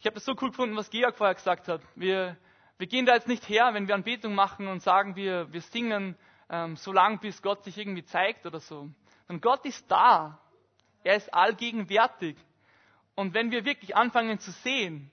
Ich 0.00 0.06
habe 0.06 0.14
das 0.14 0.24
so 0.24 0.32
cool 0.40 0.50
gefunden, 0.50 0.76
was 0.76 0.90
Georg 0.90 1.16
vorher 1.16 1.34
gesagt 1.34 1.68
hat. 1.68 1.80
Wir, 1.94 2.36
wir 2.78 2.86
gehen 2.88 3.06
da 3.06 3.14
jetzt 3.14 3.28
nicht 3.28 3.48
her, 3.48 3.70
wenn 3.72 3.86
wir 3.86 3.94
Anbetung 3.94 4.34
machen 4.34 4.66
und 4.66 4.82
sagen, 4.82 5.14
wir, 5.14 5.52
wir 5.52 5.60
singen 5.60 6.16
ähm, 6.50 6.76
so 6.76 6.92
lang, 6.92 7.20
bis 7.20 7.40
Gott 7.40 7.62
sich 7.62 7.78
irgendwie 7.78 8.04
zeigt 8.04 8.46
oder 8.46 8.58
so. 8.58 8.88
Und 9.28 9.42
Gott 9.42 9.64
ist 9.64 9.88
da. 9.90 10.40
Er 11.04 11.16
ist 11.16 11.32
allgegenwärtig. 11.32 12.36
Und 13.14 13.32
wenn 13.32 13.52
wir 13.52 13.64
wirklich 13.64 13.96
anfangen 13.96 14.40
zu 14.40 14.50
sehen, 14.50 15.10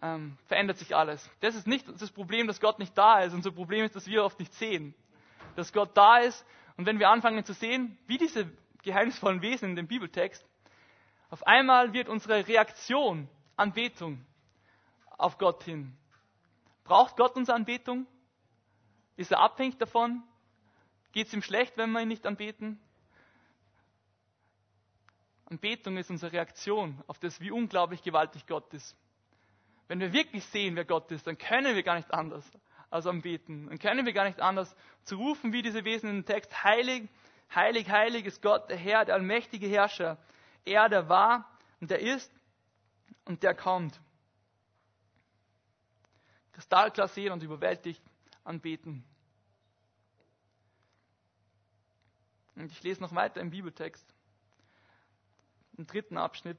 ähm, 0.00 0.38
verändert 0.46 0.78
sich 0.78 0.96
alles. 0.96 1.30
Das 1.40 1.54
ist 1.54 1.66
nicht 1.66 1.86
das 2.00 2.10
Problem, 2.10 2.46
dass 2.46 2.60
Gott 2.60 2.78
nicht 2.78 2.96
da 2.96 3.20
ist. 3.20 3.34
Unser 3.34 3.52
Problem 3.52 3.84
ist, 3.84 3.94
dass 3.96 4.06
wir 4.06 4.24
oft 4.24 4.38
nicht 4.38 4.54
sehen. 4.54 4.94
Dass 5.56 5.74
Gott 5.74 5.90
da 5.94 6.18
ist. 6.18 6.44
Und 6.80 6.86
wenn 6.86 6.98
wir 6.98 7.10
anfangen 7.10 7.44
zu 7.44 7.52
sehen, 7.52 7.98
wie 8.06 8.16
diese 8.16 8.50
geheimnisvollen 8.84 9.42
Wesen 9.42 9.68
in 9.68 9.76
dem 9.76 9.86
Bibeltext, 9.86 10.42
auf 11.28 11.46
einmal 11.46 11.92
wird 11.92 12.08
unsere 12.08 12.48
Reaktion 12.48 13.28
Anbetung 13.54 14.24
auf 15.18 15.36
Gott 15.36 15.62
hin. 15.64 15.94
Braucht 16.84 17.18
Gott 17.18 17.36
unsere 17.36 17.54
Anbetung? 17.54 18.06
Ist 19.18 19.30
er 19.30 19.40
abhängig 19.40 19.76
davon? 19.76 20.22
Geht 21.12 21.26
es 21.26 21.34
ihm 21.34 21.42
schlecht, 21.42 21.76
wenn 21.76 21.92
wir 21.92 22.00
ihn 22.00 22.08
nicht 22.08 22.24
anbeten? 22.24 22.80
Anbetung 25.50 25.98
ist 25.98 26.08
unsere 26.08 26.32
Reaktion 26.32 27.04
auf 27.08 27.18
das, 27.18 27.42
wie 27.42 27.50
unglaublich 27.50 28.02
gewaltig 28.02 28.46
Gott 28.46 28.72
ist. 28.72 28.96
Wenn 29.86 30.00
wir 30.00 30.14
wirklich 30.14 30.46
sehen, 30.46 30.76
wer 30.76 30.86
Gott 30.86 31.10
ist, 31.10 31.26
dann 31.26 31.36
können 31.36 31.76
wir 31.76 31.82
gar 31.82 31.96
nicht 31.96 32.10
anders 32.10 32.50
als 32.90 33.06
anbeten. 33.06 33.68
Dann 33.68 33.78
können 33.78 34.04
wir 34.04 34.12
gar 34.12 34.24
nicht 34.24 34.40
anders 34.40 34.74
zu 35.04 35.16
rufen, 35.16 35.52
wie 35.52 35.62
diese 35.62 35.84
Wesen 35.84 36.10
im 36.10 36.24
Text. 36.24 36.64
Heilig, 36.64 37.08
heilig, 37.54 37.88
heilig 37.88 38.26
ist 38.26 38.42
Gott, 38.42 38.68
der 38.68 38.76
Herr, 38.76 39.04
der 39.04 39.14
allmächtige 39.14 39.66
Herrscher. 39.66 40.18
Er, 40.64 40.88
der 40.88 41.08
war 41.08 41.48
und 41.80 41.90
der 41.90 42.00
ist 42.00 42.32
und 43.24 43.42
der 43.42 43.54
kommt. 43.54 44.00
Kristallklar 46.52 47.08
sehen 47.08 47.32
und 47.32 47.42
überwältigt 47.42 48.02
anbeten. 48.44 49.04
Und 52.56 52.70
ich 52.70 52.82
lese 52.82 53.00
noch 53.00 53.14
weiter 53.14 53.40
im 53.40 53.50
Bibeltext 53.50 54.14
im 55.78 55.86
dritten 55.86 56.18
Abschnitt. 56.18 56.58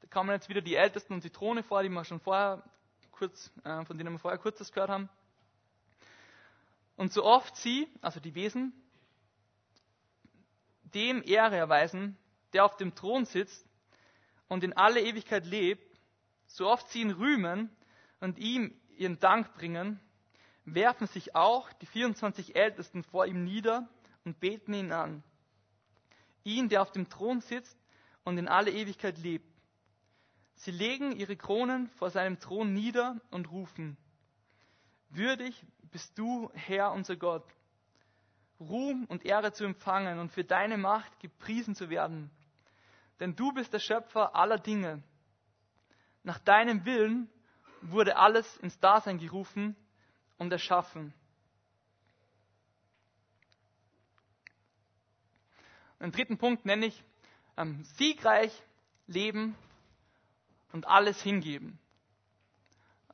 Da 0.00 0.08
kommen 0.08 0.30
jetzt 0.30 0.50
wieder 0.50 0.60
die 0.60 0.74
Ältesten 0.74 1.14
und 1.14 1.24
die 1.24 1.30
Throne 1.30 1.62
vor, 1.62 1.82
die 1.82 1.88
wir 1.88 2.04
schon 2.04 2.20
vorher 2.20 2.62
kurz, 3.22 3.52
äh, 3.62 3.84
von 3.84 3.96
denen 3.96 4.14
wir 4.14 4.18
vorher 4.18 4.40
kurzes 4.40 4.72
gehört 4.72 4.90
haben. 4.90 5.08
Und 6.96 7.12
so 7.12 7.22
oft 7.22 7.54
sie, 7.56 7.86
also 8.00 8.18
die 8.18 8.34
Wesen, 8.34 8.72
dem 10.82 11.22
Ehre 11.22 11.54
erweisen, 11.54 12.16
der 12.52 12.64
auf 12.64 12.76
dem 12.76 12.96
Thron 12.96 13.24
sitzt 13.24 13.64
und 14.48 14.64
in 14.64 14.72
alle 14.72 15.00
Ewigkeit 15.00 15.46
lebt, 15.46 16.00
so 16.48 16.68
oft 16.68 16.88
sie 16.88 17.02
ihn 17.02 17.12
rühmen 17.12 17.70
und 18.18 18.40
ihm 18.40 18.74
ihren 18.96 19.20
Dank 19.20 19.54
bringen, 19.54 20.00
werfen 20.64 21.06
sich 21.06 21.36
auch 21.36 21.72
die 21.74 21.86
24 21.86 22.56
Ältesten 22.56 23.04
vor 23.04 23.26
ihm 23.26 23.44
nieder 23.44 23.88
und 24.24 24.40
beten 24.40 24.74
ihn 24.74 24.90
an. 24.90 25.22
Ihn, 26.42 26.68
der 26.68 26.82
auf 26.82 26.90
dem 26.90 27.08
Thron 27.08 27.40
sitzt 27.40 27.78
und 28.24 28.36
in 28.36 28.48
alle 28.48 28.72
Ewigkeit 28.72 29.16
lebt. 29.18 29.46
Sie 30.54 30.70
legen 30.70 31.12
ihre 31.12 31.36
Kronen 31.36 31.88
vor 31.98 32.10
seinem 32.10 32.38
Thron 32.38 32.72
nieder 32.72 33.20
und 33.30 33.50
rufen, 33.50 33.96
Würdig 35.14 35.62
bist 35.90 36.18
du, 36.18 36.50
Herr 36.54 36.92
unser 36.92 37.16
Gott, 37.16 37.44
Ruhm 38.58 39.04
und 39.06 39.26
Ehre 39.26 39.52
zu 39.52 39.64
empfangen 39.64 40.18
und 40.18 40.32
für 40.32 40.42
deine 40.42 40.78
Macht 40.78 41.20
gepriesen 41.20 41.74
zu 41.74 41.90
werden. 41.90 42.30
Denn 43.20 43.36
du 43.36 43.52
bist 43.52 43.74
der 43.74 43.78
Schöpfer 43.78 44.34
aller 44.34 44.58
Dinge. 44.58 45.02
Nach 46.22 46.38
deinem 46.38 46.86
Willen 46.86 47.28
wurde 47.82 48.16
alles 48.16 48.56
ins 48.58 48.78
Dasein 48.80 49.18
gerufen 49.18 49.76
und 50.38 50.50
erschaffen. 50.50 51.12
Den 56.00 56.10
dritten 56.10 56.38
Punkt 56.38 56.64
nenne 56.64 56.86
ich 56.86 57.04
ähm, 57.58 57.84
siegreich 57.96 58.62
leben 59.06 59.54
und 60.72 60.88
alles 60.88 61.22
hingeben. 61.22 61.78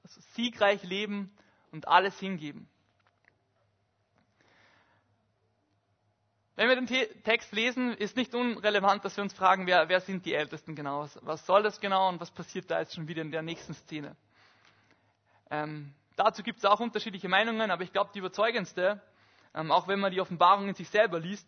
Also 0.03 0.21
siegreich 0.35 0.83
leben 0.85 1.31
und 1.73 1.87
alles 1.89 2.19
hingeben. 2.19 2.69
Wenn 6.59 6.69
wir 6.69 6.75
den 6.75 7.23
Text 7.23 7.53
lesen, 7.53 7.93
ist 7.95 8.17
nicht 8.17 8.35
unrelevant, 8.35 9.05
dass 9.05 9.17
wir 9.17 9.23
uns 9.23 9.33
fragen, 9.33 9.69
wer, 9.69 9.89
wer 9.89 10.01
sind 10.01 10.27
die 10.27 10.35
Ältesten 10.35 10.75
genau? 10.75 11.07
Was, 11.21 11.47
soll 11.47 11.63
das 11.63 11.81
genau 11.81 12.09
und 12.09 12.21
was 12.21 12.33
passiert 12.33 12.69
da 12.69 12.81
jetzt 12.81 12.97
schon 12.97 13.07
wieder 13.07 13.23
in 13.23 13.31
der 13.31 13.43
nächsten 13.43 13.75
Szene? 13.75 14.17
Ähm, 15.53 15.95
dazu 16.17 16.43
gibt 16.43 16.59
es 16.59 16.65
auch 16.65 16.81
unterschiedliche 16.81 17.29
Meinungen, 17.29 17.71
aber 17.71 17.85
ich 17.85 17.93
glaube, 17.93 18.11
die 18.13 18.19
überzeugendste, 18.19 19.01
ähm, 19.55 19.71
auch 19.71 19.87
wenn 19.87 20.01
man 20.01 20.11
die 20.11 20.21
Offenbarung 20.21 20.69
in 20.69 20.75
sich 20.75 20.89
selber 20.89 21.21
liest, 21.21 21.47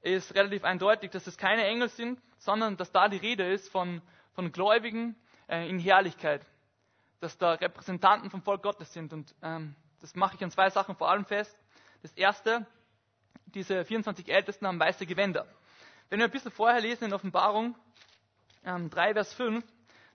ist 0.00 0.34
relativ 0.34 0.64
eindeutig, 0.64 1.10
dass 1.10 1.26
es 1.26 1.36
keine 1.36 1.66
Engel 1.66 1.90
sind, 1.90 2.18
sondern 2.38 2.78
dass 2.78 2.92
da 2.92 3.08
die 3.08 3.18
Rede 3.18 3.46
ist 3.52 3.68
von, 3.70 4.00
von 4.34 4.52
Gläubigen 4.52 5.16
äh, 5.48 5.68
in 5.68 5.78
Herrlichkeit. 5.78 6.46
Dass 7.20 7.38
da 7.38 7.52
Repräsentanten 7.54 8.30
vom 8.30 8.42
Volk 8.42 8.62
Gottes 8.62 8.92
sind. 8.92 9.12
Und 9.12 9.34
ähm, 9.42 9.74
das 10.00 10.14
mache 10.14 10.36
ich 10.36 10.44
an 10.44 10.50
zwei 10.50 10.70
Sachen 10.70 10.96
vor 10.96 11.10
allem 11.10 11.24
fest. 11.24 11.56
Das 12.02 12.12
erste, 12.12 12.66
diese 13.46 13.84
24 13.84 14.28
Ältesten 14.28 14.66
haben 14.66 14.78
weiße 14.78 15.06
Gewänder. 15.06 15.46
Wenn 16.10 16.18
wir 16.18 16.26
ein 16.26 16.30
bisschen 16.30 16.52
vorher 16.52 16.80
lesen 16.80 17.04
in 17.04 17.12
Offenbarung 17.14 17.74
ähm, 18.64 18.90
3, 18.90 19.14
Vers 19.14 19.32
5, 19.34 19.64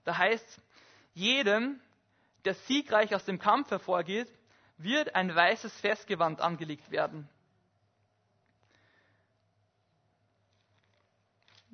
da 0.04 0.16
heißt 0.16 0.60
jedem, 1.14 1.80
der 2.44 2.54
siegreich 2.54 3.14
aus 3.14 3.24
dem 3.24 3.38
Kampf 3.38 3.70
hervorgeht, 3.70 4.28
wird 4.78 5.14
ein 5.14 5.34
weißes 5.34 5.78
Festgewand 5.80 6.40
angelegt 6.40 6.90
werden. 6.90 7.28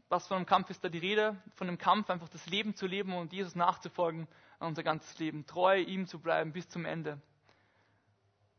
Was 0.09 0.29
von 0.29 0.37
einem 0.37 0.47
Kampf 0.47 0.71
ist 0.71 0.85
da 0.85 0.89
die 0.89 0.99
Rede? 0.99 1.37
Von 1.57 1.67
dem 1.67 1.79
Kampf, 1.79 2.11
einfach 2.11 2.29
das 2.29 2.47
Leben 2.47 2.77
zu 2.77 2.87
leben 2.87 3.13
und 3.13 3.33
Jesus 3.33 3.57
nachzufolgen, 3.57 4.29
unser 4.61 4.83
ganzes 4.83 5.19
Leben, 5.19 5.47
treu 5.47 5.81
ihm 5.81 6.07
zu 6.07 6.21
bleiben 6.21 6.53
bis 6.53 6.69
zum 6.69 6.85
Ende. 6.85 7.21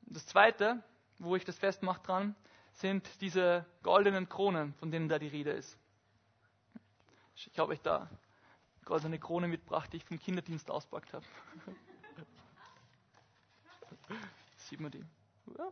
Das 0.02 0.26
Zweite, 0.26 0.84
wo 1.20 1.36
ich 1.36 1.46
das 1.46 1.58
festmache 1.58 2.02
dran, 2.04 2.36
sind 2.74 3.10
diese 3.22 3.66
goldenen 3.82 4.28
Kronen, 4.30 4.74
von 4.76 4.92
denen 4.92 5.08
da 5.10 5.20
die 5.20 5.28
Rede 5.28 5.52
ist. 5.52 5.78
Ich 7.36 7.58
habe 7.58 7.72
euch 7.72 7.82
da 7.82 8.10
goldene 8.86 9.20
Krone 9.20 9.48
mitgebracht, 9.48 9.92
die 9.92 9.98
ich 9.98 10.06
vom 10.06 10.20
Kinderdienst 10.20 10.70
auspackt 10.70 11.14
habe. 11.14 11.26
Sieht 14.58 14.80
man 14.80 14.92
die? 14.92 15.04
Ja. 15.58 15.72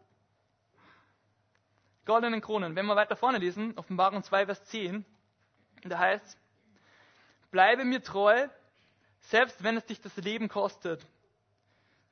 Goldenen 2.05 2.41
Kronen. 2.41 2.75
Wenn 2.75 2.85
wir 2.85 2.95
weiter 2.95 3.15
vorne 3.15 3.39
lesen, 3.39 3.77
Offenbarung 3.77 4.21
2, 4.21 4.45
Vers 4.45 4.63
10, 4.65 5.05
da 5.89 5.99
heißt 5.99 6.37
bleibe 7.51 7.85
mir 7.85 8.03
treu, 8.03 8.49
selbst 9.21 9.63
wenn 9.63 9.77
es 9.77 9.85
dich 9.85 10.01
das 10.01 10.15
Leben 10.17 10.49
kostet. 10.49 11.05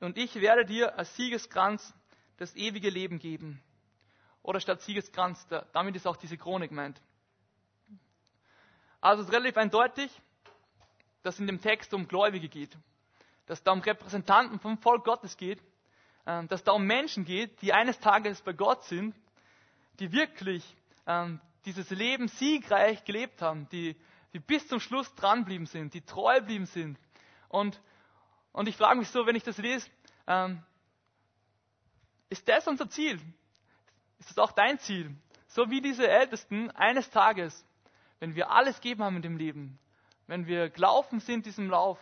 Und 0.00 0.16
ich 0.16 0.34
werde 0.36 0.64
dir 0.64 0.98
als 0.98 1.14
Siegeskranz 1.16 1.92
das 2.38 2.56
ewige 2.56 2.88
Leben 2.88 3.18
geben. 3.18 3.62
Oder 4.42 4.60
statt 4.60 4.80
Siegeskranz, 4.82 5.46
damit 5.72 5.96
ist 5.96 6.06
auch 6.06 6.16
diese 6.16 6.36
Krone 6.36 6.68
gemeint. 6.68 7.00
Also 9.00 9.22
es 9.22 9.28
ist 9.28 9.34
relativ 9.34 9.56
eindeutig, 9.58 10.10
dass 11.22 11.34
es 11.34 11.40
in 11.40 11.46
dem 11.46 11.60
Text 11.60 11.92
um 11.92 12.08
Gläubige 12.08 12.48
geht. 12.48 12.76
Dass 13.46 13.62
da 13.62 13.72
um 13.72 13.80
Repräsentanten 13.80 14.60
vom 14.60 14.78
Volk 14.78 15.04
Gottes 15.04 15.36
geht. 15.36 15.62
Ähm, 16.26 16.48
dass 16.48 16.64
da 16.64 16.72
um 16.72 16.86
Menschen 16.86 17.26
geht, 17.26 17.60
die 17.60 17.74
eines 17.74 18.00
Tages 18.00 18.40
bei 18.40 18.54
Gott 18.54 18.82
sind. 18.84 19.14
Die 20.00 20.10
wirklich 20.10 20.64
ähm, 21.06 21.38
dieses 21.64 21.90
Leben 21.90 22.28
siegreich 22.28 23.04
gelebt 23.04 23.42
haben, 23.42 23.68
die, 23.70 23.96
die 24.32 24.38
bis 24.40 24.66
zum 24.68 24.80
Schluss 24.80 25.14
dranblieben 25.14 25.66
sind, 25.66 25.94
die 25.94 26.02
treu 26.02 26.40
blieben 26.40 26.66
sind. 26.66 26.98
Und, 27.48 27.80
und 28.52 28.68
ich 28.68 28.76
frage 28.76 28.98
mich 28.98 29.08
so, 29.08 29.26
wenn 29.26 29.36
ich 29.36 29.42
das 29.44 29.58
lese, 29.58 29.88
ähm, 30.26 30.62
ist 32.28 32.48
das 32.48 32.66
unser 32.66 32.88
Ziel? 32.90 33.20
Ist 34.18 34.30
das 34.30 34.38
auch 34.38 34.52
dein 34.52 34.78
Ziel? 34.78 35.14
So 35.48 35.70
wie 35.70 35.80
diese 35.80 36.08
Ältesten 36.08 36.70
eines 36.72 37.10
Tages, 37.10 37.64
wenn 38.18 38.34
wir 38.34 38.50
alles 38.50 38.80
geben 38.80 39.02
haben 39.04 39.16
in 39.16 39.22
dem 39.22 39.36
Leben, 39.36 39.78
wenn 40.26 40.46
wir 40.46 40.70
gelaufen 40.70 41.20
sind 41.20 41.46
diesem 41.46 41.70
Lauf, 41.70 41.98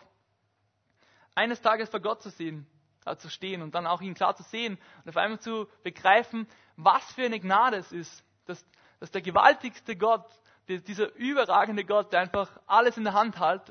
eines 1.35 1.61
Tages 1.61 1.89
vor 1.89 1.99
Gott 1.99 2.21
zu 2.21 2.29
sehen, 2.29 2.65
äh, 3.05 3.15
zu 3.17 3.29
stehen 3.29 3.61
und 3.61 3.75
dann 3.75 3.85
auch 3.87 4.01
ihn 4.01 4.13
klar 4.13 4.35
zu 4.35 4.43
sehen 4.43 4.77
und 5.03 5.09
auf 5.09 5.17
einmal 5.17 5.39
zu 5.39 5.67
begreifen, 5.83 6.47
was 6.77 7.03
für 7.13 7.25
eine 7.25 7.39
Gnade 7.39 7.77
es 7.77 7.91
ist, 7.91 8.23
dass, 8.45 8.65
dass 9.03 9.11
der 9.11 9.21
gewaltigste 9.21 9.97
Gott, 9.97 10.25
dieser 10.65 11.13
überragende 11.15 11.83
Gott, 11.83 12.13
der 12.13 12.21
einfach 12.21 12.57
alles 12.67 12.95
in 12.95 13.03
der 13.03 13.11
Hand 13.11 13.37
hält 13.37 13.69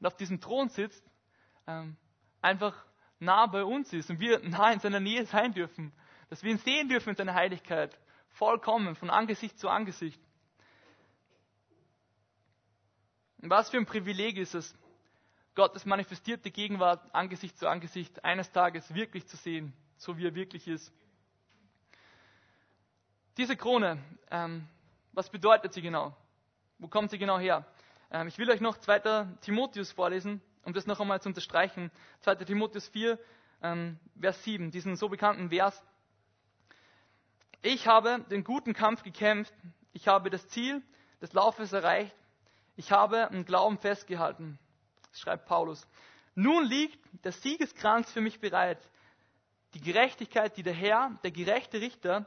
und 0.00 0.04
auf 0.04 0.16
diesem 0.16 0.40
Thron 0.40 0.68
sitzt, 0.68 1.08
ähm, 1.68 1.96
einfach 2.42 2.74
nah 3.20 3.46
bei 3.46 3.62
uns 3.62 3.92
ist 3.92 4.10
und 4.10 4.18
wir 4.18 4.40
nah 4.40 4.72
in 4.72 4.80
seiner 4.80 4.98
Nähe 4.98 5.26
sein 5.26 5.52
dürfen, 5.52 5.92
dass 6.28 6.42
wir 6.42 6.50
ihn 6.50 6.58
sehen 6.58 6.88
dürfen 6.88 7.10
in 7.10 7.14
seiner 7.14 7.34
Heiligkeit, 7.34 7.96
vollkommen, 8.30 8.96
von 8.96 9.10
Angesicht 9.10 9.60
zu 9.60 9.68
Angesicht. 9.68 10.20
Was 13.42 13.70
für 13.70 13.76
ein 13.76 13.86
Privileg 13.86 14.38
ist 14.38 14.56
es, 14.56 14.76
Gottes 15.54 15.86
manifestierte 15.86 16.50
Gegenwart 16.50 17.14
Angesicht 17.14 17.56
zu 17.58 17.68
Angesicht 17.68 18.24
eines 18.24 18.50
Tages 18.50 18.92
wirklich 18.92 19.28
zu 19.28 19.36
sehen, 19.36 19.72
so 19.98 20.18
wie 20.18 20.26
er 20.26 20.34
wirklich 20.34 20.66
ist. 20.66 20.92
Diese 23.36 23.56
Krone, 23.56 23.98
ähm, 24.30 24.68
was 25.12 25.28
bedeutet 25.28 25.72
sie 25.72 25.82
genau? 25.82 26.16
Wo 26.78 26.86
kommt 26.86 27.10
sie 27.10 27.18
genau 27.18 27.40
her? 27.40 27.66
Ähm, 28.12 28.28
ich 28.28 28.38
will 28.38 28.48
euch 28.48 28.60
noch 28.60 28.78
2. 28.78 29.26
Timotheus 29.40 29.90
vorlesen, 29.90 30.40
um 30.62 30.72
das 30.72 30.86
noch 30.86 31.00
einmal 31.00 31.20
zu 31.20 31.30
unterstreichen. 31.30 31.90
2. 32.20 32.36
Timotheus 32.36 32.86
4, 32.90 33.18
ähm, 33.60 33.98
Vers 34.20 34.44
7, 34.44 34.70
diesen 34.70 34.94
so 34.94 35.08
bekannten 35.08 35.48
Vers. 35.48 35.82
Ich 37.60 37.88
habe 37.88 38.24
den 38.30 38.44
guten 38.44 38.72
Kampf 38.72 39.02
gekämpft, 39.02 39.52
ich 39.92 40.06
habe 40.06 40.30
das 40.30 40.46
Ziel 40.48 40.80
des 41.20 41.32
Laufes 41.32 41.72
erreicht, 41.72 42.14
ich 42.76 42.92
habe 42.92 43.28
einen 43.30 43.44
Glauben 43.44 43.78
festgehalten, 43.78 44.60
schreibt 45.12 45.46
Paulus. 45.46 45.84
Nun 46.36 46.64
liegt 46.64 47.00
der 47.24 47.32
Siegeskranz 47.32 48.12
für 48.12 48.20
mich 48.20 48.38
bereit, 48.38 48.78
die 49.72 49.80
Gerechtigkeit, 49.80 50.56
die 50.56 50.62
der 50.62 50.74
Herr, 50.74 51.18
der 51.24 51.32
gerechte 51.32 51.80
Richter, 51.80 52.26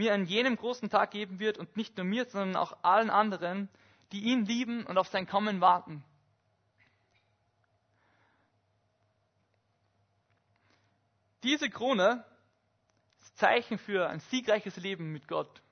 mir 0.00 0.14
an 0.14 0.24
jenem 0.24 0.56
großen 0.56 0.88
Tag 0.88 1.10
geben 1.10 1.38
wird 1.40 1.58
und 1.58 1.76
nicht 1.76 1.98
nur 1.98 2.06
mir, 2.06 2.24
sondern 2.24 2.56
auch 2.56 2.74
allen 2.82 3.10
anderen, 3.10 3.68
die 4.12 4.22
ihn 4.22 4.46
lieben 4.46 4.86
und 4.86 4.96
auf 4.96 5.08
sein 5.08 5.26
Kommen 5.26 5.60
warten. 5.60 6.02
Diese 11.42 11.68
Krone 11.68 12.24
ist 13.20 13.36
Zeichen 13.36 13.76
für 13.76 14.08
ein 14.08 14.20
siegreiches 14.20 14.76
Leben 14.78 15.12
mit 15.12 15.28
Gott. 15.28 15.62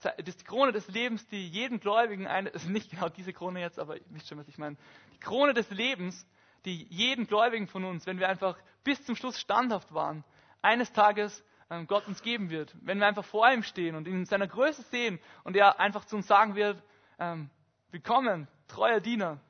Das 0.00 0.14
ist 0.26 0.40
die 0.40 0.44
Krone 0.44 0.72
des 0.72 0.88
Lebens, 0.88 1.26
die 1.28 1.46
jeden 1.46 1.80
Gläubigen, 1.80 2.26
eine, 2.26 2.50
also 2.52 2.70
nicht 2.70 2.90
genau 2.90 3.10
diese 3.10 3.34
Krone 3.34 3.60
jetzt, 3.60 3.78
aber 3.78 3.96
ihr 3.98 4.04
wisst 4.08 4.28
schon, 4.28 4.38
was 4.38 4.48
ich 4.48 4.56
meine. 4.56 4.76
Die 5.12 5.20
Krone 5.20 5.52
des 5.52 5.68
Lebens, 5.68 6.26
die 6.64 6.84
jeden 6.84 7.26
Gläubigen 7.26 7.68
von 7.68 7.84
uns, 7.84 8.06
wenn 8.06 8.18
wir 8.18 8.28
einfach 8.30 8.56
bis 8.84 9.04
zum 9.04 9.16
Schluss 9.16 9.38
standhaft 9.38 9.92
waren, 9.92 10.24
eines 10.62 10.90
Tages 10.92 11.44
Gott 11.86 12.06
uns 12.06 12.22
geben 12.22 12.50
wird. 12.50 12.74
Wenn 12.80 12.98
wir 12.98 13.06
einfach 13.06 13.24
vor 13.24 13.50
ihm 13.50 13.62
stehen 13.62 13.94
und 13.94 14.06
ihn 14.06 14.18
in 14.18 14.26
seiner 14.26 14.46
Größe 14.46 14.82
sehen 14.82 15.18
und 15.44 15.56
er 15.56 15.80
einfach 15.80 16.04
zu 16.04 16.16
uns 16.16 16.26
sagen 16.26 16.54
wird, 16.54 16.82
ähm, 17.18 17.50
willkommen, 17.90 18.48
treuer 18.68 19.00
Diener, 19.00 19.40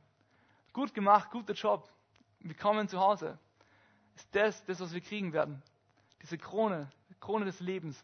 gut 0.73 0.95
gemacht, 0.95 1.31
guter 1.31 1.55
Job, 1.55 1.89
willkommen 2.41 2.89
zu 2.89 3.01
Hause. 3.01 3.39
Ist 4.17 4.35
das, 4.35 4.65
das, 4.65 4.81
was 4.81 4.95
wir 4.95 5.01
kriegen 5.01 5.33
werden. 5.33 5.63
Diese 6.23 6.39
Krone, 6.39 6.91
Krone 7.21 7.45
des 7.45 7.61
Lebens. 7.61 8.03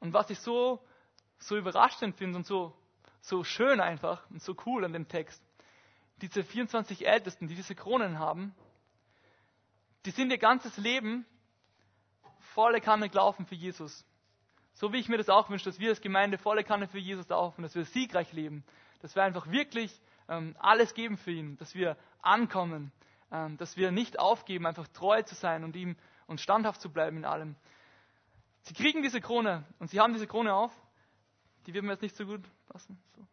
Und 0.00 0.12
was 0.12 0.30
ich 0.30 0.38
so, 0.38 0.82
so 1.38 1.56
überraschend 1.56 2.16
finde 2.16 2.36
und 2.36 2.46
so, 2.46 2.76
so 3.20 3.44
schön 3.44 3.80
einfach 3.80 4.28
und 4.30 4.42
so 4.42 4.54
cool 4.66 4.84
an 4.84 4.92
dem 4.92 5.08
Text. 5.08 5.42
Diese 6.20 6.44
24 6.44 7.06
Ältesten, 7.06 7.48
die 7.48 7.54
diese 7.54 7.74
Kronen 7.74 8.18
haben, 8.18 8.54
die 10.04 10.10
sind 10.10 10.30
ihr 10.30 10.38
ganzes 10.38 10.76
Leben 10.76 11.26
volle 12.54 12.80
Kanne 12.80 13.08
gelaufen 13.08 13.46
für 13.46 13.54
Jesus. 13.54 14.04
So 14.74 14.92
wie 14.92 14.98
ich 14.98 15.08
mir 15.08 15.18
das 15.18 15.28
auch 15.28 15.50
wünsche, 15.50 15.64
dass 15.64 15.78
wir 15.78 15.90
als 15.90 16.00
Gemeinde 16.00 16.38
volle 16.38 16.64
Kanne 16.64 16.88
für 16.88 16.98
Jesus 16.98 17.28
laufen, 17.28 17.62
dass 17.62 17.74
wir 17.74 17.84
siegreich 17.84 18.32
leben, 18.32 18.64
dass 19.00 19.14
wir 19.14 19.22
einfach 19.22 19.48
wirklich 19.50 20.00
ähm, 20.28 20.56
alles 20.58 20.94
geben 20.94 21.16
für 21.16 21.30
ihn, 21.30 21.56
dass 21.58 21.74
wir 21.74 21.96
ankommen, 22.22 22.92
ähm, 23.30 23.56
dass 23.56 23.76
wir 23.76 23.92
nicht 23.92 24.18
aufgeben, 24.18 24.66
einfach 24.66 24.88
treu 24.88 25.22
zu 25.22 25.34
sein 25.34 25.64
und 25.64 25.76
ihm 25.76 25.96
und 26.26 26.40
standhaft 26.40 26.80
zu 26.80 26.90
bleiben 26.90 27.18
in 27.18 27.24
allem. 27.24 27.56
Sie 28.62 28.74
kriegen 28.74 29.02
diese 29.02 29.20
Krone 29.20 29.64
und 29.78 29.90
sie 29.90 30.00
haben 30.00 30.12
diese 30.12 30.26
Krone 30.26 30.54
auf. 30.54 30.72
Die 31.66 31.74
wird 31.74 31.84
mir 31.84 31.92
jetzt 31.92 32.02
nicht 32.02 32.16
so 32.16 32.26
gut 32.26 32.42
passen. 32.68 32.98
So. 33.14 33.26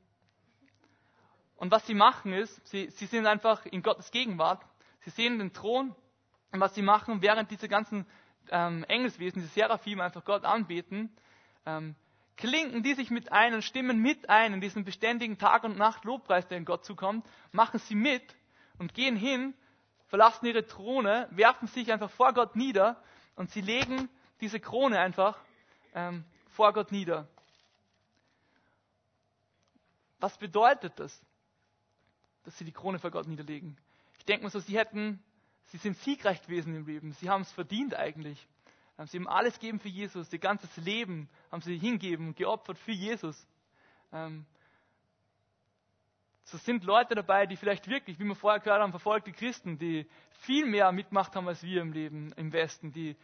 Und 1.56 1.72
was 1.72 1.86
sie 1.88 1.94
machen 1.94 2.34
ist, 2.34 2.66
sie, 2.68 2.90
sie 2.92 3.06
sind 3.06 3.26
einfach 3.26 3.66
in 3.66 3.82
Gottes 3.82 4.12
Gegenwart. 4.12 4.66
Sie 5.02 5.10
sehen 5.12 5.40
den 5.40 5.54
Thron 5.54 5.96
was 6.60 6.76
sie 6.76 6.82
machen, 6.82 7.22
während 7.22 7.50
diese 7.52 7.70
ganzen 7.70 8.06
ähm, 8.50 8.84
Engelswesen, 8.88 9.42
diese 9.42 9.54
Seraphim 9.54 10.02
einfach 10.02 10.26
Gott 10.26 10.44
anbeten, 10.44 11.16
ähm, 11.66 11.96
klinken 12.36 12.84
die 12.84 12.96
sich 12.96 13.12
mit 13.12 13.32
ein 13.32 13.54
und 13.54 13.62
stimmen 13.62 14.00
mit 14.00 14.30
ein 14.30 14.54
in 14.54 14.62
diesen 14.62 14.84
beständigen 14.84 15.38
Tag 15.38 15.64
und 15.64 15.78
Nacht 15.78 16.04
Lobpreis, 16.04 16.48
der 16.48 16.58
in 16.58 16.66
Gott 16.66 16.84
zukommt, 16.84 17.26
machen 17.52 17.80
sie 17.80 17.96
mit 17.96 18.36
und 18.80 18.94
gehen 18.94 19.16
hin, 19.16 19.54
verlassen 20.08 20.46
ihre 20.46 20.66
Throne, 20.66 21.28
werfen 21.32 21.68
sich 21.68 21.92
einfach 21.92 22.10
vor 22.10 22.34
Gott 22.34 22.56
nieder 22.56 23.02
und 23.36 23.52
sie 23.52 23.62
legen 23.62 24.10
diese 24.42 24.60
Krone 24.60 25.00
einfach 25.00 25.40
ähm, 25.94 26.26
vor 26.50 26.74
Gott 26.74 26.92
nieder. 26.92 27.28
Was 30.20 30.38
bedeutet 30.38 31.00
das, 31.00 31.22
dass 32.44 32.58
sie 32.58 32.66
die 32.66 32.72
Krone 32.72 33.00
vor 33.00 33.12
Gott 33.12 33.28
niederlegen? 33.28 33.78
Ich 34.18 34.26
denke 34.26 34.44
mal 34.44 34.50
so, 34.50 34.60
sie 34.60 34.78
hätten, 34.78 35.24
sie 35.66 35.78
sind 35.78 35.98
siegreich 35.98 36.42
gewesen 36.42 36.76
im 36.76 36.86
Leben, 36.86 37.14
sie 37.14 37.30
haben 37.30 37.42
es 37.42 37.52
verdient 37.52 37.96
eigentlich. 37.96 38.48
Sie 39.06 39.18
haben 39.18 39.28
alles 39.28 39.56
gegeben 39.56 39.80
für 39.80 39.90
Jesus, 39.90 40.32
ihr 40.32 40.40
ganzes 40.40 40.76
Leben 40.78 41.28
haben 41.52 41.62
sie 41.62 41.78
hingegeben, 41.78 42.36
geopfert 42.36 42.78
für 42.78 42.92
Jesus. 42.92 43.48
Ähm, 44.12 44.46
so 46.44 46.58
sind 46.58 46.84
Leute 46.84 47.16
dabei, 47.16 47.46
die 47.46 47.56
vielleicht 47.56 47.88
wirklich, 47.88 48.20
wie 48.20 48.26
wir 48.26 48.36
vorher 48.36 48.60
gehört 48.60 48.82
haben, 48.82 48.92
verfolgte 48.92 49.32
Christen, 49.32 49.78
die 49.78 50.06
viel 50.42 50.66
mehr 50.66 50.92
mitgemacht 50.92 51.36
haben 51.36 51.48
als 51.48 51.64
wir 51.64 51.82
im 51.82 51.94
Leben 51.94 52.34
im 52.34 52.52
Westen, 52.52 52.92
die, 52.92 53.16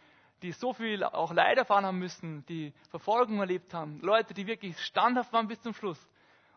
die 0.42 0.52
so 0.52 0.74
viel 0.74 1.04
auch 1.04 1.34
Leid 1.34 1.58
erfahren 1.58 1.86
haben 1.86 2.00
müssen, 2.00 2.46
die 2.46 2.74
Verfolgung 2.90 3.40
erlebt 3.40 3.74
haben. 3.74 4.00
Leute, 4.02 4.34
die 4.34 4.48
wirklich 4.48 4.80
standhaft 4.80 5.34
waren 5.34 5.48
bis 5.48 5.62
zum 5.62 5.74
Schluss 5.74 6.00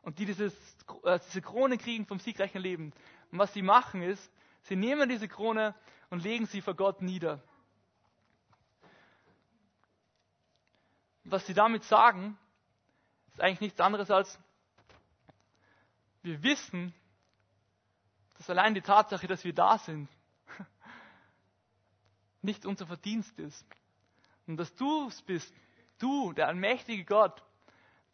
und 0.03 0.19
die 0.19 0.27
dieses, 0.27 0.55
äh, 1.03 1.19
diese 1.27 1.43
Krone 1.43 1.77
kriegen 1.77 2.07
vom 2.07 2.21
siegreichen 2.21 2.61
Leben. 2.61 2.93
Und 3.33 3.39
was 3.39 3.53
sie 3.53 3.63
machen 3.63 4.03
ist, 4.03 4.33
sie 4.63 4.77
nehmen 4.77 5.09
diese 5.09 5.29
Krone 5.29 5.75
und 6.11 6.23
legen 6.23 6.47
sie 6.47 6.61
vor 6.61 6.75
Gott 6.75 7.03
nieder. 7.03 7.43
was 11.31 11.47
sie 11.47 11.55
damit 11.55 11.85
sagen, 11.85 12.39
ist 13.29 13.41
eigentlich 13.41 13.61
nichts 13.61 13.81
anderes 13.81 14.11
als, 14.11 14.39
wir 16.23 16.43
wissen, 16.43 16.95
dass 18.37 18.51
allein 18.51 18.75
die 18.75 18.83
Tatsache, 18.83 19.27
dass 19.27 19.45
wir 19.45 19.55
da 19.55 19.79
sind, 19.79 20.09
nicht 22.43 22.67
unser 22.67 22.87
Verdienst 22.87 23.39
ist. 23.39 23.65
Und 24.47 24.57
dass 24.57 24.75
du 24.75 25.09
es 25.09 25.23
bist, 25.23 25.55
du, 25.99 26.33
der 26.33 26.49
allmächtige 26.49 27.05
Gott, 27.05 27.43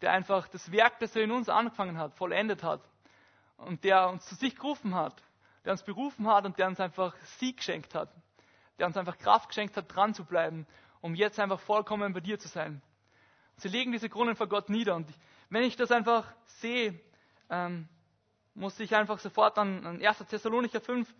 der 0.00 0.12
einfach 0.12 0.48
das 0.48 0.70
Werk, 0.70 0.98
das 0.98 1.16
er 1.16 1.22
in 1.22 1.30
uns 1.30 1.48
angefangen 1.48 1.98
hat, 1.98 2.14
vollendet 2.14 2.62
hat. 2.62 2.82
Und 3.56 3.84
der 3.84 4.10
uns 4.10 4.26
zu 4.26 4.34
sich 4.34 4.54
gerufen 4.54 4.94
hat, 4.94 5.22
der 5.66 5.72
uns 5.72 5.82
berufen 5.82 6.28
hat 6.28 6.46
und 6.46 6.58
der 6.58 6.68
uns 6.68 6.78
einfach 6.78 7.14
Sieg 7.38 7.56
geschenkt 7.56 7.94
hat. 7.96 8.08
Der 8.78 8.86
uns 8.86 8.96
einfach 8.96 9.18
Kraft 9.18 9.48
geschenkt 9.48 9.76
hat, 9.76 9.92
dran 9.92 10.14
zu 10.14 10.24
bleiben, 10.24 10.64
um 11.00 11.16
jetzt 11.16 11.40
einfach 11.40 11.58
vollkommen 11.58 12.12
bei 12.12 12.20
dir 12.20 12.38
zu 12.38 12.46
sein. 12.46 12.80
Sie 13.56 13.68
legen 13.68 13.90
diese 13.90 14.08
Kronen 14.08 14.36
vor 14.36 14.46
Gott 14.46 14.68
nieder. 14.68 14.94
Und 14.94 15.12
wenn 15.50 15.64
ich 15.64 15.74
das 15.74 15.90
einfach 15.90 16.32
sehe, 16.44 17.00
ähm, 17.50 17.88
muss 18.54 18.78
ich 18.78 18.94
einfach 18.94 19.18
sofort 19.18 19.58
an, 19.58 19.84
an 19.84 20.00
1. 20.00 20.18
Thessalonicher 20.28 20.80
5, 20.80 21.12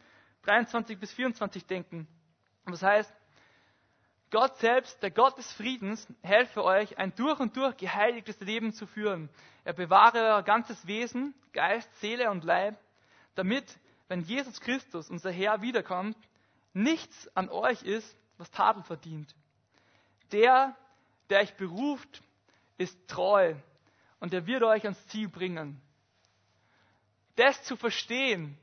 23 0.42 0.96
bis 0.96 1.12
24 1.12 1.66
denken. 1.66 2.06
Und 2.66 2.72
das 2.72 2.84
heißt, 2.84 3.12
Gott 4.30 4.56
selbst, 4.58 5.02
der 5.02 5.10
Gott 5.10 5.36
des 5.38 5.52
Friedens, 5.54 6.06
helfe 6.22 6.62
euch, 6.62 6.98
ein 6.98 7.12
durch 7.16 7.40
und 7.40 7.56
durch 7.56 7.76
geheiligtes 7.76 8.38
Leben 8.38 8.72
zu 8.72 8.86
führen. 8.86 9.28
Er 9.64 9.72
bewahre 9.72 10.18
euer 10.18 10.42
ganzes 10.44 10.86
Wesen, 10.86 11.34
Geist, 11.52 11.92
Seele 12.00 12.30
und 12.30 12.44
Leib, 12.44 12.78
damit, 13.34 13.76
wenn 14.08 14.22
Jesus 14.22 14.60
Christus, 14.60 15.10
unser 15.10 15.30
Herr, 15.30 15.62
wiederkommt, 15.62 16.16
nichts 16.72 17.28
an 17.36 17.48
euch 17.48 17.82
ist, 17.82 18.16
was 18.38 18.50
Tadel 18.50 18.82
verdient. 18.82 19.34
Der, 20.32 20.76
der 21.30 21.40
euch 21.40 21.54
beruft, 21.54 22.22
ist 22.78 22.96
treu 23.08 23.54
und 24.20 24.34
er 24.34 24.46
wird 24.46 24.62
euch 24.62 24.84
ans 24.84 25.06
Ziel 25.08 25.28
bringen. 25.28 25.80
Das 27.36 27.62
zu 27.64 27.76
verstehen, 27.76 28.58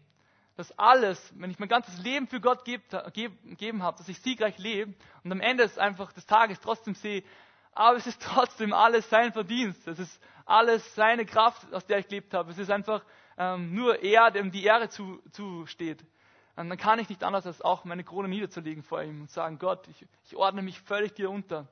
dass 0.56 0.78
alles, 0.78 1.34
wenn 1.36 1.50
ich 1.50 1.60
mein 1.60 1.70
ganzes 1.70 1.98
Leben 2.00 2.28
für 2.28 2.40
Gott 2.40 2.64
gegeben 2.66 3.84
habe, 3.84 3.98
dass 3.98 4.10
ich 4.10 4.20
siegreich 4.20 4.58
lebe 4.60 4.94
und 5.24 5.32
am 5.32 5.42
Ende 5.42 5.64
des, 5.64 5.78
einfach 5.78 6.12
des 6.14 6.26
Tages 6.26 6.60
trotzdem 6.60 6.96
sehe, 6.96 7.24
aber 7.72 7.98
es 7.98 8.06
ist 8.08 8.22
trotzdem 8.34 8.74
alles 8.74 9.10
sein 9.10 9.34
Verdienst. 9.34 9.88
Es 9.88 10.00
ist 10.00 10.22
alles 10.46 10.96
seine 10.96 11.26
Kraft, 11.26 11.74
aus 11.74 11.86
der 11.86 12.00
ich 12.00 12.08
gelebt 12.08 12.34
habe. 12.34 12.52
Es 12.52 12.58
ist 12.58 12.70
einfach 12.70 13.04
ähm, 13.38 13.74
nur 13.74 14.02
er, 14.02 14.32
dem 14.32 14.52
die 14.52 14.64
Ehre 14.64 14.90
zusteht. 14.90 16.00
Zu 16.00 16.08
und 16.56 16.70
dann 16.70 16.78
kann 16.78 17.00
ich 17.00 17.10
nicht 17.10 17.24
anders, 17.24 17.48
als 17.48 17.62
auch 17.62 17.84
meine 17.84 18.04
Krone 18.04 18.28
niederzulegen 18.28 18.84
vor 18.84 19.02
ihm 19.02 19.22
und 19.22 19.32
sagen, 19.32 19.58
Gott, 19.58 19.88
ich, 19.88 20.06
ich 20.26 20.36
ordne 20.36 20.62
mich 20.62 20.80
völlig 20.82 21.14
dir 21.14 21.32
unter. 21.32 21.68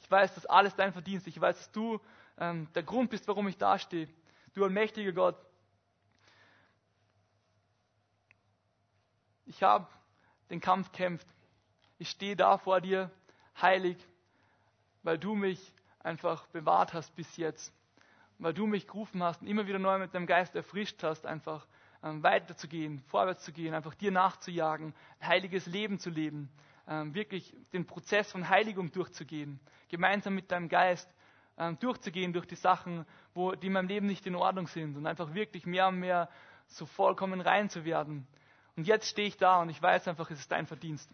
Ich 0.00 0.10
weiß, 0.10 0.34
dass 0.34 0.46
alles 0.46 0.76
dein 0.76 0.92
Verdienst 0.92 1.26
ist. 1.26 1.36
Ich 1.36 1.40
weiß, 1.40 1.56
dass 1.56 1.72
du 1.72 2.00
ähm, 2.38 2.68
der 2.74 2.84
Grund 2.84 3.10
bist, 3.10 3.26
warum 3.26 3.48
ich 3.48 3.58
dastehe. 3.58 4.08
Du 4.54 4.62
allmächtiger 4.62 5.12
Gott. 5.12 5.36
Ich 9.46 9.62
habe 9.62 9.88
den 10.50 10.60
Kampf 10.60 10.92
kämpft. 10.92 11.26
Ich 11.98 12.10
stehe 12.10 12.36
da 12.36 12.58
vor 12.58 12.80
dir, 12.80 13.10
heilig, 13.60 13.96
weil 15.02 15.18
du 15.18 15.34
mich 15.34 15.74
einfach 16.00 16.46
bewahrt 16.48 16.94
hast 16.94 17.14
bis 17.16 17.36
jetzt. 17.36 17.72
Weil 18.42 18.54
du 18.54 18.66
mich 18.66 18.86
gerufen 18.86 19.22
hast 19.22 19.40
und 19.42 19.48
immer 19.48 19.66
wieder 19.66 19.78
neu 19.78 19.98
mit 19.98 20.14
deinem 20.14 20.26
Geist 20.26 20.54
erfrischt 20.54 21.02
hast, 21.02 21.26
einfach 21.26 21.66
ähm, 22.02 22.22
weiterzugehen, 22.22 23.00
vorwärts 23.08 23.44
zu 23.44 23.52
gehen, 23.52 23.74
einfach 23.74 23.94
dir 23.94 24.10
nachzujagen, 24.10 24.94
ein 25.20 25.28
heiliges 25.28 25.66
Leben 25.66 25.98
zu 25.98 26.10
leben, 26.10 26.50
ähm, 26.88 27.14
wirklich 27.14 27.54
den 27.72 27.86
Prozess 27.86 28.30
von 28.32 28.48
Heiligung 28.48 28.90
durchzugehen 28.90 29.60
gemeinsam 29.92 30.34
mit 30.34 30.50
deinem 30.50 30.68
Geist 30.68 31.08
ähm, 31.58 31.78
durchzugehen 31.78 32.32
durch 32.32 32.46
die 32.46 32.56
Sachen, 32.56 33.04
wo, 33.34 33.52
die 33.52 33.68
in 33.68 33.74
meinem 33.74 33.88
Leben 33.88 34.06
nicht 34.06 34.26
in 34.26 34.34
Ordnung 34.34 34.66
sind 34.66 34.96
und 34.96 35.06
einfach 35.06 35.34
wirklich 35.34 35.66
mehr 35.66 35.86
und 35.88 36.00
mehr 36.00 36.28
so 36.66 36.86
vollkommen 36.86 37.40
rein 37.40 37.68
zu 37.68 37.84
werden. 37.84 38.26
Und 38.74 38.86
jetzt 38.86 39.06
stehe 39.06 39.28
ich 39.28 39.36
da 39.36 39.60
und 39.60 39.68
ich 39.68 39.80
weiß 39.80 40.08
einfach, 40.08 40.30
es 40.30 40.40
ist 40.40 40.50
dein 40.50 40.66
Verdienst. 40.66 41.10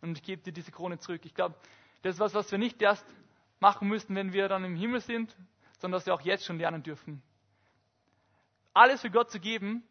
Und 0.00 0.16
ich 0.16 0.24
gebe 0.24 0.42
dir 0.42 0.52
diese 0.52 0.72
Krone 0.72 0.98
zurück. 0.98 1.20
Ich 1.24 1.34
glaube, 1.34 1.54
das 2.00 2.14
ist 2.14 2.20
was, 2.20 2.34
was 2.34 2.50
wir 2.50 2.58
nicht 2.58 2.80
erst 2.80 3.04
machen 3.60 3.86
müssen, 3.86 4.16
wenn 4.16 4.32
wir 4.32 4.48
dann 4.48 4.64
im 4.64 4.74
Himmel 4.74 5.00
sind, 5.00 5.36
sondern 5.82 5.98
was 5.98 6.06
wir 6.06 6.14
auch 6.14 6.20
jetzt 6.20 6.44
schon 6.44 6.58
lernen 6.58 6.84
dürfen. 6.84 7.20
Alles 8.72 9.00
für 9.00 9.10
Gott 9.10 9.32
zu 9.32 9.40
geben 9.40 9.82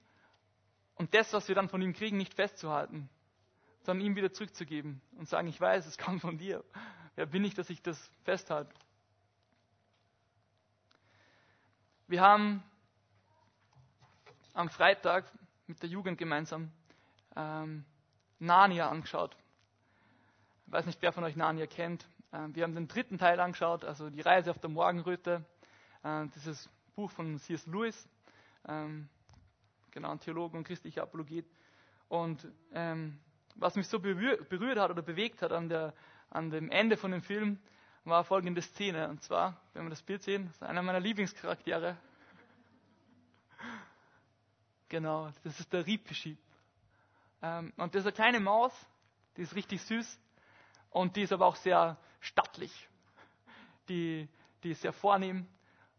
und 0.95 1.13
das, 1.13 1.33
was 1.33 1.49
wir 1.49 1.53
dann 1.53 1.67
von 1.67 1.81
ihm 1.81 1.91
kriegen, 1.91 2.15
nicht 2.15 2.33
festzuhalten, 2.33 3.09
sondern 3.81 4.05
ihm 4.05 4.15
wieder 4.15 4.31
zurückzugeben 4.31 5.01
und 5.17 5.27
sagen, 5.27 5.49
ich 5.49 5.59
weiß, 5.59 5.85
es 5.85 5.97
kommt 5.97 6.21
von 6.21 6.37
dir. 6.37 6.63
Wer 7.15 7.25
bin 7.25 7.43
ich, 7.43 7.55
dass 7.55 7.69
ich 7.69 7.81
das 7.81 8.09
festhalte? 8.23 8.73
Wir 12.07 12.21
haben 12.21 12.63
am 14.53 14.69
Freitag 14.69 15.29
mit 15.67 15.81
der 15.83 15.89
Jugend 15.89 16.17
gemeinsam 16.17 16.71
ähm, 17.35 17.83
Narnia 18.39 18.89
angeschaut. 18.89 19.35
Ich 20.67 20.71
weiß 20.71 20.85
nicht, 20.85 21.01
wer 21.01 21.11
von 21.11 21.25
euch 21.25 21.35
Narnia 21.35 21.67
kennt. 21.67 22.07
Ähm, 22.31 22.55
wir 22.55 22.63
haben 22.63 22.75
den 22.75 22.87
dritten 22.87 23.17
Teil 23.17 23.41
angeschaut, 23.41 23.83
also 23.83 24.09
die 24.09 24.21
Reise 24.21 24.51
auf 24.51 24.59
der 24.59 24.69
Morgenröte. 24.69 25.45
Ähm, 26.03 26.31
dieses 26.35 26.69
Buch 26.95 27.11
von 27.11 27.37
C.S. 27.39 27.65
Lewis, 27.67 28.07
ähm, 28.67 29.07
genau, 29.91 30.11
ein 30.11 30.19
Theologe 30.19 30.57
und 30.57 30.63
christlicher 30.63 31.03
Apologet. 31.03 31.45
Und 32.09 32.47
ähm, 32.73 33.19
was 33.55 33.75
mich 33.75 33.87
so 33.87 33.99
berührt 33.99 34.79
hat 34.79 34.91
oder 34.91 35.01
bewegt 35.01 35.41
hat 35.41 35.51
an 35.51 35.69
der, 35.69 35.93
an 36.29 36.49
dem 36.49 36.69
Ende 36.71 36.97
von 36.97 37.11
dem 37.11 37.21
Film 37.21 37.59
war 38.03 38.23
folgende 38.23 38.61
Szene. 38.61 39.09
Und 39.09 39.21
zwar, 39.21 39.61
wenn 39.73 39.83
wir 39.83 39.89
das 39.89 40.01
Bild 40.01 40.23
sehen, 40.23 40.47
ist 40.47 40.63
einer 40.63 40.81
meiner 40.81 40.99
Lieblingscharaktere. 40.99 41.97
Genau, 44.89 45.31
das 45.45 45.57
ist 45.57 45.71
der 45.71 45.85
Ripischip. 45.85 46.37
Ähm, 47.41 47.71
und 47.77 47.95
das 47.95 48.01
ist 48.01 48.07
eine 48.07 48.13
kleine 48.13 48.39
Maus, 48.41 48.73
die 49.37 49.41
ist 49.43 49.55
richtig 49.55 49.81
süß 49.83 50.19
und 50.89 51.15
die 51.15 51.21
ist 51.21 51.31
aber 51.31 51.45
auch 51.45 51.55
sehr 51.55 51.97
stattlich. 52.19 52.89
Die, 53.87 54.27
die 54.63 54.71
ist 54.71 54.81
sehr 54.81 54.91
vornehm 54.91 55.47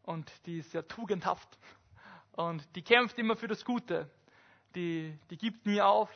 und 0.03 0.31
die 0.47 0.59
ist 0.59 0.71
sehr 0.71 0.87
tugendhaft 0.87 1.59
und 2.33 2.67
die 2.77 2.83
kämpft 2.83 3.19
immer 3.19 3.37
für 3.37 3.49
das 3.49 3.65
Gute. 3.65 4.11
Die, 4.75 5.19
die 5.31 5.37
gibt 5.37 5.67
nie 5.67 5.81
auf, 5.81 6.09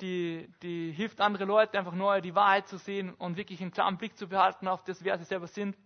die, 0.00 0.50
die 0.62 0.92
hilft 0.92 1.20
andere 1.20 1.44
Leute 1.44 1.78
einfach 1.78 1.92
neu 1.92 2.20
die 2.20 2.34
Wahrheit 2.34 2.68
zu 2.68 2.78
sehen 2.78 3.14
und 3.14 3.36
wirklich 3.36 3.60
einen 3.60 3.70
klaren 3.70 3.98
Blick 3.98 4.16
zu 4.16 4.28
behalten 4.28 4.68
auf 4.68 4.82
das, 4.84 5.04
wer 5.04 5.18
sie 5.18 5.24
selber 5.24 5.46
sind. 5.46 5.76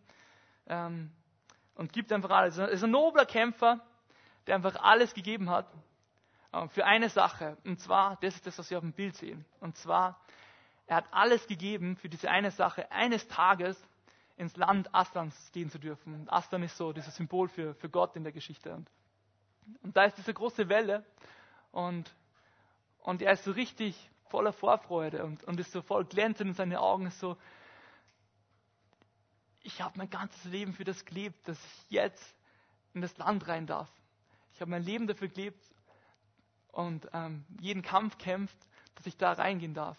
Ähm, 0.67 1.11
und 1.75 1.93
gibt 1.93 2.13
einfach 2.13 2.31
alles. 2.31 2.59
Er 2.59 2.69
ist 2.69 2.85
ein 2.85 2.91
nobler 2.91 3.25
Kämpfer, 3.25 3.81
der 4.47 4.57
einfach 4.57 4.77
alles 4.77 5.15
gegeben 5.15 5.51
hat 5.51 5.67
äh, 6.53 6.69
für 6.69 6.85
eine 6.85 7.09
Sache. 7.09 7.57
Und 7.65 7.81
zwar, 7.81 8.19
das 8.21 8.35
ist 8.35 8.47
das, 8.47 8.59
was 8.59 8.71
wir 8.71 8.79
auf 8.79 8.85
dem 8.85 8.93
Bild 8.93 9.17
sehen. 9.17 9.45
Und 9.61 9.77
zwar, 9.77 10.21
er 10.87 10.97
hat 10.97 11.07
alles 11.13 11.47
gegeben 11.47 11.97
für 11.97 12.09
diese 12.09 12.31
eine 12.31 12.51
Sache, 12.51 12.91
eines 12.91 13.27
Tages 13.29 13.81
ins 14.41 14.57
Land 14.57 14.93
Astans 14.95 15.53
gehen 15.53 15.69
zu 15.69 15.79
dürfen. 15.79 16.15
Und 16.15 16.33
Astan 16.33 16.63
ist 16.63 16.77
so 16.79 16.95
dieses 16.95 17.15
Symbol 17.15 17.49
für, 17.49 17.75
für 17.75 17.91
Gott 17.91 18.17
in 18.17 18.25
der 18.25 18.33
Geschichte. 18.33 18.75
Und, 18.75 18.91
und 19.83 19.97
da 19.97 20.05
ist 20.05 20.17
diese 20.17 20.33
große 20.33 20.71
Welle 20.71 21.05
und, 21.73 22.11
und 23.03 23.21
er 23.21 23.33
ist 23.33 23.45
so 23.45 23.53
richtig 23.53 24.11
voller 24.31 24.55
Vorfreude 24.55 25.25
und, 25.25 25.45
und 25.45 25.61
ist 25.61 25.73
so 25.73 25.83
voll 25.83 26.07
glänzend 26.07 26.49
in 26.49 26.55
seine 26.55 26.81
Augen, 26.81 27.07
ist 27.07 27.21
so, 27.21 27.37
ich 29.63 29.83
habe 29.83 29.99
mein 29.99 30.09
ganzes 30.09 30.43
Leben 30.45 30.73
für 30.73 30.85
das 30.85 31.05
gelebt, 31.05 31.47
dass 31.47 31.59
ich 31.63 31.91
jetzt 31.91 32.35
in 32.95 33.03
das 33.03 33.19
Land 33.19 33.47
rein 33.47 33.67
darf. 33.67 33.91
Ich 34.55 34.63
habe 34.63 34.71
mein 34.71 34.83
Leben 34.83 35.07
dafür 35.07 35.29
gelebt 35.29 35.63
und 36.73 37.07
ähm, 37.13 37.45
jeden 37.61 37.83
Kampf 37.83 38.17
kämpft, 38.17 38.57
dass 38.95 39.05
ich 39.05 39.19
da 39.19 39.33
reingehen 39.33 39.75
darf. 39.75 39.99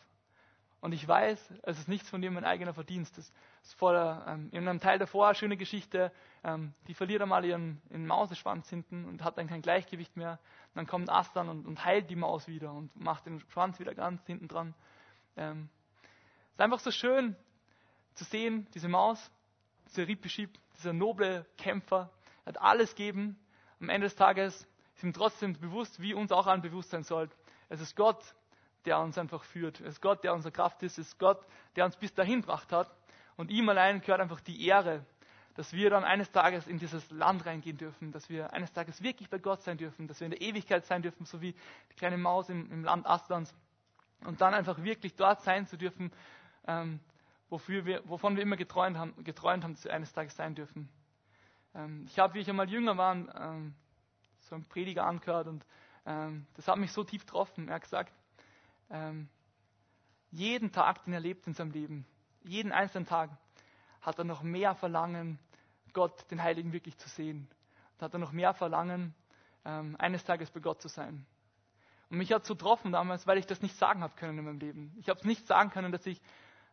Und 0.79 0.93
ich 0.93 1.07
weiß, 1.07 1.53
es 1.61 1.77
ist 1.77 1.87
nichts 1.87 2.09
von 2.09 2.23
dem 2.23 2.33
mein 2.33 2.43
eigener 2.43 2.73
Verdienst. 2.73 3.15
Ist 3.19 3.31
voller, 3.78 4.26
ähm, 4.28 4.49
in 4.51 4.68
einem 4.68 4.80
Teil 4.80 4.99
davor, 4.99 5.34
schöne 5.34 5.57
Geschichte, 5.57 6.12
ähm, 6.43 6.74
die 6.88 6.93
verliert 6.93 7.22
einmal 7.22 7.45
ihren, 7.45 7.82
ihren 7.89 8.07
Mauseschwanz 8.07 8.70
hinten 8.70 9.05
und 9.05 9.24
hat 9.24 9.38
dann 9.38 9.47
kein 9.47 9.62
Gleichgewicht 9.62 10.18
mehr. 10.18 10.39
Und 10.70 10.76
dann 10.76 10.88
kommt 10.88 11.09
Astan 11.09 11.49
und, 11.49 11.66
und 11.66 11.86
heilt 11.86 12.09
die 12.09 12.16
Maus 12.16 12.47
wieder 12.47 12.72
und 12.74 12.95
macht 12.95 13.26
den 13.26 13.39
Schwanz 13.51 13.80
wieder 13.80 13.93
ganz 13.93 14.26
hinten 14.26 14.47
dran. 14.47 14.74
Ähm, 15.38 15.70
es 16.03 16.53
ist 16.53 16.62
einfach 16.62 16.80
so 16.80 16.91
schön 16.91 17.36
zu 18.16 18.24
sehen, 18.24 18.68
diese 18.74 18.89
Maus, 18.89 19.32
dieser 19.88 20.07
Ripiship, 20.07 20.57
dieser 20.78 20.93
noble 20.93 21.45
Kämpfer, 21.57 22.09
hat 22.45 22.59
alles 22.59 22.95
gegeben. 22.95 23.39
Am 23.80 23.89
Ende 23.89 24.05
des 24.05 24.16
Tages 24.16 24.68
ist 24.95 25.03
ihm 25.03 25.14
trotzdem 25.14 25.53
bewusst, 25.53 26.01
wie 26.01 26.14
uns 26.14 26.32
auch 26.32 26.47
allen 26.47 26.62
bewusst 26.62 26.89
sein 26.89 27.03
soll. 27.03 27.30
Es 27.70 27.80
ist 27.80 27.95
Gott, 27.95 28.36
der 28.86 28.99
uns 28.99 29.18
einfach 29.18 29.43
führt. 29.43 29.80
Es 29.82 29.95
ist 29.95 30.01
Gott, 30.01 30.24
der 30.24 30.34
unsere 30.34 30.51
Kraft 30.51 30.82
ist. 30.84 30.97
Es 30.97 31.09
ist 31.09 31.20
Gott, 31.20 31.45
der 31.76 31.86
uns 31.86 31.95
bis 31.95 32.14
dahin 32.14 32.41
gebracht 32.41 32.72
hat. 32.72 32.89
Und 33.41 33.49
ihm 33.49 33.67
allein 33.69 34.01
gehört 34.01 34.21
einfach 34.21 34.39
die 34.39 34.67
Ehre, 34.67 35.03
dass 35.55 35.73
wir 35.73 35.89
dann 35.89 36.03
eines 36.03 36.29
Tages 36.31 36.67
in 36.67 36.77
dieses 36.77 37.09
Land 37.09 37.43
reingehen 37.47 37.75
dürfen, 37.75 38.11
dass 38.11 38.29
wir 38.29 38.53
eines 38.53 38.71
Tages 38.71 39.01
wirklich 39.01 39.31
bei 39.31 39.39
Gott 39.39 39.63
sein 39.63 39.79
dürfen, 39.79 40.07
dass 40.07 40.19
wir 40.19 40.25
in 40.25 40.31
der 40.31 40.41
Ewigkeit 40.41 40.85
sein 40.85 41.01
dürfen, 41.01 41.25
so 41.25 41.41
wie 41.41 41.53
die 41.89 41.95
kleine 41.95 42.19
Maus 42.19 42.49
im, 42.49 42.71
im 42.71 42.83
Land 42.83 43.07
Astans. 43.07 43.51
Und 44.25 44.41
dann 44.41 44.53
einfach 44.53 44.83
wirklich 44.83 45.15
dort 45.15 45.41
sein 45.41 45.65
zu 45.65 45.75
dürfen, 45.75 46.11
ähm, 46.67 46.99
wofür 47.49 47.83
wir, 47.83 48.07
wovon 48.07 48.35
wir 48.35 48.43
immer 48.43 48.57
geträumt 48.57 48.95
haben, 48.95 49.23
geträumt 49.23 49.63
haben, 49.63 49.73
dass 49.73 49.85
wir 49.85 49.93
eines 49.95 50.13
Tages 50.13 50.35
sein 50.35 50.53
dürfen. 50.53 50.87
Ähm, 51.73 52.05
ich 52.05 52.19
habe, 52.19 52.35
wie 52.35 52.41
ich 52.41 52.49
einmal 52.49 52.69
jünger 52.69 52.95
war, 52.95 53.15
ähm, 53.15 53.73
so 54.41 54.53
einen 54.53 54.65
Prediger 54.65 55.07
angehört 55.07 55.47
und 55.47 55.65
ähm, 56.05 56.45
das 56.53 56.67
hat 56.67 56.77
mich 56.77 56.91
so 56.91 57.03
tief 57.03 57.25
getroffen. 57.25 57.69
Er 57.69 57.73
hat 57.73 57.81
gesagt, 57.81 58.13
ähm, 58.91 59.29
jeden 60.29 60.71
Tag, 60.71 61.05
den 61.05 61.13
er 61.13 61.19
lebt 61.19 61.47
in 61.47 61.55
seinem 61.55 61.71
Leben, 61.71 62.05
jeden 62.43 62.71
einzelnen 62.71 63.05
Tag, 63.05 63.29
hat 64.01 64.17
er 64.17 64.23
noch 64.23 64.41
mehr 64.41 64.75
Verlangen, 64.75 65.39
Gott, 65.93 66.29
den 66.31 66.41
Heiligen, 66.41 66.73
wirklich 66.73 66.97
zu 66.97 67.09
sehen. 67.09 67.47
Und 67.93 68.05
hat 68.05 68.13
er 68.13 68.19
noch 68.19 68.31
mehr 68.31 68.53
Verlangen, 68.53 69.13
ähm, 69.65 69.95
eines 69.99 70.23
Tages 70.23 70.49
bei 70.49 70.59
Gott 70.59 70.81
zu 70.81 70.87
sein. 70.87 71.25
Und 72.09 72.17
mich 72.17 72.31
hat 72.33 72.45
so 72.45 72.55
getroffen 72.55 72.91
damals, 72.91 73.25
weil 73.27 73.37
ich 73.37 73.45
das 73.45 73.61
nicht 73.61 73.75
sagen 73.77 74.01
habe 74.01 74.13
können 74.15 74.37
in 74.39 74.45
meinem 74.45 74.59
Leben. 74.59 74.93
Ich 74.99 75.07
habe 75.07 75.19
es 75.19 75.25
nicht 75.25 75.47
sagen 75.47 75.69
können, 75.69 75.91
dass 75.91 76.05
ich, 76.05 76.19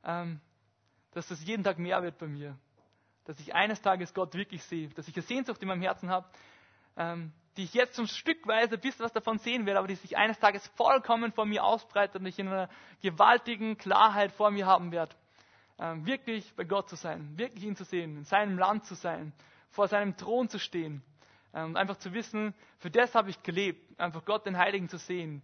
ähm, 0.05 0.41
dass 1.13 1.29
das 1.29 1.45
jeden 1.45 1.65
Tag 1.65 1.79
mehr 1.79 2.03
wird 2.03 2.19
bei 2.19 2.27
mir. 2.27 2.59
Dass 3.25 3.39
ich 3.39 3.55
eines 3.55 3.81
Tages 3.81 4.15
Gott 4.15 4.35
wirklich 4.35 4.65
sehe, 4.65 4.89
dass 4.89 5.07
ich 5.07 5.15
eine 5.15 5.23
Sehnsucht 5.23 5.63
in 5.63 5.69
meinem 5.69 5.83
Herzen 5.83 6.11
habe, 6.11 6.29
ähm, 6.97 7.33
die 7.57 7.65
ich 7.65 7.75
jetzt 7.75 7.95
so 7.95 8.07
stückweise 8.07 8.75
ein 8.75 8.81
bisschen 8.81 9.05
was 9.05 9.13
davon 9.13 9.39
sehen 9.39 9.67
werde, 9.67 9.79
aber 9.79 9.89
die 9.89 9.97
sich 9.97 10.17
eines 10.17 10.39
Tages 10.39 10.67
vollkommen 10.77 11.33
vor 11.33 11.45
mir 11.45 11.63
ausbreitet 11.63 12.17
und 12.17 12.27
ich 12.27 12.39
in 12.39 12.49
einer 12.49 12.69
gewaltigen 13.03 13.77
Klarheit 13.77 14.33
vor 14.33 14.51
mir 14.51 14.67
haben 14.67 14.93
werde. 14.93 15.15
Ähm, 15.79 16.07
wirklich 16.07 16.53
bei 16.55 16.65
Gott 16.65 16.89
zu 16.89 16.97
sein, 16.97 17.39
wirklich 17.39 17.65
ihn 17.65 17.77
zu 17.77 17.85
sehen, 17.85 18.17
in 18.19 18.25
seinem 18.25 18.59
Land 18.59 18.85
zu 18.85 18.95
sein, 18.95 19.33
vor 19.71 19.87
seinem 19.87 20.17
Thron 20.17 20.49
zu 20.49 20.59
stehen 20.59 21.03
ähm, 21.55 21.67
und 21.67 21.77
einfach 21.77 21.97
zu 21.99 22.13
wissen, 22.13 22.55
für 22.79 22.91
das 22.91 23.15
habe 23.15 23.31
ich 23.31 23.43
gelebt, 23.43 24.01
einfach 24.01 24.25
Gott 24.25 24.47
den 24.47 24.59
Heiligen 24.59 24.89
zu 24.89 24.99
sehen. 24.99 25.43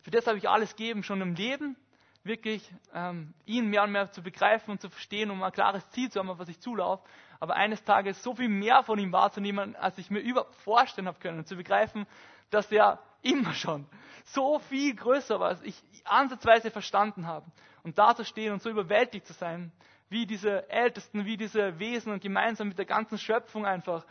Für 0.00 0.10
das 0.10 0.26
habe 0.26 0.38
ich 0.38 0.48
alles 0.48 0.74
gegeben, 0.74 1.02
schon 1.02 1.20
im 1.20 1.34
Leben, 1.34 1.76
wirklich 2.24 2.68
ähm, 2.94 3.32
ihn 3.44 3.68
mehr 3.68 3.84
und 3.84 3.92
mehr 3.92 4.10
zu 4.10 4.22
begreifen 4.22 4.72
und 4.72 4.80
zu 4.80 4.90
verstehen, 4.90 5.30
um 5.30 5.42
ein 5.42 5.52
klares 5.52 5.88
Ziel 5.90 6.10
zu 6.10 6.18
haben, 6.18 6.30
auf 6.30 6.38
was 6.38 6.48
ich 6.48 6.58
zulaufe 6.60 7.04
aber 7.40 7.56
eines 7.56 7.82
Tages 7.84 8.22
so 8.22 8.34
viel 8.34 8.48
mehr 8.48 8.82
von 8.82 8.98
ihm 8.98 9.12
wahrzunehmen, 9.12 9.76
als 9.76 9.98
ich 9.98 10.10
mir 10.10 10.20
überhaupt 10.20 10.54
vorstellen 10.56 11.06
habe 11.06 11.18
können 11.18 11.38
und 11.38 11.48
zu 11.48 11.56
begreifen, 11.56 12.06
dass 12.50 12.70
er 12.70 13.00
immer 13.26 13.54
schon 13.54 13.86
so 14.24 14.58
viel 14.58 14.94
größer 14.94 15.38
war, 15.38 15.48
als 15.48 15.62
ich 15.62 15.80
ansatzweise 16.04 16.70
verstanden 16.70 17.26
habe. 17.26 17.46
Und 17.82 17.98
da 17.98 18.14
zu 18.14 18.24
stehen 18.24 18.52
und 18.52 18.62
so 18.62 18.68
überwältigt 18.70 19.26
zu 19.26 19.32
sein, 19.32 19.72
wie 20.08 20.26
diese 20.26 20.68
Ältesten, 20.68 21.24
wie 21.24 21.36
diese 21.36 21.78
Wesen 21.78 22.12
und 22.12 22.22
gemeinsam 22.22 22.68
mit 22.68 22.78
der 22.78 22.86
ganzen 22.86 23.18
Schöpfung 23.18 23.66
einfach, 23.66 24.04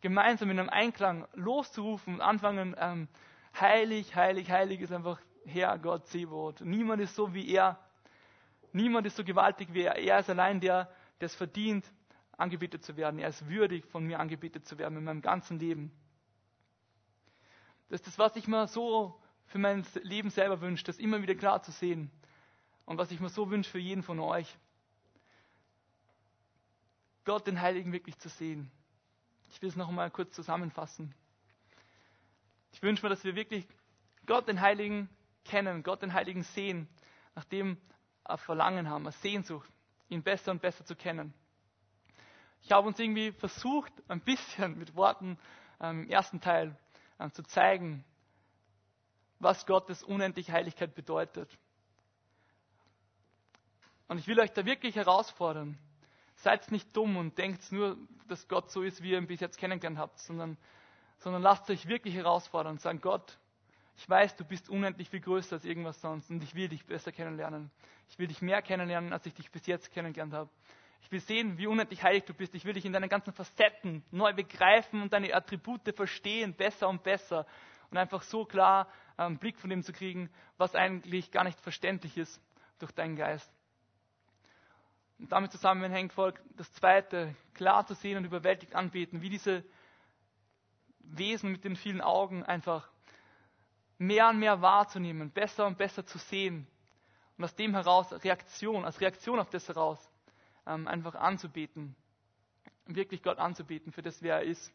gemeinsam 0.00 0.50
in 0.50 0.58
einem 0.58 0.68
Einklang 0.68 1.26
loszurufen 1.34 2.14
und 2.14 2.20
anfangen, 2.20 2.74
ähm, 2.78 3.08
heilig, 3.58 4.14
heilig, 4.16 4.50
heilig 4.50 4.80
ist 4.80 4.92
einfach 4.92 5.20
Herr 5.44 5.78
Gott 5.78 6.06
Zebot. 6.06 6.60
Niemand 6.60 7.00
ist 7.02 7.14
so 7.14 7.32
wie 7.34 7.48
er. 7.48 7.78
Niemand 8.72 9.06
ist 9.06 9.16
so 9.16 9.24
gewaltig 9.24 9.72
wie 9.72 9.82
er. 9.82 9.96
Er 9.96 10.20
ist 10.20 10.30
allein 10.30 10.60
der, 10.60 10.88
der 11.20 11.26
es 11.26 11.34
verdient, 11.34 11.84
angebetet 12.36 12.84
zu 12.84 12.96
werden. 12.96 13.18
Er 13.18 13.28
ist 13.28 13.48
würdig, 13.48 13.84
von 13.86 14.04
mir 14.04 14.20
angebetet 14.20 14.66
zu 14.66 14.78
werden 14.78 14.98
in 14.98 15.04
meinem 15.04 15.22
ganzen 15.22 15.58
Leben. 15.58 15.92
Das 17.90 18.00
ist 18.00 18.06
das, 18.06 18.18
was 18.18 18.36
ich 18.36 18.46
mir 18.46 18.68
so 18.68 19.20
für 19.46 19.58
mein 19.58 19.84
Leben 20.02 20.30
selber 20.30 20.60
wünsche, 20.60 20.84
das 20.84 20.98
immer 20.98 21.22
wieder 21.22 21.34
klar 21.34 21.60
zu 21.60 21.72
sehen. 21.72 22.10
Und 22.86 22.98
was 22.98 23.10
ich 23.10 23.18
mir 23.18 23.28
so 23.28 23.50
wünsche 23.50 23.68
für 23.68 23.80
jeden 23.80 24.04
von 24.04 24.20
euch. 24.20 24.56
Gott 27.24 27.48
den 27.48 27.60
Heiligen 27.60 27.92
wirklich 27.92 28.16
zu 28.18 28.28
sehen. 28.28 28.70
Ich 29.50 29.60
will 29.60 29.68
es 29.68 29.76
noch 29.76 29.88
einmal 29.88 30.10
kurz 30.10 30.34
zusammenfassen. 30.34 31.12
Ich 32.72 32.80
wünsche 32.80 33.04
mir, 33.04 33.10
dass 33.10 33.24
wir 33.24 33.34
wirklich 33.34 33.66
Gott 34.24 34.46
den 34.46 34.60
Heiligen 34.60 35.08
kennen, 35.44 35.82
Gott 35.82 36.02
den 36.02 36.12
Heiligen 36.12 36.44
sehen, 36.44 36.88
nachdem 37.34 37.76
wir 38.24 38.38
Verlangen 38.38 38.88
haben, 38.88 39.04
eine 39.04 39.12
Sehnsucht, 39.12 39.68
ihn 40.08 40.22
besser 40.22 40.52
und 40.52 40.62
besser 40.62 40.84
zu 40.84 40.94
kennen. 40.94 41.34
Ich 42.62 42.70
habe 42.70 42.86
uns 42.86 43.00
irgendwie 43.00 43.32
versucht, 43.32 43.92
ein 44.06 44.20
bisschen 44.20 44.78
mit 44.78 44.94
Worten 44.94 45.38
ähm, 45.80 46.04
im 46.04 46.08
ersten 46.08 46.40
Teil 46.40 46.76
ähm, 47.20 47.32
zu 47.32 47.42
zeigen, 47.42 48.04
was 49.38 49.66
Gottes 49.66 50.02
unendliche 50.02 50.52
Heiligkeit 50.52 50.94
bedeutet. 50.94 51.56
Und 54.08 54.18
ich 54.18 54.26
will 54.26 54.40
euch 54.40 54.52
da 54.52 54.64
wirklich 54.64 54.96
herausfordern. 54.96 55.78
Seid 56.36 56.72
nicht 56.72 56.96
dumm 56.96 57.16
und 57.16 57.38
denkt 57.38 57.70
nur, 57.70 57.96
dass 58.28 58.48
Gott 58.48 58.70
so 58.70 58.82
ist, 58.82 59.02
wie 59.02 59.10
ihr 59.10 59.18
ihn 59.18 59.26
bis 59.26 59.40
jetzt 59.40 59.58
kennengelernt 59.58 59.98
habt, 59.98 60.18
sondern, 60.18 60.56
sondern 61.18 61.42
lasst 61.42 61.70
euch 61.70 61.86
wirklich 61.86 62.14
herausfordern 62.14 62.72
und 62.72 62.80
sagen, 62.80 63.00
Gott, 63.00 63.38
ich 63.96 64.08
weiß, 64.08 64.36
du 64.36 64.44
bist 64.44 64.70
unendlich 64.70 65.10
viel 65.10 65.20
größer 65.20 65.56
als 65.56 65.64
irgendwas 65.64 66.00
sonst 66.00 66.30
und 66.30 66.42
ich 66.42 66.54
will 66.54 66.68
dich 66.68 66.86
besser 66.86 67.12
kennenlernen. 67.12 67.70
Ich 68.08 68.18
will 68.18 68.26
dich 68.26 68.40
mehr 68.40 68.62
kennenlernen, 68.62 69.12
als 69.12 69.26
ich 69.26 69.34
dich 69.34 69.50
bis 69.50 69.66
jetzt 69.66 69.92
kennengelernt 69.92 70.32
habe. 70.32 70.50
Ich 71.02 71.10
will 71.10 71.20
sehen, 71.20 71.58
wie 71.58 71.66
unendlich 71.66 72.02
heilig 72.02 72.24
du 72.24 72.34
bist. 72.34 72.54
Ich 72.54 72.64
will 72.64 72.74
dich 72.74 72.84
in 72.84 72.92
deinen 72.92 73.08
ganzen 73.08 73.32
Facetten 73.32 74.04
neu 74.10 74.32
begreifen 74.32 75.02
und 75.02 75.12
deine 75.12 75.34
Attribute 75.34 75.82
verstehen, 75.94 76.54
besser 76.54 76.88
und 76.88 77.02
besser. 77.02 77.46
Und 77.90 77.96
einfach 77.96 78.22
so 78.22 78.44
klar 78.44 78.86
einen 79.16 79.38
Blick 79.38 79.58
von 79.58 79.70
dem 79.70 79.82
zu 79.82 79.92
kriegen, 79.92 80.30
was 80.56 80.74
eigentlich 80.74 81.30
gar 81.30 81.44
nicht 81.44 81.60
verständlich 81.60 82.16
ist 82.16 82.40
durch 82.78 82.92
deinen 82.92 83.16
Geist. 83.16 83.50
Und 85.18 85.32
damit 85.32 85.52
zusammenhängt 85.52 86.12
folgt 86.12 86.42
das 86.56 86.72
Zweite, 86.72 87.34
klar 87.54 87.86
zu 87.86 87.94
sehen 87.94 88.16
und 88.16 88.24
überwältigt 88.24 88.74
anbeten, 88.74 89.20
wie 89.20 89.28
diese 89.28 89.64
Wesen 91.00 91.52
mit 91.52 91.64
den 91.64 91.76
vielen 91.76 92.00
Augen 92.00 92.42
einfach 92.44 92.88
mehr 93.98 94.28
und 94.28 94.38
mehr 94.38 94.62
wahrzunehmen, 94.62 95.30
besser 95.30 95.66
und 95.66 95.76
besser 95.76 96.06
zu 96.06 96.16
sehen. 96.18 96.66
Und 97.36 97.44
aus 97.44 97.54
dem 97.54 97.74
heraus 97.74 98.12
Reaktion, 98.24 98.84
als 98.84 99.00
Reaktion 99.00 99.38
auf 99.38 99.50
das 99.50 99.68
heraus, 99.68 100.09
ähm, 100.70 100.88
einfach 100.88 101.14
anzubeten. 101.14 101.94
Wirklich 102.86 103.22
Gott 103.22 103.38
anzubeten 103.38 103.92
für 103.92 104.02
das, 104.02 104.22
wer 104.22 104.36
er 104.36 104.42
ist. 104.42 104.72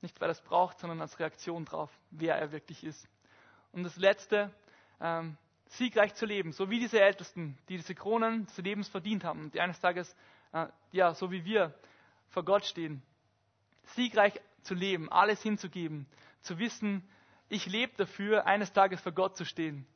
Nicht, 0.00 0.20
weil 0.20 0.28
er 0.28 0.32
es 0.32 0.40
braucht, 0.40 0.78
sondern 0.78 1.00
als 1.00 1.18
Reaktion 1.18 1.64
darauf, 1.64 1.90
wer 2.10 2.36
er 2.36 2.52
wirklich 2.52 2.82
ist. 2.84 3.08
Und 3.72 3.84
das 3.84 3.96
Letzte, 3.96 4.52
ähm, 5.00 5.36
siegreich 5.66 6.14
zu 6.14 6.26
leben, 6.26 6.52
so 6.52 6.68
wie 6.70 6.80
diese 6.80 7.00
Ältesten, 7.00 7.56
die 7.68 7.76
diese 7.76 7.94
Kronen 7.94 8.46
des 8.46 8.58
Lebens 8.58 8.88
verdient 8.88 9.24
haben, 9.24 9.50
die 9.52 9.60
eines 9.60 9.80
Tages, 9.80 10.14
äh, 10.52 10.66
ja, 10.90 11.14
so 11.14 11.30
wie 11.30 11.44
wir 11.44 11.74
vor 12.28 12.44
Gott 12.44 12.64
stehen. 12.64 13.02
siegreich 13.94 14.40
zu 14.62 14.74
leben, 14.74 15.10
alles 15.10 15.42
hinzugeben, 15.42 16.06
zu 16.40 16.58
wissen, 16.58 17.06
ich 17.48 17.66
lebe 17.66 17.92
dafür, 17.96 18.46
eines 18.46 18.72
Tages 18.72 19.00
vor 19.00 19.12
Gott 19.12 19.36
zu 19.36 19.44
stehen. 19.44 19.86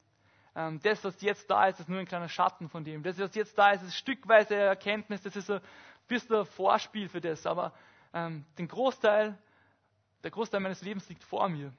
Ähm, 0.57 0.81
das, 0.83 1.05
was 1.05 1.21
jetzt 1.21 1.51
da 1.51 1.67
ist, 1.67 1.79
ist 1.81 1.89
nur 1.89 2.01
ein 2.01 2.07
kleiner 2.07 2.31
Schatten 2.31 2.71
von 2.71 2.83
dem. 2.83 3.03
Das, 3.03 3.19
was 3.19 3.35
jetzt 3.35 3.57
da 3.59 3.73
ist, 3.73 3.83
ist 3.83 3.95
stückweise 3.95 4.55
Erkenntnis, 4.55 5.21
das 5.23 5.37
ist 5.37 5.51
ein 5.51 5.61
bisschen 6.09 6.37
ein 6.37 6.47
Vorspiel 6.47 7.11
für 7.11 7.21
das. 7.21 7.45
Aber 7.45 7.75
ähm, 8.15 8.47
den 8.57 8.67
Großteil, 8.67 9.37
der 10.25 10.31
Großteil 10.31 10.61
meines 10.61 10.81
Lebens 10.81 11.07
liegt 11.11 11.23
vor 11.23 11.47
mir. 11.51 11.75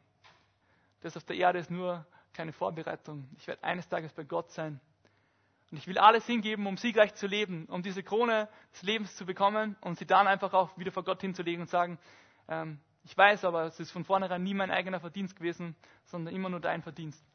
Das 1.01 1.17
auf 1.17 1.23
der 1.23 1.37
Erde 1.37 1.57
ist 1.57 1.71
nur 1.71 2.05
keine 2.33 2.53
Vorbereitung. 2.53 3.27
Ich 3.37 3.47
werde 3.47 3.63
eines 3.63 3.89
Tages 3.89 4.13
bei 4.13 4.23
Gott 4.23 4.51
sein. 4.51 4.79
Und 5.71 5.77
ich 5.77 5.87
will 5.87 5.97
alles 5.97 6.27
hingeben, 6.27 6.67
um 6.67 6.77
siegreich 6.77 7.15
zu 7.15 7.25
leben, 7.25 7.65
um 7.65 7.81
diese 7.81 8.03
Krone 8.03 8.47
des 8.73 8.83
Lebens 8.83 9.15
zu 9.15 9.25
bekommen 9.25 9.75
und 9.81 9.97
sie 9.97 10.05
dann 10.05 10.27
einfach 10.27 10.53
auch 10.53 10.77
wieder 10.77 10.91
vor 10.91 11.03
Gott 11.03 11.19
hinzulegen 11.19 11.61
und 11.61 11.69
sagen, 11.69 11.97
ähm, 12.47 12.79
ich 13.03 13.17
weiß 13.17 13.43
aber, 13.43 13.63
es 13.63 13.79
ist 13.79 13.91
von 13.91 14.05
vornherein 14.05 14.43
nie 14.43 14.53
mein 14.53 14.69
eigener 14.69 14.99
Verdienst 14.99 15.35
gewesen, 15.35 15.75
sondern 16.05 16.35
immer 16.35 16.49
nur 16.49 16.59
dein 16.59 16.83
Verdienst. 16.83 17.25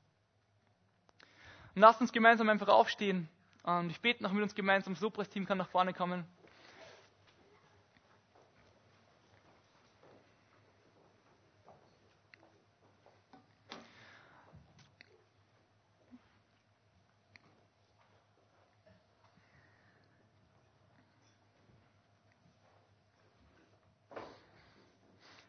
Und 1.74 1.80
lasst 1.80 2.00
uns 2.02 2.12
gemeinsam 2.12 2.50
einfach 2.50 2.68
aufstehen. 2.68 3.28
Und 3.62 3.90
ich 3.90 4.00
bete 4.00 4.22
noch 4.22 4.32
mit 4.32 4.42
uns 4.42 4.54
gemeinsam. 4.54 4.92
Das 4.92 5.02
Lobpreisteam 5.02 5.46
kann 5.46 5.56
nach 5.56 5.68
vorne 5.68 5.94
kommen. 5.94 6.24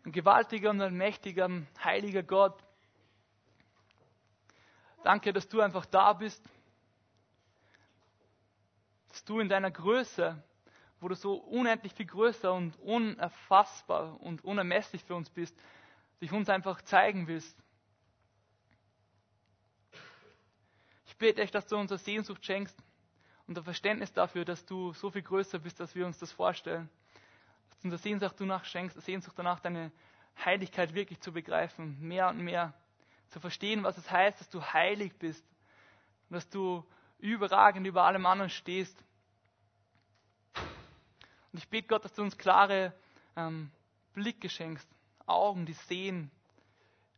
Ein 0.06 0.12
gewaltiger 0.12 0.70
und 0.70 0.82
ein 0.82 0.96
mächtiger, 0.96 1.50
heiliger 1.84 2.24
Gott. 2.24 2.62
Danke, 5.04 5.34
dass 5.34 5.48
du 5.48 5.62
einfach 5.62 5.86
da 5.86 6.14
bist. 6.14 6.44
Dass 9.10 9.24
du 9.26 9.40
in 9.40 9.50
deiner 9.50 9.70
Größe, 9.70 10.42
wo 11.00 11.08
du 11.10 11.16
so 11.16 11.36
unendlich 11.36 11.94
viel 11.94 12.06
größer 12.06 12.54
und 12.54 12.76
unerfassbar 12.80 14.20
und 14.22 14.44
unermesslich 14.44 15.04
für 15.04 15.16
uns 15.16 15.30
bist, 15.30 15.56
dich 16.22 16.32
uns 16.32 16.50
einfach 16.50 16.82
zeigen 16.82 17.28
willst. 17.28 17.58
Ich 21.06 21.18
bete 21.18 21.42
echt, 21.42 21.54
dass 21.54 21.68
du 21.68 21.78
unsere 21.78 22.00
Sehnsucht 22.00 22.44
schenkst 22.46 22.78
und 23.46 23.58
ein 23.58 23.64
Verständnis 23.64 24.14
dafür, 24.14 24.46
dass 24.46 24.66
du 24.66 24.94
so 24.94 25.12
viel 25.12 25.22
größer 25.22 25.60
bist, 25.60 25.80
als 25.82 25.94
wir 25.96 26.06
uns 26.06 26.18
das 26.18 26.32
vorstellen 26.32 26.90
und 27.84 27.90
der 27.90 28.00
Sehnsucht 28.00 28.36
danach 28.40 28.64
schenkst, 28.66 29.00
Sehnsucht 29.02 29.38
danach, 29.38 29.60
deine 29.60 29.92
Heiligkeit 30.44 30.94
wirklich 30.94 31.20
zu 31.20 31.34
begreifen, 31.34 32.00
mehr 32.00 32.30
und 32.30 32.40
mehr 32.40 32.74
zu 33.34 33.40
verstehen, 33.40 33.84
was 33.84 33.98
es 33.98 34.10
heißt, 34.10 34.40
dass 34.40 34.50
du 34.50 34.62
heilig 34.62 35.18
bist 35.18 35.44
und 36.30 36.36
dass 36.36 36.48
du 36.50 36.86
überragend 37.18 37.86
über 37.88 38.04
allem 38.04 38.26
anderen 38.26 38.52
stehst. 38.52 38.96
Und 41.52 41.60
ich 41.60 41.68
bete 41.68 41.88
Gott, 41.88 42.06
dass 42.06 42.14
du 42.14 42.22
uns 42.22 42.38
klare 42.38 42.94
ähm, 43.36 43.72
Blicke 44.14 44.50
schenkst, 44.50 44.88
Augen, 45.26 45.66
die 45.66 45.74
sehen, 45.74 46.30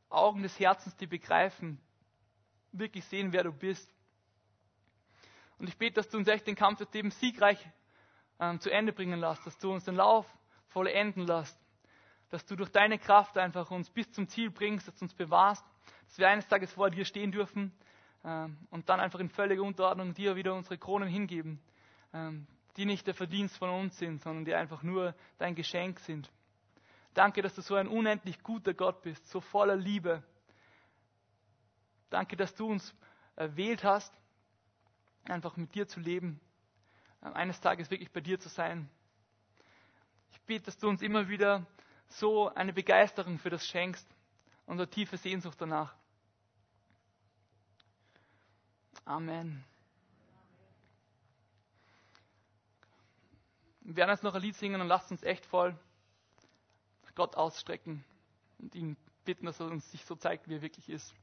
Augen 0.10 0.42
des 0.42 0.58
Herzens, 0.58 0.96
die 0.96 1.08
begreifen, 1.08 1.80
wirklich 2.72 3.04
sehen, 3.06 3.34
wer 3.34 3.44
du 3.44 3.52
bist. 3.52 3.94
Und 5.58 5.68
ich 5.68 5.78
bete, 5.78 5.96
dass 5.96 6.10
du 6.10 6.18
uns 6.18 6.28
echt 6.28 6.48
den 6.48 6.56
Kampf 6.56 6.80
des 6.80 6.92
Lebens 6.94 7.20
siegreich 7.20 7.60
ähm, 8.40 8.60
zu 8.62 8.70
Ende 8.70 8.94
bringen 8.94 9.20
lässt, 9.20 9.46
dass 9.46 9.58
du 9.58 9.72
uns 9.72 9.84
den 9.84 9.96
Lauf 9.96 10.26
vollenden 10.70 11.28
lässt. 11.28 11.60
Dass 12.30 12.46
du 12.46 12.56
durch 12.56 12.70
deine 12.70 13.00
Kraft 13.00 13.38
einfach 13.38 13.70
uns 13.72 13.90
bis 13.90 14.12
zum 14.12 14.28
Ziel 14.30 14.50
bringst, 14.50 14.88
dass 14.88 14.96
du 14.96 15.06
uns 15.06 15.14
bewahrst, 15.14 15.66
dass 16.08 16.18
wir 16.18 16.28
eines 16.28 16.48
Tages 16.48 16.72
vor 16.72 16.90
dir 16.90 17.06
stehen 17.06 17.32
dürfen 17.32 17.72
ähm, 18.24 18.58
und 18.70 18.90
dann 18.90 19.00
einfach 19.00 19.20
in 19.20 19.30
völliger 19.30 19.64
Unterordnung 19.64 20.14
dir 20.14 20.36
wieder 20.36 20.54
unsere 20.54 20.78
Kronen 20.78 21.08
hingeben, 21.08 21.62
ähm, 22.14 22.48
die 22.78 22.86
nicht 22.86 23.08
der 23.08 23.14
Verdienst 23.14 23.58
von 23.58 23.70
uns 23.70 23.98
sind, 23.98 24.22
sondern 24.22 24.46
die 24.46 24.54
einfach 24.54 24.84
nur 24.84 25.16
dein 25.38 25.56
Geschenk 25.56 26.00
sind. 26.00 26.32
Danke, 27.14 27.42
dass 27.42 27.56
du 27.56 27.62
so 27.62 27.76
ein 27.76 27.88
unendlich 27.88 28.44
guter 28.44 28.74
Gott 28.74 29.02
bist, 29.02 29.28
so 29.30 29.40
voller 29.40 29.76
Liebe. 29.76 30.22
Danke, 32.10 32.36
dass 32.36 32.54
du 32.56 32.68
uns 32.68 32.94
erwählt 33.36 33.84
hast, 33.84 34.14
einfach 35.26 35.56
mit 35.58 35.74
dir 35.74 35.88
zu 35.88 36.00
leben, 36.00 36.40
eines 37.22 37.60
Tages 37.62 37.90
wirklich 37.90 38.12
bei 38.12 38.22
dir 38.22 38.40
zu 38.40 38.50
sein 38.50 38.90
bete, 40.46 40.66
dass 40.66 40.78
du 40.78 40.88
uns 40.88 41.02
immer 41.02 41.28
wieder 41.28 41.66
so 42.08 42.54
eine 42.54 42.74
Begeisterung 42.74 43.40
für 43.40 43.50
das 43.50 43.66
schenkst 43.68 44.08
und 44.66 44.74
eine 44.80 44.90
tiefe 44.90 45.18
Sehnsucht 45.18 45.60
danach. 45.60 45.96
Amen. 49.06 49.64
Wir 53.82 53.98
werden 53.98 54.10
jetzt 54.10 54.24
noch 54.24 54.34
ein 54.34 54.42
Lied 54.42 54.56
singen 54.56 54.82
und 54.82 54.88
lasst 54.88 55.12
uns 55.12 55.22
echt 55.22 55.46
voll 55.46 55.78
Gott 57.16 57.36
ausstrecken 57.36 58.04
und 58.60 58.76
ihn 58.76 58.98
bitten, 59.24 59.46
dass 59.46 59.60
er 59.60 59.68
uns 59.68 59.90
sich 59.90 60.06
so 60.06 60.16
zeigt, 60.16 60.48
wie 60.48 60.56
er 60.56 60.62
wirklich 60.62 60.90
ist. 60.90 61.16